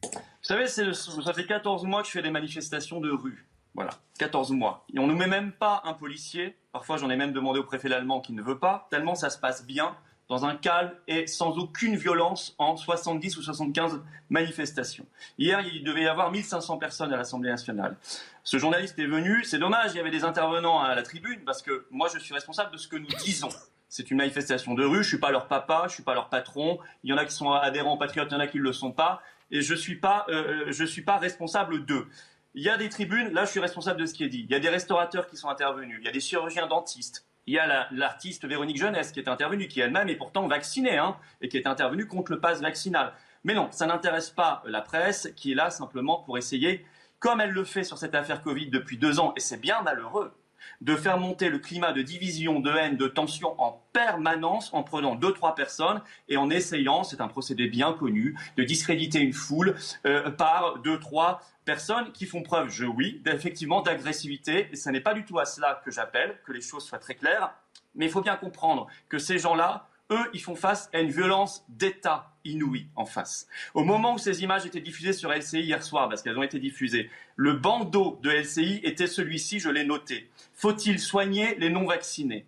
[0.02, 0.10] Vous
[0.42, 3.46] savez, ça fait 14 mois que je fais des manifestations de rue.
[3.76, 4.84] Voilà, 14 mois.
[4.92, 6.56] Et on ne met même pas un policier.
[6.72, 9.38] Parfois, j'en ai même demandé au préfet allemand qui ne veut pas, tellement ça se
[9.38, 9.94] passe bien,
[10.28, 14.00] dans un calme et sans aucune violence en 70 ou 75
[14.30, 15.06] manifestations.
[15.38, 17.96] Hier, il devait y avoir 1500 personnes à l'Assemblée nationale.
[18.44, 19.42] Ce journaliste est venu.
[19.44, 22.34] C'est dommage, il y avait des intervenants à la tribune, parce que moi, je suis
[22.34, 23.48] responsable de ce que nous disons.
[23.88, 25.02] C'est une manifestation de rue.
[25.02, 26.78] Je suis pas leur papa, je suis pas leur patron.
[27.02, 28.62] Il y en a qui sont adhérents aux patriotes, il y en a qui ne
[28.62, 29.22] le sont pas.
[29.50, 32.06] Et je suis pas, euh, je suis pas responsable d'eux.
[32.54, 34.46] Il y a des tribunes, là je suis responsable de ce qui est dit.
[34.48, 37.54] Il y a des restaurateurs qui sont intervenus, il y a des chirurgiens dentistes, il
[37.54, 41.48] y a l'artiste Véronique Jeunesse qui est intervenue, qui elle-même est pourtant vaccinée, hein, et
[41.48, 43.12] qui est intervenue contre le pass vaccinal.
[43.42, 46.86] Mais non, ça n'intéresse pas la presse, qui est là simplement pour essayer,
[47.24, 50.34] comme elle le fait sur cette affaire Covid depuis deux ans, et c'est bien malheureux,
[50.82, 55.14] de faire monter le climat de division, de haine, de tension en permanence en prenant
[55.14, 59.74] deux, trois personnes et en essayant, c'est un procédé bien connu, de discréditer une foule
[60.04, 64.68] euh, par deux, trois personnes qui font preuve, je oui, effectivement d'agressivité.
[64.70, 67.14] Et ce n'est pas du tout à cela que j'appelle, que les choses soient très
[67.14, 67.54] claires.
[67.94, 71.64] Mais il faut bien comprendre que ces gens-là, eux, ils font face à une violence
[71.68, 73.46] d'État inouïe en face.
[73.72, 76.58] Au moment où ces images étaient diffusées sur LCI hier soir, parce qu'elles ont été
[76.58, 80.30] diffusées, le bandeau de LCI était celui-ci, je l'ai noté.
[80.52, 82.46] Faut-il soigner les non-vaccinés?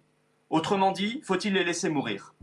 [0.51, 2.35] Autrement dit, faut-il les laisser mourir?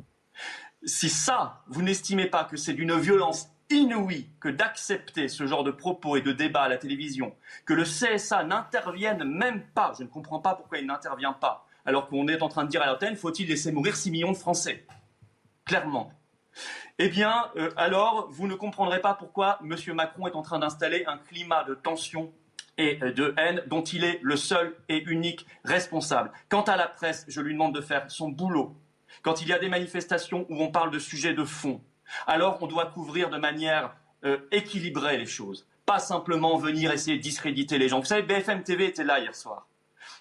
[0.84, 5.72] Si ça, vous n'estimez pas que c'est d'une violence inouïe que d'accepter ce genre de
[5.72, 7.34] propos et de débats à la télévision,
[7.66, 12.08] que le CSA n'intervienne même pas, je ne comprends pas pourquoi il n'intervient pas, alors
[12.08, 14.86] qu'on est en train de dire à l'antenne, faut-il laisser mourir 6 millions de Français?
[15.66, 16.12] Clairement.
[17.00, 19.76] Eh bien, euh, alors, vous ne comprendrez pas pourquoi M.
[19.96, 22.32] Macron est en train d'installer un climat de tension
[22.78, 26.32] et euh, de haine dont il est le seul et unique responsable.
[26.50, 28.76] Quant à la presse, je lui demande de faire son boulot.
[29.22, 31.82] Quand il y a des manifestations où on parle de sujets de fond,
[32.28, 33.96] alors on doit couvrir de manière
[34.26, 35.68] euh, équilibrée les choses.
[35.86, 38.00] Pas simplement venir essayer de discréditer les gens.
[38.00, 39.68] Vous savez, BFM TV était là hier soir.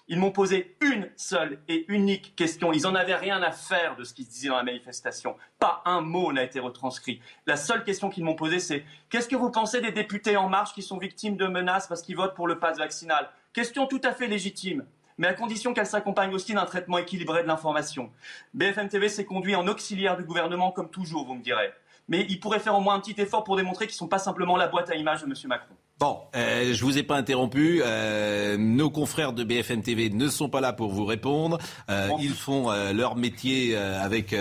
[0.09, 2.73] Ils m'ont posé une seule et unique question.
[2.73, 5.37] Ils n'en avaient rien à faire de ce qui se disait dans la manifestation.
[5.59, 7.21] Pas un mot n'a été retranscrit.
[7.47, 10.73] La seule question qu'ils m'ont posée, c'est qu'est-ce que vous pensez des députés En Marche
[10.73, 13.29] qui sont victimes de menaces parce qu'ils votent pour le pass vaccinal?
[13.53, 14.85] Question tout à fait légitime
[15.17, 18.11] mais à condition qu'elle s'accompagne aussi d'un traitement équilibré de l'information.
[18.53, 21.71] BFM TV s'est conduit en auxiliaire du gouvernement, comme toujours, vous me direz.
[22.07, 24.19] Mais il pourrait faire au moins un petit effort pour démontrer qu'ils ne sont pas
[24.19, 25.33] simplement la boîte à images de M.
[25.45, 25.75] Macron.
[26.03, 27.81] Bon, euh, je vous ai pas interrompu.
[27.81, 31.59] Euh, nos confrères de BFM TV ne sont pas là pour vous répondre.
[31.89, 34.35] Euh, ils font euh, leur métier euh, avec,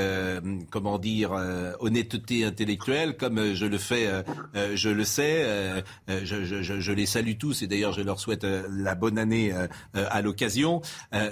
[0.70, 1.30] comment dire,
[1.78, 4.08] honnêteté intellectuelle, comme je le fais,
[4.74, 5.46] je le sais.
[6.08, 9.52] Je, je, je, je, les salue tous et d'ailleurs je leur souhaite la bonne année
[9.94, 10.80] à l'occasion.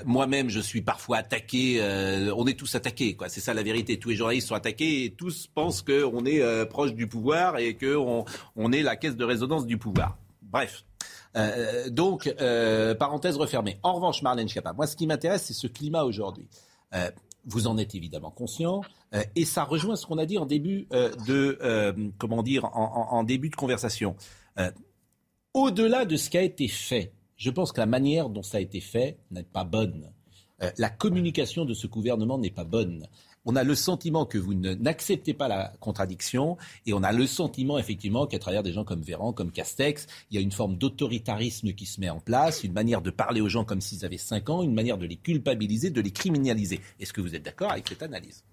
[0.04, 1.80] Moi-même, je suis parfois attaqué.
[2.36, 3.28] on est tous attaqués, quoi.
[3.28, 3.98] C'est ça la vérité.
[3.98, 8.24] Tous les journalistes sont attaqués et tous pensent qu'on est proche du pouvoir et qu'on
[8.54, 10.19] on est la caisse de résonance du pouvoir.
[10.50, 10.84] Bref.
[11.36, 13.78] Euh, donc, euh, parenthèse refermée.
[13.82, 16.46] En revanche, Marlène Schiappa, moi, ce qui m'intéresse, c'est ce climat aujourd'hui.
[16.94, 17.10] Euh,
[17.46, 18.82] vous en êtes évidemment conscient,
[19.34, 20.86] et ça rejoint ce qu'on a dit en début
[21.26, 24.14] de, comment dire, en, début de conversation.
[25.54, 28.60] Au-delà de ce qui a été fait, je pense que la manière dont ça a
[28.60, 30.12] été fait n'est pas bonne.
[30.76, 33.08] la communication de ce gouvernement n'est pas bonne
[33.44, 37.78] on a le sentiment que vous n'acceptez pas la contradiction et on a le sentiment
[37.78, 41.72] effectivement qu'à travers des gens comme Véran, comme Castex, il y a une forme d'autoritarisme
[41.72, 44.50] qui se met en place, une manière de parler aux gens comme s'ils avaient 5
[44.50, 46.80] ans, une manière de les culpabiliser, de les criminaliser.
[46.98, 48.44] Est-ce que vous êtes d'accord avec cette analyse?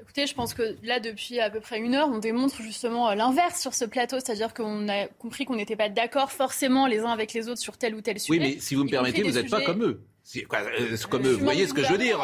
[0.00, 3.60] Écoutez, je pense que là, depuis à peu près une heure, on démontre justement l'inverse
[3.60, 7.34] sur ce plateau, c'est-à-dire qu'on a compris qu'on n'était pas d'accord forcément les uns avec
[7.34, 8.40] les autres sur tel ou tel sujet.
[8.40, 10.00] Oui, mais si vous me permettez, vous n'êtes pas comme eux.
[10.36, 12.20] Euh, comme vous voyez ce que je veux dire.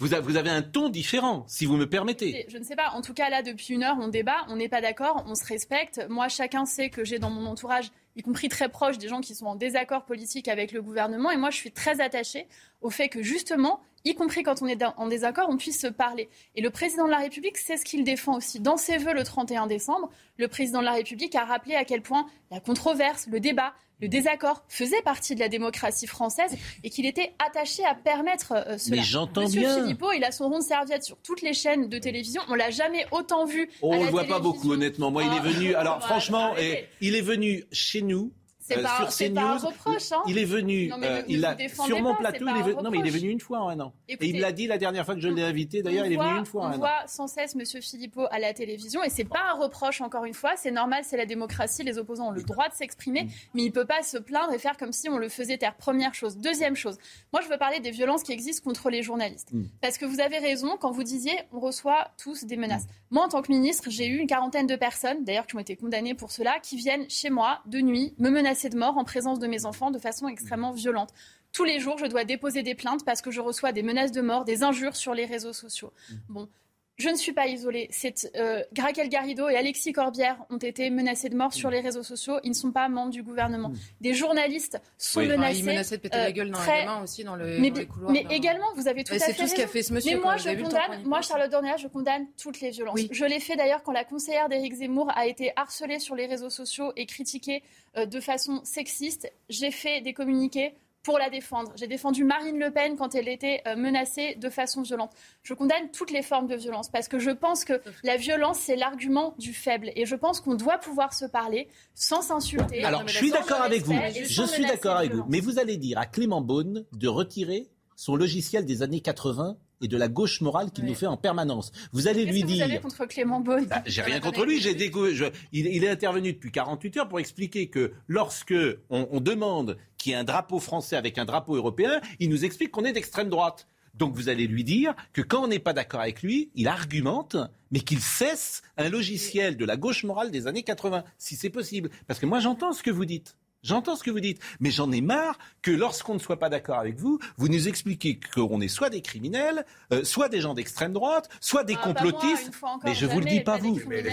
[0.00, 2.46] vous, avez un ton différent, si vous me permettez.
[2.48, 2.90] Je ne sais pas.
[2.90, 5.44] En tout cas, là, depuis une heure, on débat, on n'est pas d'accord, on se
[5.44, 6.04] respecte.
[6.08, 9.34] Moi, chacun sait que j'ai dans mon entourage, y compris très proche, des gens qui
[9.34, 11.30] sont en désaccord politique avec le gouvernement.
[11.30, 12.46] Et moi, je suis très attachée
[12.80, 16.28] au fait que, justement, y compris quand on est en désaccord, on puisse se parler.
[16.54, 18.60] Et le président de la République, c'est ce qu'il défend aussi.
[18.60, 22.02] Dans ses vœux le 31 décembre, le président de la République a rappelé à quel
[22.02, 26.54] point la controverse, le débat, le désaccord faisait partie de la démocratie française
[26.84, 28.96] et qu'il était attaché à permettre euh, cela.
[28.96, 29.82] Mais j'entends Monsieur bien.
[29.82, 32.42] Philippot, il a son rond de serviette sur toutes les chaînes de télévision.
[32.48, 33.70] On l'a jamais autant vu.
[33.82, 35.10] on ne le voit pas beaucoup, honnêtement.
[35.10, 35.74] Moi, il est venu.
[35.74, 36.54] Alors, franchement,
[37.00, 38.32] il est venu chez nous
[38.66, 39.38] c'est euh, pas, sur CNews.
[39.38, 40.10] un reproche.
[40.10, 40.22] Hein.
[40.26, 43.06] Il est venu, euh, il a, sur mon plateau, il est venu, non mais il
[43.06, 43.92] est venu une fois en un an.
[44.08, 46.38] et il l'a dit la dernière fois que je l'ai invité, d'ailleurs il est venu
[46.38, 46.74] une fois en un an.
[46.74, 47.80] On voit sans cesse M.
[47.80, 51.16] Philippot à la télévision et c'est pas un reproche encore une fois, c'est normal, c'est
[51.16, 53.30] la démocratie, les opposants ont le droit de s'exprimer, mm.
[53.54, 55.76] mais il peut pas se plaindre et faire comme si on le faisait taire.
[55.76, 56.36] Première chose.
[56.36, 56.98] Deuxième chose,
[57.32, 59.52] moi je veux parler des violences qui existent contre les journalistes.
[59.52, 59.66] Mm.
[59.80, 62.84] Parce que vous avez raison quand vous disiez on reçoit tous des menaces.
[62.84, 62.88] Mm.
[63.12, 65.76] Moi en tant que ministre, j'ai eu une quarantaine de personnes, d'ailleurs qui ont été
[65.76, 69.38] condamnées pour cela, qui viennent chez moi de nuit me menacer de mort en présence
[69.38, 71.10] de mes enfants de façon extrêmement violente.
[71.52, 74.20] Tous les jours, je dois déposer des plaintes parce que je reçois des menaces de
[74.20, 75.92] mort, des injures sur les réseaux sociaux.
[76.28, 76.48] Bon,
[76.96, 77.88] je ne suis pas isolée.
[77.90, 82.02] C'est euh, Raquel Garrido et Alexis Corbière ont été menacés de mort sur les réseaux
[82.02, 82.38] sociaux.
[82.42, 83.70] Ils ne sont pas membres du gouvernement.
[84.00, 85.28] Des journalistes sont Oui.
[85.28, 85.56] menacés.
[85.56, 87.70] Ah, ils menaçaient de péter la gueule dans très- les mains aussi dans le- mais,
[87.70, 89.54] dans les couloirs mais d'un- également, vous avez tout Ouais, à c'est fait tout ce
[89.54, 92.70] qu'a fait ce monsieur, Mais moi, je condamne, moi, Charlotte Dornéa, je condamne toutes les
[92.70, 93.00] violences.
[93.10, 96.50] Je l'ai fait d'ailleurs quand la conseillère d'Éric Zemmour a été harcelée sur les réseaux
[96.50, 97.62] sociaux et critiquée
[97.98, 99.30] euh, de façon sexiste.
[99.48, 100.74] J'ai fait des communiqués
[101.06, 101.70] pour la défendre.
[101.76, 105.12] J'ai défendu Marine Le Pen quand elle était euh, menacée de façon violente.
[105.44, 108.74] Je condamne toutes les formes de violence parce que je pense que la violence, c'est
[108.74, 109.92] l'argument du faible.
[109.94, 112.82] Et je pense qu'on doit pouvoir se parler sans s'insulter.
[112.82, 113.94] Alors, je suis d'accord avec vous.
[114.14, 115.24] Je suis d'accord avec vous.
[115.28, 119.88] Mais vous allez dire à Clément Beaune de retirer son logiciel des années 80 et
[119.88, 121.70] de la gauche morale qu'il nous fait en permanence.
[121.92, 122.80] Vous allez lui que vous avez dire.
[122.80, 124.60] contre Clément Beaune Bah, J'ai rien contre lui.
[124.60, 125.14] J'ai découvert.
[125.14, 128.54] je- il, il est intervenu depuis 48 heures pour expliquer que lorsque
[128.90, 132.44] on, on demande qu'il y ait un drapeau français avec un drapeau européen, il nous
[132.44, 133.66] explique qu'on est d'extrême droite.
[133.94, 137.36] Donc vous allez lui dire que quand on n'est pas d'accord avec lui, il argumente,
[137.70, 141.88] mais qu'il cesse un logiciel de la gauche morale des années 80, si c'est possible.
[142.06, 143.36] Parce que moi j'entends ce que vous dites.
[143.66, 146.78] J'entends ce que vous dites, mais j'en ai marre que lorsqu'on ne soit pas d'accord
[146.78, 150.92] avec vous, vous nous expliquez qu'on est soit des criminels, euh, soit des gens d'extrême
[150.92, 152.52] droite, soit des Ah, moi, complotistes.
[152.84, 153.80] mais je vous le dis pas vous.
[153.88, 154.10] Mais les.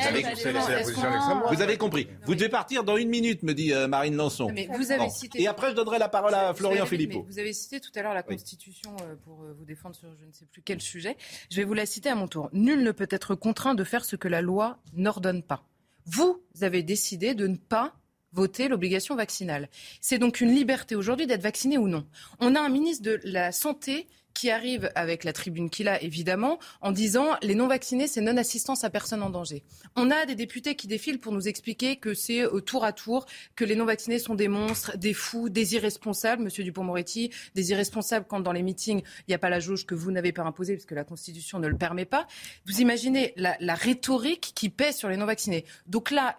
[1.50, 2.08] Vous avez compris.
[2.26, 4.50] Vous devez partir dans une minute, me dit euh, Marine Lançon.
[4.52, 5.10] Mais vous avez Bon.
[5.10, 7.26] cité- Et après, je donnerai la parole à Florian Philippot.
[7.28, 10.32] Vous avez cité tout à l'heure la Constitution euh, pour vous défendre sur je ne
[10.32, 11.16] sais plus quel sujet.
[11.52, 12.50] Je vais vous la citer à mon tour.
[12.54, 15.64] Nul ne peut être contraint de faire ce que la loi n'ordonne pas.
[16.06, 17.94] Vous avez décidé de ne pas
[18.34, 19.70] voter l'obligation vaccinale.
[20.02, 22.06] C'est donc une liberté aujourd'hui d'être vacciné ou non.
[22.40, 26.60] On a un ministre de la Santé qui arrive avec la tribune qu'il a, évidemment,
[26.82, 29.64] en disant les non-vaccinés, c'est non-assistance à personne en danger.
[29.96, 33.26] On a des députés qui défilent pour nous expliquer que c'est au tour à tour,
[33.56, 38.40] que les non-vaccinés sont des monstres, des fous, des irresponsables, monsieur Dupont-Moretti, des irresponsables quand
[38.40, 40.86] dans les meetings, il n'y a pas la jauge que vous n'avez pas imposée, parce
[40.86, 42.28] que la Constitution ne le permet pas.
[42.66, 45.66] Vous imaginez la, rhétorique qui pèse sur les non-vaccinés.
[45.88, 46.38] Donc là,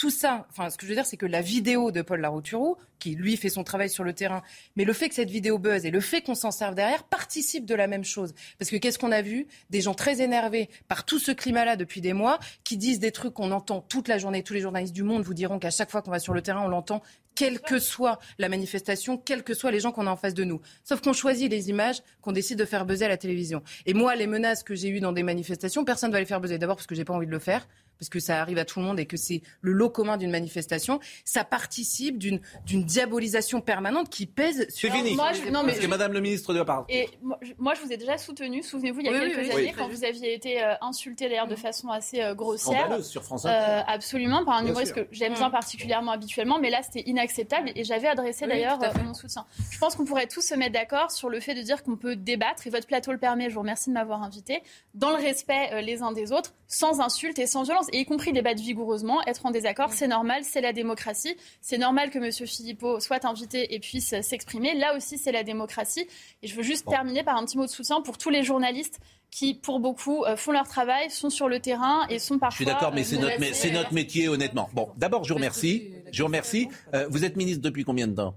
[0.00, 2.78] tout ça, enfin, ce que je veux dire, c'est que la vidéo de Paul Larouturou,
[2.98, 4.40] qui lui fait son travail sur le terrain,
[4.74, 7.66] mais le fait que cette vidéo buzz et le fait qu'on s'en serve derrière participe
[7.66, 8.32] de la même chose.
[8.58, 9.46] Parce que qu'est-ce qu'on a vu?
[9.68, 13.34] Des gens très énervés par tout ce climat-là depuis des mois, qui disent des trucs
[13.34, 14.42] qu'on entend toute la journée.
[14.42, 16.64] Tous les journalistes du monde vous diront qu'à chaque fois qu'on va sur le terrain,
[16.64, 17.02] on l'entend,
[17.34, 20.44] quelle que soit la manifestation, quels que soient les gens qu'on a en face de
[20.44, 20.62] nous.
[20.82, 23.62] Sauf qu'on choisit les images qu'on décide de faire buzzer à la télévision.
[23.84, 26.40] Et moi, les menaces que j'ai eues dans des manifestations, personne ne va les faire
[26.40, 26.56] buzzer.
[26.56, 27.68] D'abord parce que j'ai pas envie de le faire
[28.00, 30.30] parce que ça arrive à tout le monde et que c'est le lot commun d'une
[30.30, 32.40] manifestation, ça participe d'une
[32.84, 35.14] diabolisation permanente qui pèse sur C'est fini.
[35.14, 36.86] moi, je- non, mais- Parce que Madame le ministre doit parler.
[36.88, 39.38] Et moi je, moi, je vous ai déjà soutenu, souvenez-vous, il y a Oui, quelques
[39.46, 39.72] oui, années, oui.
[39.76, 42.80] quand vous aviez été euh, insulté d'ailleurs de façon assez euh, grossière.
[42.80, 46.80] Scandaleuse sur France Euh, absolument, par un humoriste que j'aime bien particulièrement habituellement, mais là
[46.82, 49.44] c'était inacceptable et j'avais adressé Oui, d'ailleurs euh, mon soutien.
[49.70, 52.16] Je pense qu'on pourrait tous se mettre d'accord sur le fait de dire qu'on peut
[52.16, 54.62] débattre, et votre plateau le permet, je vous remercie de m'avoir invité,
[54.94, 58.04] dans le respect euh, les uns des autres, sans insultes et sans violence, et y
[58.04, 62.46] compris débattre vigoureusement, être en désaccord, c'est normal, c'est la démocratie, c'est normal que M.
[62.46, 66.06] Philippot soit invité et puisse s'exprimer, là aussi c'est la démocratie,
[66.42, 69.00] et je veux juste terminer par un petit mot de soutien pour tous les journalistes
[69.30, 72.50] qui, pour beaucoup, euh, font leur travail, sont sur le terrain et sont parfois...
[72.50, 74.68] Je suis d'accord, mais euh, c'est notre, métier, honnêtement.
[74.72, 75.92] Bon, d'abord, je vous remercie.
[76.12, 76.68] Je vous remercie.
[76.94, 78.34] Euh, vous êtes ministre depuis combien de temps?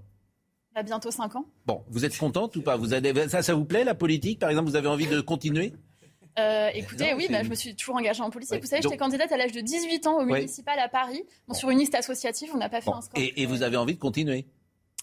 [0.72, 1.46] Il y a bientôt 5 ans.
[1.66, 2.76] Bon, vous êtes contente ou pas?
[2.76, 4.38] Vous avez, ça, ça vous plaît, la politique?
[4.38, 5.72] Par exemple, vous avez envie de continuer?
[6.38, 8.60] Euh, écoutez, Non, oui, bah, je me suis toujours engagée en politique.
[8.60, 11.22] Vous savez, Donc- j'étais candidate à l'âge de 18 ans au municipal à Paris.
[11.46, 13.20] Bon, Sur une liste associative, on n'a pas fait Bon, un score.
[13.22, 14.46] et, et vous avez envie de continuer?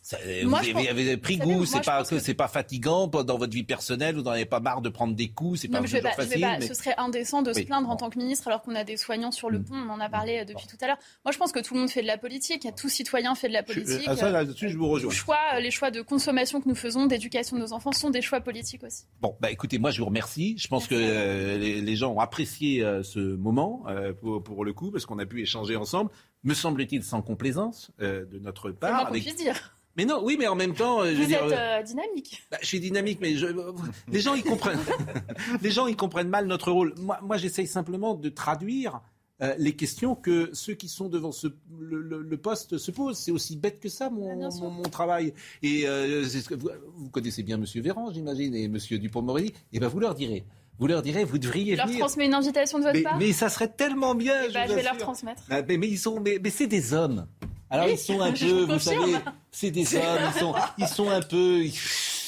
[0.04, 2.16] Ça, Moi, vous je avez, pense- avez pris vous goût, c'est je pas pense que
[2.16, 5.14] que- c'est pas fatigant dans votre vie personnelle, vous n'en avez pas marre de prendre
[5.16, 6.41] des coups, c'est pas je toujours pas, je facile.
[6.41, 8.84] pas- mais- ce serait indécent de se plaindre en tant que ministre alors qu'on a
[8.84, 9.66] des soignants sur le Mm.
[9.66, 9.76] pont.
[9.76, 10.97] On en a parlé euh, depuis tout à l'heure.
[11.24, 12.68] Moi, je pense que tout le monde fait de la politique.
[12.76, 14.04] Tout citoyen fait de la Je- politique.
[14.08, 15.12] ah, ça, là-dessus, je vous rejoins.
[15.12, 18.10] Les choix, euh, les choix de consommation que nous faisons, d'éducation de nos enfants, sont
[18.10, 19.04] des choix politiques aussi.
[19.22, 20.56] Bon, bah écoutez, moi je vous remercie.
[20.58, 24.66] Je pense que euh, les, les gens ont apprécié euh, ce moment euh, pour, pour
[24.66, 26.10] le coup, parce qu'on a pu échanger ensemble.
[26.43, 29.02] Me semble-t-il sans complaisance euh, de notre C'est part.
[29.06, 29.78] qu'on avec- puisse dire.
[29.98, 32.44] Mais non, oui, mais en même temps, euh, je Vous dire, êtes euh, euh, dynamique.
[32.50, 33.48] bah, je suis dynamique, mais je,
[34.12, 34.80] les gens ils comprennent.
[35.62, 36.94] les gens ils comprennent mal notre rôle.
[37.00, 39.02] Moi, moi j'essaye simplement de traduire.
[39.42, 41.48] euh, les questions que ceux qui sont devant ce,
[41.80, 43.18] le, le- le poste se posent.
[43.18, 45.34] C'est aussi bête que ça, mon, mon, mon travail.
[45.64, 49.54] Et euh, vous, vous connaissez bien Monsieur Véran, j'imagine, et Monsieur Dupont-Moretti.
[49.74, 50.46] Et ben vous leur direz.
[50.80, 52.00] Vous leur direz, vous devriez Je leur venir.
[52.00, 53.18] transmets une invitation de votre Mais, part.
[53.18, 54.36] mais ça serait tellement bien.
[54.48, 55.44] Eh ben, je vais leur transmettre.
[55.50, 57.28] Ah, mais, mais ils sont, mais, mais c'est des hommes.
[57.74, 59.15] Alors Oui, ils sont un peu, vous savez,
[59.49, 60.03] c'est des hommes.
[60.36, 61.74] Ils sont, ils sont un peu, ils,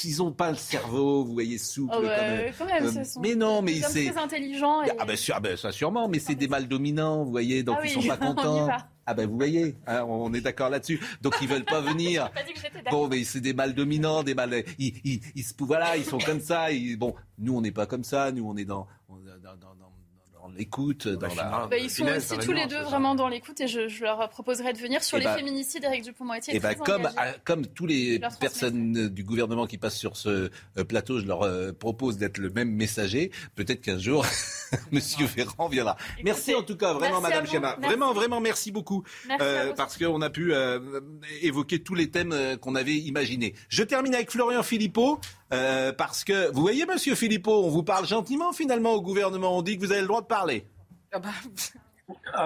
[0.05, 1.93] ils ont pas le cerveau, vous voyez, souple.
[1.97, 4.09] Oh, ouais, quand même, euh, sont mais non, mais c'est.
[4.09, 4.83] très intelligents.
[4.83, 4.91] Et...
[4.97, 7.77] Ah ben, sûr, ah ben, ça sûrement, mais c'est des mal dominants, vous voyez, donc
[7.81, 8.69] Ah ils oui, sont pas contents.
[9.05, 10.97] Ah ben vous voyez, hein, on est d'accord là-dessus.
[11.21, 12.31] Donc ils veulent pas venir.
[12.31, 13.01] Pas dit que j'étais d'accord.
[13.01, 14.63] Bon, mais c'est des mâles dominants, des mâles.
[14.79, 16.71] Ils, ils, ils voilà, ils sont comme ça.
[16.71, 18.31] ils- bon, nous on n'est pas comme ça.
[18.31, 19.92] Nous on est dans, on est dans, dans- dans-
[20.43, 21.67] dans l'écoute, dans la.
[21.69, 24.73] Bah, ils sont aussi tous les deux vraiment dans l'écoute et je, je leur proposerai
[24.73, 25.83] de venir sur Eh les ben- féminicides.
[25.85, 29.67] Eric Dupond-Moretti est Et ben très comme, à- comme tous les personnes euh, du gouvernement
[29.67, 33.31] qui passent sur ce euh, plateau, je leur euh, propose d'être le même messager.
[33.55, 34.25] Peut-être qu'un jour,
[34.91, 35.95] Monsieur Véran viendra.
[36.23, 37.45] merci en tout cas, vraiment, Madame.
[37.49, 37.57] Merci.
[37.81, 39.03] Vraiment, vraiment, merci beaucoup.
[39.27, 39.73] Merci vous.
[39.75, 40.99] parce qu'on a pu euh,
[41.41, 43.53] évoquer tous les thèmes euh, qu'on avait imaginés.
[43.69, 45.19] Je termine avec Florian Philippot.
[45.53, 49.57] Euh, parce que, vous voyez, Monsieur Philippot, on vous parle gentiment finalement au gouvernement.
[49.57, 50.65] On dit que vous avez le droit de parler.
[51.11, 51.21] Ah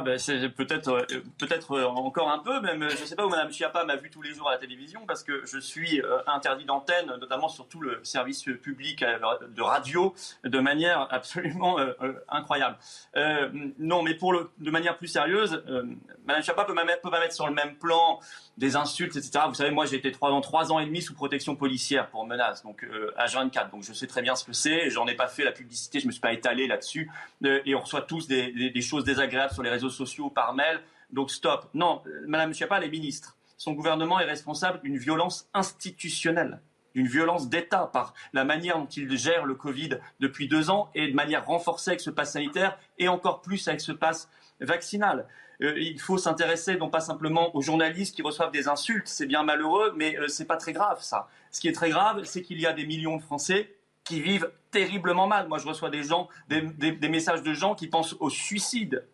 [0.03, 1.05] ben c'est peut-être euh,
[1.37, 4.21] peut-être euh, encore un peu même je sais pas où Madame Chiappa m'a vu tous
[4.21, 7.81] les jours à la télévision parce que je suis euh, interdit d'antenne notamment sur tout
[7.81, 9.17] le service public euh,
[9.49, 10.13] de radio
[10.43, 12.77] de manière absolument euh, euh, incroyable.
[13.15, 13.49] Euh,
[13.79, 15.83] non mais pour le de manière plus sérieuse euh,
[16.25, 18.19] Madame Chiappa peut, peut pas mettre sur le même plan
[18.57, 19.45] des insultes etc.
[19.47, 22.25] Vous savez moi j'ai été trois ans trois ans et demi sous protection policière pour
[22.25, 25.27] menace donc euh, H24 donc je sais très bien ce que c'est j'en ai pas
[25.27, 27.09] fait la publicité je me suis pas étalé là-dessus
[27.45, 30.81] Euh, et on reçoit tous des choses désagréables sur les réseaux sociaux par mail.
[31.09, 31.67] Donc stop.
[31.73, 33.37] Non, euh, Madame Schiappa, elle est ministre.
[33.57, 36.61] Son gouvernement est responsable d'une violence institutionnelle,
[36.93, 41.07] d'une violence d'État par la manière dont il gère le Covid depuis deux ans et
[41.07, 44.29] de manière renforcée avec ce pass sanitaire et encore plus avec ce pass
[44.59, 45.27] vaccinal.
[45.63, 49.41] Euh, il faut s'intéresser non pas simplement aux journalistes qui reçoivent des insultes, c'est bien
[49.41, 51.27] malheureux, mais euh, c'est pas très grave ça.
[51.49, 54.51] Ce qui est très grave, c'est qu'il y a des millions de Français qui vivent
[54.71, 55.47] terriblement mal.
[55.47, 59.05] Moi, je reçois des gens, des, messages de gens qui pensent au suicide,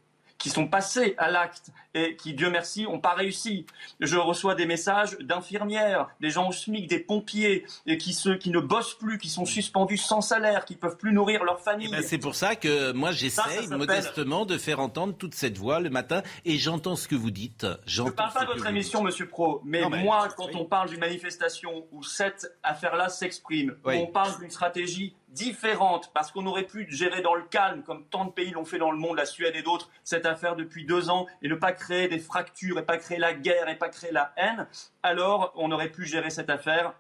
[0.44, 3.66] qui sont passés à l'acte et qui, Dieu merci, n'ont pas réussi.
[4.02, 8.50] Je reçois des messages d'infirmières, des gens au SMIC, des pompiers, et qui, se, qui
[8.50, 11.90] ne bossent plus, qui sont suspendus sans salaire, qui peuvent plus nourrir leur famille.
[11.90, 15.90] Ben, c'est pour ça que moi j'essaye modestement de faire entendre toute cette voix le
[15.90, 17.66] matin et j'entends ce que vous dites.
[17.86, 19.06] Je ne parle pas de votre émission, dites.
[19.06, 23.96] Monsieur Pro, mais, Non, moi, quand on parle d'une manifestation où cette affaire-là s'exprime, Oui.
[23.98, 28.26] on parle d'une stratégie différente, parce qu'on aurait pu gérer dans le calme, comme tant
[28.26, 31.10] de pays l'ont fait dans le monde, la Suède et d'autres, cette affaire depuis deux
[31.10, 34.12] ans, et ne pas créer des fractures, et pas créer la guerre, et pas créer
[34.12, 34.68] la haine,
[35.02, 36.94] alors on aurait pu gérer cette affaire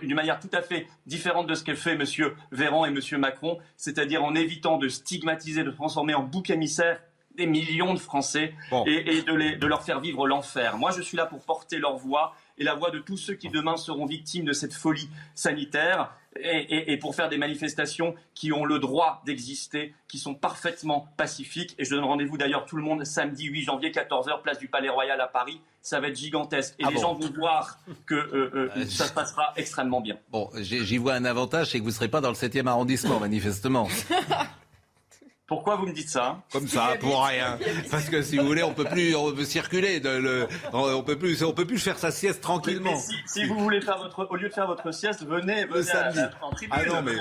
[0.00, 3.58] d'une manière tout à fait différente de ce que fait Monsieur Véran et Monsieur Macron,
[3.76, 6.98] c'est-à-dire en évitant de stigmatiser, de transformer en bouc émissaire
[7.36, 8.54] des millions de Français
[8.86, 10.76] et, et de, les- de leur faire vivre l'enfer.
[10.78, 13.48] Moi, je suis là pour porter leur voix et la voix de tous ceux qui
[13.48, 18.52] demain seront victimes de cette folie sanitaire et, et- et pour faire des manifestations qui
[18.52, 21.74] ont le droit d'exister, qui sont parfaitement pacifiques.
[21.78, 24.88] Et je donne rendez-vous d'ailleurs tout le monde samedi 8 janvier 14h, place du Palais
[24.90, 25.60] Royal à Paris.
[25.82, 29.06] Ça va être gigantesque et Ah les bon gens vont voir que euh, euh, ça
[29.06, 30.18] se passera extrêmement bien.
[30.30, 33.18] Bon, j'y vois un avantage, c'est que vous ne serez pas dans le 7e arrondissement,
[33.18, 33.88] manifestement.
[35.50, 36.40] Pourquoi vous me dites ça?
[36.52, 37.58] Comme ça, pour rien.
[37.90, 39.98] Parce que si vous voulez, on peut plus on peut circuler.
[39.98, 42.96] De, le, on peut plus, on peut plus faire sa sieste tranquillement.
[42.96, 45.82] Si, si vous voulez faire votre, au lieu de faire votre sieste, venez, venez Le
[45.82, 46.20] samedi.
[46.20, 46.76] à- en tribune.
[46.80, 47.16] Ah non, mais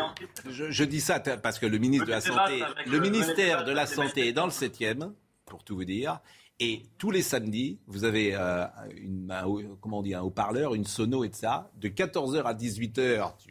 [0.52, 4.28] je, je dis ça parce que le ministre de la Santé, ministère de la Santé
[4.28, 5.12] est dans le 7e,
[5.46, 6.20] pour tout vous dire.
[6.62, 8.66] Et tous les samedis, vous avez euh,
[8.96, 9.46] une, un,
[9.82, 11.72] comment on dit, un haut-parleur, une sono et de ça.
[11.78, 13.49] De 14h à 18h, tu-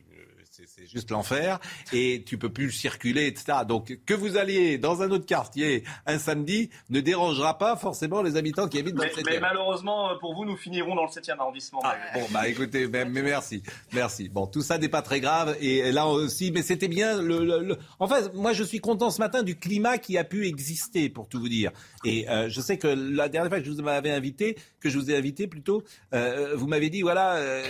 [0.79, 1.59] c'est juste l'enfer.
[1.93, 3.59] Et tu peux plus circuler, etc.
[3.67, 8.37] Donc, que vous alliez dans un autre quartier un samedi ne dérangera pas forcément les
[8.37, 9.27] habitants qui habitent dans Mais, le 7e.
[9.31, 11.81] mais malheureusement, euh, pour vous, nous finirons dans le 7e arrondissement.
[11.85, 14.29] Ah, bon, bah écoutez, mais, mais merci, merci.
[14.29, 15.57] Bon, tout ça n'est pas très grave.
[15.61, 17.21] Et là aussi, mais c'était bien.
[17.21, 20.25] Le, le- le- En fait, moi, je suis content ce matin du climat qui a
[20.25, 21.71] pu exister, pour tout vous dire.
[22.05, 24.99] Et euh, je sais que la dernière fois que je vous avais invité, que je
[24.99, 25.83] vous ai invité plutôt,
[26.15, 27.63] euh, vous m'avez dit voilà, euh,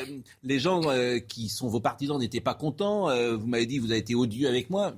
[0.43, 0.81] les gens
[1.29, 2.98] qui sont vos partisans n'étaient pas contents.
[3.07, 4.95] Euh, vous m'avez dit vous avez été odieux avec moi.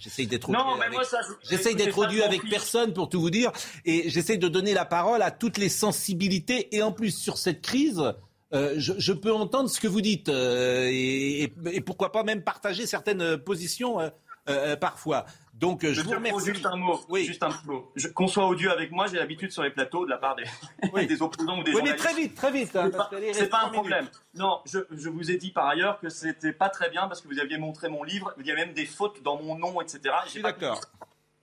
[0.00, 2.92] J'essaye d'être Non, odieux mais avec- moi, ça, je- J'essaye écoutez, d'être odieux avec personne
[2.92, 3.52] pour tout vous dire,
[3.84, 6.74] et j'essaye de donner la parole à toutes les sensibilités.
[6.74, 8.02] Et en plus, sur cette crise,
[8.52, 12.24] euh, je, je peux entendre ce que vous dites, euh, et, et- et pourquoi pas
[12.24, 14.00] même partager certaines positions
[14.48, 15.24] euh, parfois.
[15.54, 16.46] Donc, euh, je vous remercie.
[16.52, 17.00] juste un mot.
[17.14, 17.92] Juste un mot.
[18.14, 21.22] Qu'on soit odieux avec moi, j'ai l'habitude sur les plateaux de la part des, des
[21.22, 22.74] opposants ou des Oui, mais très vite, très vite.
[22.74, 22.90] hein,
[23.32, 24.08] C'est pas, un problème.
[24.34, 27.28] Non, je, je vous ai dit par ailleurs que c'était pas très bien parce que
[27.28, 30.00] vous aviez montré mon livre, il y a même des fautes dans mon nom, etc.
[30.24, 30.80] Je suis d'accord.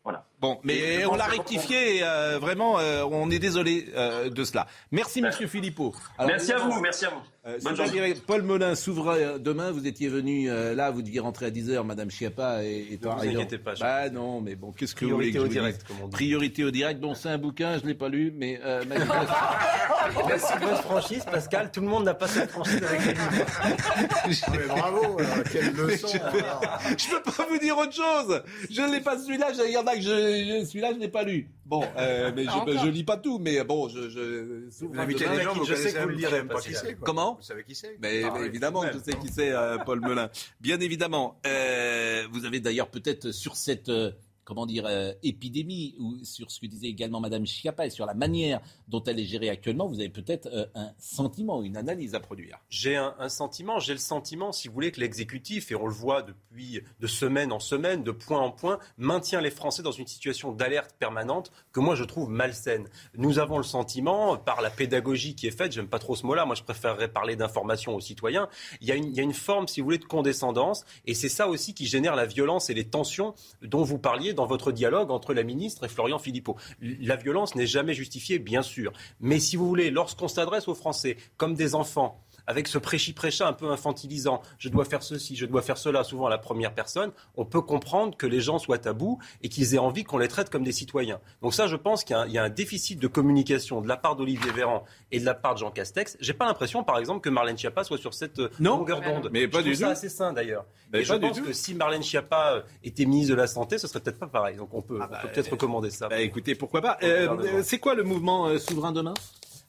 [0.03, 0.25] Voilà.
[0.41, 4.65] Bon, mais on l'a rectifié, et, euh, vraiment, euh, on est désolé euh, de cela.
[4.91, 5.93] Merci, Monsieur Philippot.
[6.17, 7.21] Alors, Merci à vous, merci à vous.
[7.47, 8.13] Euh, Bonne journée.
[8.27, 9.71] Paul Molin s'ouvre demain.
[9.71, 13.15] Vous étiez venu euh, là, vous deviez rentrer à 10h, Madame Chiappa et, et toi.
[13.19, 15.41] vous inquiétez pas, je- Bah non, mais bon, qu'est-ce que vous Priorité voulez que au
[15.41, 16.11] je vous direct, dise comme on dit.
[16.15, 16.99] Priorité au direct.
[16.99, 18.83] Bon, c'est un bouquin, je l'ai pas lu, mais euh,
[20.27, 21.71] Merci de votre franchise, Pascal.
[21.71, 23.13] Tout le monde n'a pas cette franchise avec les
[24.29, 24.67] livres.
[24.75, 25.17] bravo,
[25.51, 26.07] quelle Mais je,
[26.97, 28.43] je peux pas vous dire autre chose.
[28.69, 29.47] Je l'ai pas celui-là.
[29.65, 31.49] Il y en a que je, je- celui-là, je n'ai pas lu.
[31.65, 34.09] Bon, euh, mais je, je lis pas tout, mais bon, je.
[34.09, 36.73] je Vous invitez des gens, vous je sais que vous le lirez, savez pas qui
[36.73, 36.95] c'est.
[36.99, 39.99] Comment Vous savez qui c'est mais, Ah, mais évidemment, je sais qui c'est, euh, Paul
[40.01, 40.29] Melun.
[40.59, 41.39] Bien évidemment.
[41.47, 44.11] Euh, vous avez d'ailleurs peut-être sur cette, euh,
[44.43, 48.13] comment dire, euh, épidémie, ou sur ce que disait également Madame Schiappa et sur la
[48.13, 52.19] manière dont elle est gérée actuellement, vous avez peut-être euh, un sentiment, une analyse à
[52.19, 52.59] produire.
[52.69, 56.21] J'ai un, sentiment, j'ai le sentiment, si vous voulez, que l'exécutif, et on le voit
[56.21, 60.51] depuis de semaine en semaine, de point en point, maintient les Français dans une situation
[60.51, 62.87] d'alerte permanente que moi je trouve malsaine.
[63.15, 66.45] Nous avons le sentiment, par la pédagogie qui est faite, j'aime pas trop ce mot-là,
[66.45, 68.49] moi je préférerais parler d'information aux citoyens,
[68.81, 71.85] il y, a une, forme, si vous voulez, de condescendance, et c'est ça aussi qui
[71.85, 75.89] génère la violence et les tensions dont vous parliez votre dialogue entre la ministre et
[75.89, 76.55] Florian Philippot.
[76.81, 81.17] La violence n'est jamais justifiée, bien sûr, mais si vous voulez, lorsqu'on s'adresse aux Français
[81.37, 85.61] comme des enfants, avec ce prêchi-prêcha un peu infantilisant, je dois faire ceci, je dois
[85.61, 88.93] faire cela, souvent à la première personne, on peut comprendre que les gens soient à
[88.93, 91.19] bout et qu'ils aient envie qu'on les traite comme des citoyens.
[91.41, 93.81] Donc ça, je pense qu'il y a un- il y, a un déficit de communication
[93.81, 96.17] de la part d'Olivier Véran et de la part de Jean Castex.
[96.19, 99.29] J'ai pas l'impression, par exemple, que Marlène Schiappa soit sur cette euh, longueur d'onde.
[99.31, 99.91] Mais pas je du ça tout.
[99.91, 100.65] assez sain d'ailleurs.
[100.91, 101.43] Mais et je pense tout.
[101.45, 104.55] que si Marlène Schiappa euh, était ministre de la Santé, ce serait peut-être pas pareil.
[104.57, 106.07] Donc on peut, on peut peut-être recommander ça.
[106.09, 106.97] Bah, écoutez, pourquoi pas.
[107.03, 109.13] Euh, euh, c'est quoi le mouvement euh, Souverain demain?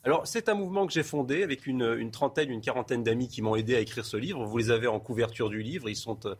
[0.04, 3.54] Alors, c'est un mouvement que j'ai fondé avec une, trentaine, une quarantaine d'amis qui m'ont
[3.54, 4.44] aidé à écrire ce livre.
[4.44, 5.88] Vous les avez en couverture du livre.
[5.88, 6.34] Ils sont euh,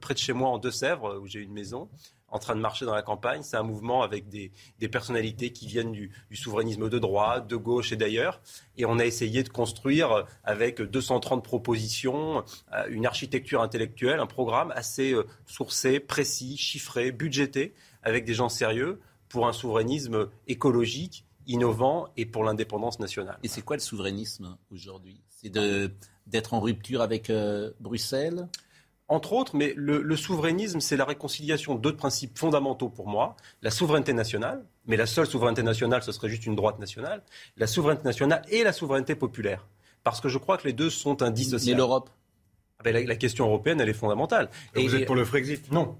[0.00, 1.88] près de chez moi en Deux-Sèvres, où j'ai une maison,
[2.28, 3.42] en train de marcher dans la campagne.
[3.42, 4.52] C'est un mouvement avec des,
[4.88, 8.40] personnalités qui viennent du, du souverainisme de droite, de gauche et d'ailleurs.
[8.76, 14.72] Et on a essayé de construire, avec 230 propositions, euh, une architecture intellectuelle, un programme
[14.76, 17.74] assez euh, sourcé, précis, chiffré, budgété,
[18.04, 23.38] avec des gens sérieux pour un souverainisme écologique innovant et pour l'indépendance nationale.
[23.42, 25.20] Et c'est quoi le souverainisme aujourd'hui?
[25.28, 25.90] C'est de-
[26.26, 28.46] d'être en rupture avec euh, Bruxelles?
[29.10, 33.36] Entre autres, mais le, le souverainisme, c'est la réconciliation de deux principes fondamentaux pour moi.
[33.62, 37.22] La souveraineté nationale, mais la seule souveraineté nationale, ce serait juste une droite nationale.
[37.56, 39.66] La souveraineté nationale et la souveraineté populaire.
[40.04, 41.76] Parce que je crois que les deux sont indissociables.
[41.76, 42.10] Mais l'Europe?
[42.78, 44.50] Ah ben, la, la question européenne, elle est fondamentale.
[44.74, 45.72] vous êtes pour le Frexit?
[45.72, 45.96] Non.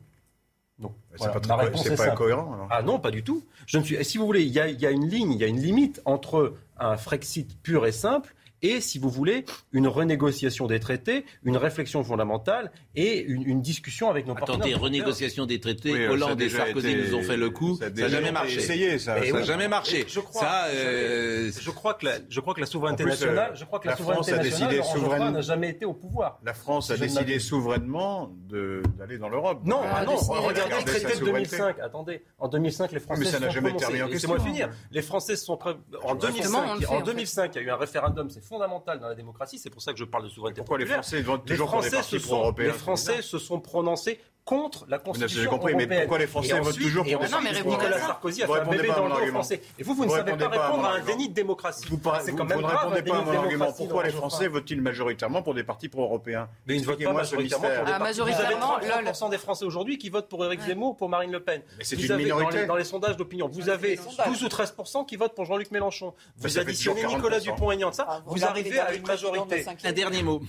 [0.79, 0.93] Non.
[1.13, 2.53] C'est Voilà, pas, très c'est est pas cohérent.
[2.53, 2.69] alors.
[2.71, 3.43] Ah non, pas du tout.
[3.67, 4.05] Je ne suis.
[4.05, 5.61] Si vous voulez, il y a, il y a une ligne, il y a une
[5.61, 11.25] limite entre un Frexit pur et simple et, si vous voulez, une renégociation des traités,
[11.45, 14.81] une réflexion fondamentale et une, une discussion avec nos Attendez, partenaires.
[14.81, 18.09] renégociation des traités, Oui, Hollande et Sarkozy été- nous ont fait le coup, ça n'a
[18.09, 18.57] jamais été marché.
[18.57, 19.17] essayé, ça.
[19.17, 19.45] ça Eh n'a oui.
[19.45, 20.05] jamais marché.
[20.09, 23.51] Je crois, ça, euh, je, crois que la, je crois que la souveraineté plus, nationale,
[23.53, 25.85] euh, je crois que la la, souveraineté France a nationale, décidé souveraine- n'a jamais été
[25.85, 26.41] au pouvoir.
[26.45, 29.61] La France a décidé souverainement d'aller dans l'Europe.
[29.65, 31.57] Non, ah non, regardez le traité de souveraineté.
[31.59, 31.77] 2005.
[31.81, 33.85] Attendez, en 2005, les Français mais ça n'a jamais prononcés.
[33.87, 34.53] terminé en Laissez-moi question.
[34.53, 34.71] finir.
[34.91, 36.59] Les Français se sont en Justement, 2005.
[36.71, 37.05] on le fait, en en fait.
[37.05, 39.59] 2005, il y a eu un référendum, c'est fondamental dans la démocratie.
[39.59, 40.87] C'est pour ça que je parle de souveraineté Pourquoi les.
[40.87, 43.25] Français votent Les toujours pour les Français partis se sont, pro-européens les C'est Français bizarre.
[43.25, 47.19] se sont prononcés contre la J'ai Constitution compris, mais pourquoi les Français votent toujours pour
[47.21, 47.99] des Non, mais Nicolas.
[47.99, 49.33] Sarkozy a Vous fait un répondez bébé pas à dans le dos.
[49.33, 49.61] Français.
[49.79, 51.87] Et vous, vous ne savez répondez pas répondre à un déni de démocratie.
[51.91, 53.73] Vous, par- C'est vous- quand même vous ne répondez pas à mon argument.
[53.77, 56.49] Pourquoi les Français votent-ils majoritairement pour des partis pro-européens?
[56.67, 57.85] Mais ils ne votent pas majoritairement pour mystère.
[57.85, 58.15] des Ah, partis.
[58.21, 61.31] Vous avez majoritairement, 33% des Français aujourd'hui qui votent pour Éric Zemmour ou pour Marine
[61.33, 61.61] Le Pen.
[61.77, 62.61] Mais c'est Vous une avez, dans minorité.
[62.63, 63.97] les, dans les sondages d'opinion, vous avez
[64.27, 66.15] 12 ou 13% qui votent pour Jean-Luc Mélenchon.
[66.39, 67.43] Vous additionnez Nicolas 40%.
[67.55, 69.67] Dupont-Aignan de ça, Ah, vous regardez arrivez à une majorité.
[69.85, 70.41] un dernier mot.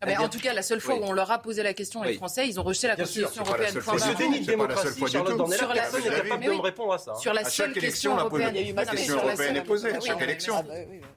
[0.00, 1.00] Ah en tout cas, la seule fois Oui.
[1.02, 2.16] où on leur a posé la question, les Oui.
[2.18, 3.72] Français, ils ont rejeté la Bien Constitution c'est européenne.
[3.72, 4.16] seule point fois Et du ce barre.
[4.16, 4.22] tout.
[4.22, 5.36] déni de C'est démocratie, seule fois du Charlotte.
[5.36, 7.14] Dornelas, Sur la- personne n'est capable de me répondre à ça.
[7.16, 9.62] Sur la À seule chaque question européenne, Il y a eu La question européenne est
[9.64, 10.64] posée à chaque élection.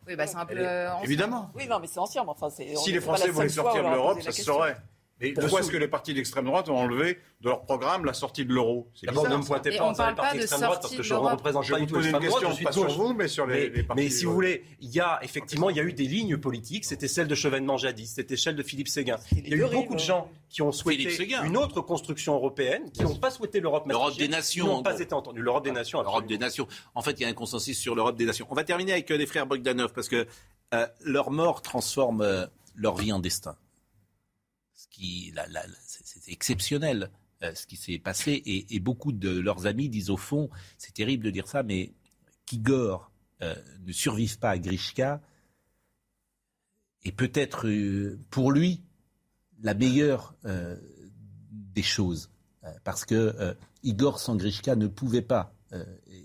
[0.08, 1.04] oui, bah, c'est un peu euh, ancien.
[1.06, 1.52] Évidemment.
[1.54, 2.24] Oui, non, mais c'est ancien.
[2.26, 2.76] Enfin, c'est.
[2.76, 4.76] Si les Français la voulaient sortir de l'Europe, ça se saurait.
[5.22, 8.46] Mais Pourquoi est-ce que les partis d'extrême droite ont enlevé de leur programme la sortie
[8.46, 8.90] de l'euro?
[8.96, 10.98] C'est D'abord, ne me pointez pas parle les partis pas de d'extrême droite parce sortie
[10.98, 12.44] que de je ne représente Je pas vais du vous tout poser une l'extrême droite,
[12.44, 14.04] question, je suis pas sur vous, mais sur les, Mais, les partis.
[14.04, 16.86] mais si vous voulez, il y a effectivement, il y a eu des lignes politiques.
[16.86, 19.18] C'était celle de Chevènement jadis, c'était celle de Philippe Séguin.
[19.36, 23.04] Il y a eu beaucoup de gens qui ont souhaité une autre construction européenne, qui
[23.04, 25.42] n'ont pas souhaité l'Europe L'Europe des nations, n'ont pas été entendus.
[25.42, 26.68] L'Europe des nations, L'Europe des nations.
[26.96, 28.48] En fait, il y a un consensus sur l'Europe des nations.
[28.50, 30.28] On va terminer avec euh, les frères Bogdanov parce que
[30.74, 32.46] euh, leur mort transforme euh,
[32.76, 33.56] leur vie en destin.
[34.82, 35.32] Ce qui,
[35.86, 37.12] c'est exceptionnel
[37.44, 40.50] euh, ce qui s'est passé et, beaucoup de leurs amis disent au fond,
[40.80, 41.94] c'est terrible de dire ça, mais
[42.48, 43.12] qu'Igor
[43.44, 43.54] euh,
[43.86, 45.22] ne survive pas à Grishka
[47.04, 48.82] est peut-être euh, pour lui
[49.62, 50.36] la meilleure
[51.52, 52.32] des choses.
[52.84, 55.54] Parce que Igor sans Grishka ne pouvait pas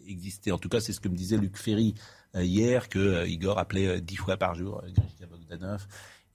[0.07, 0.53] exister.
[0.53, 1.95] En tout cas, c'est ce que me disait Luc Ferry
[2.35, 5.87] hier, que Igor appelait dix fois par jour Grishka Bogdanov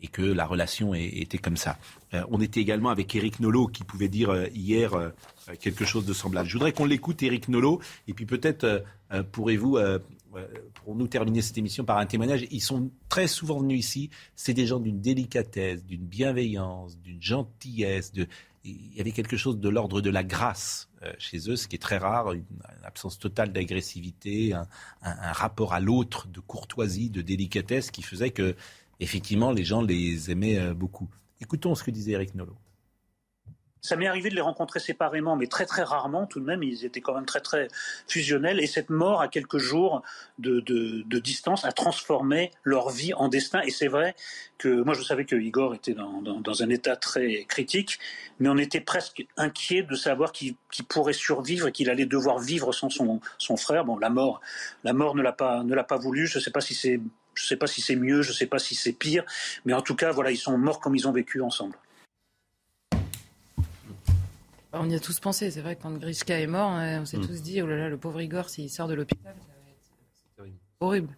[0.01, 1.77] et que la relation était comme ça.
[2.13, 5.09] Euh, on était également avec Eric Nolot qui pouvait dire euh, hier euh,
[5.59, 6.49] quelque chose de semblable.
[6.49, 8.83] Je voudrais qu'on l'écoute, Eric Nolot, et puis peut-être
[9.31, 9.77] pourrez-vous,
[10.75, 12.45] pour nous terminer cette émission par un témoignage.
[12.51, 14.09] Ils sont très souvent venus ici.
[14.35, 18.13] C'est des gens d'une délicatesse, d'une bienveillance, d'une gentillesse.
[18.63, 21.79] Il y avait quelque chose de l'ordre de la grâce chez eux, ce qui est
[21.79, 22.45] très rare, une,
[22.83, 24.67] absence totale d'agressivité, un,
[25.01, 28.55] rapport à l'autre de courtoisie, de délicatesse qui faisait que,
[29.01, 31.09] effectivement, les gens les aimaient euh, beaucoup.
[31.41, 32.57] Écoutons ce que disait Eric Nolot.
[33.83, 36.61] Ça m'est arrivé de les rencontrer séparément, mais très très rarement tout de même.
[36.61, 37.67] Ils étaient quand même très très
[38.07, 38.59] fusionnels.
[38.59, 40.03] Et cette mort à quelques jours
[40.37, 40.59] de,
[41.19, 43.59] distance a transformé leur vie en destin.
[43.61, 44.15] Et c'est vrai
[44.59, 47.97] que moi je savais que Igor était dans, dans, dans, un état très critique,
[48.39, 50.55] mais on était presque inquiet de savoir qu'il
[50.87, 53.83] pourrait survivre et qu'il allait devoir vivre sans son, son frère.
[53.83, 54.41] Bon, la mort,
[54.83, 56.27] la mort ne l'a pas ne l'a pas voulu.
[56.27, 56.99] Je ne sais pas si c'est
[57.33, 59.23] je sais pas si c'est mieux, je ne sais pas si c'est pire,
[59.65, 61.75] mais en tout cas voilà, ils sont morts comme ils ont vécu ensemble.
[64.73, 67.27] On y a tous pensé, c'est vrai, quand Grishka est mort, on s'est mm.
[67.27, 70.55] tous dit, oh là là, le pauvre Igor, s'il sort de l'hôpital, ça va être
[70.79, 71.15] horrible.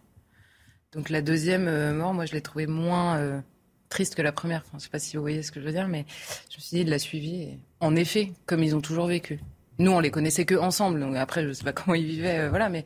[0.92, 3.40] Donc la deuxième euh, mort, moi, je l'ai trouvé moins euh,
[3.88, 4.60] triste que la première.
[4.60, 6.04] Enfin, je ne sais pas si vous voyez ce que je veux dire, mais
[6.50, 7.58] je me suis dit, il l'a suivi.
[7.80, 9.40] En effet, comme ils ont toujours vécu.
[9.78, 12.40] Nous, on les connaissait que ensemble, donc après, je ne sais pas comment ils vivaient,
[12.40, 12.84] euh, voilà, mais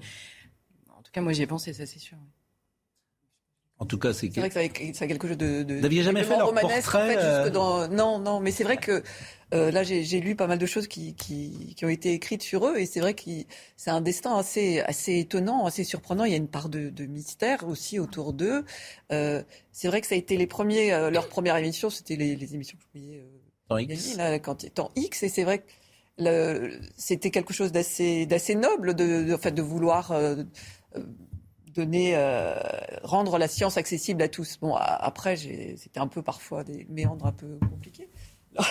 [0.90, 2.16] en tout cas, moi, j'y ai pensé, ça, c'est sûr.
[3.80, 5.62] En tout cas, c'est vrai que ça a, quelque chose de.
[5.62, 7.86] de Vous n'aviez jamais fait leur portrait en fait, dans...
[7.86, 9.04] Non, non, mais c'est vrai que
[9.54, 12.66] euh, là, j'ai lu pas mal de choses qui, qui, qui, ont été écrites sur
[12.66, 13.22] eux, et c'est vrai que
[13.76, 16.24] c'est un destin assez, assez étonnant, assez surprenant.
[16.24, 18.64] Il y a une part de, de mystère aussi autour d'eux.
[19.12, 22.34] Euh, c'est vrai que ça a été les premiers, euh, leur première émission, c'était les,
[22.34, 24.16] les, émissions que je euh, X.
[24.16, 25.64] Là, quand, en X, et c'est vrai que
[26.96, 30.42] c'était quelque chose d'assez, d'assez noble de, de, en fait, de vouloir euh,
[31.80, 32.54] euh,
[33.02, 34.58] rendre la science accessible à tous.
[34.60, 38.08] Bon, après, c'était un peu parfois des méandres un peu compliqués.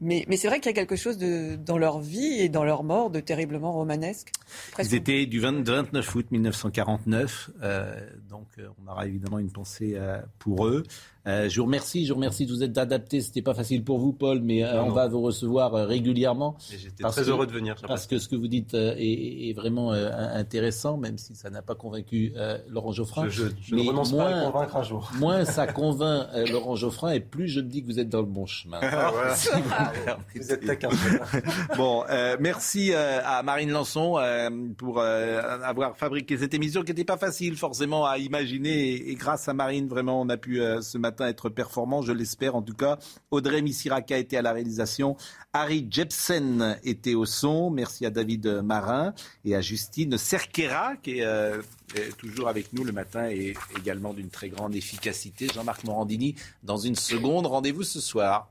[0.00, 3.10] mais, c'est vrai qu'il y a quelque chose dans leur vie et dans leur mort
[3.10, 4.32] de terriblement romanesque.
[4.78, 7.94] Ils étaient du 29 août 1949, euh,
[8.28, 9.96] donc euh, on aura évidemment une pensée
[10.38, 10.84] pour eux.
[11.26, 13.20] Euh, je vous remercie, je vous remercie de vous être adapté.
[13.20, 16.56] C'était pas facile pour vous, Paul, mais euh, on va vous recevoir euh, régulièrement.
[16.70, 17.76] J'étais très heureux de venir.
[17.86, 21.74] Parce que ce que vous dites est, est, vraiment intéressant, même si ça n'a pas
[21.74, 22.32] convaincu
[22.68, 23.28] Laurent Geoffrin.
[23.28, 25.12] Je, je, ne renonce moins, pas à convaincre un jour.
[25.18, 28.26] Moins ça convainc Laurent Geoffrin, et plus je me dis que vous êtes dans le
[28.26, 28.78] bon chemin.
[28.82, 29.12] Ah,
[30.34, 30.88] vous, êtes taquin.
[31.76, 32.04] bon,
[32.38, 34.16] merci à Marine Lançon
[34.78, 39.48] pour avoir fabriqué cette émission qui n'était pas facile forcément à imaginer, et, et, grâce
[39.48, 42.98] à Marine, vraiment, on a pu ce matin être performant, je l'espère en tout cas.
[43.30, 45.16] Audrey Missiraka était à la réalisation,
[45.52, 47.70] Harry Jepsen était au son.
[47.70, 49.14] Merci à David Marin
[49.44, 51.60] et à Justine Cerquera qui euh,
[51.94, 55.48] est toujours avec nous le matin et également d'une très grande efficacité.
[55.52, 57.46] Jean-Marc Morandini dans une seconde.
[57.46, 58.50] Rendez-vous ce soir.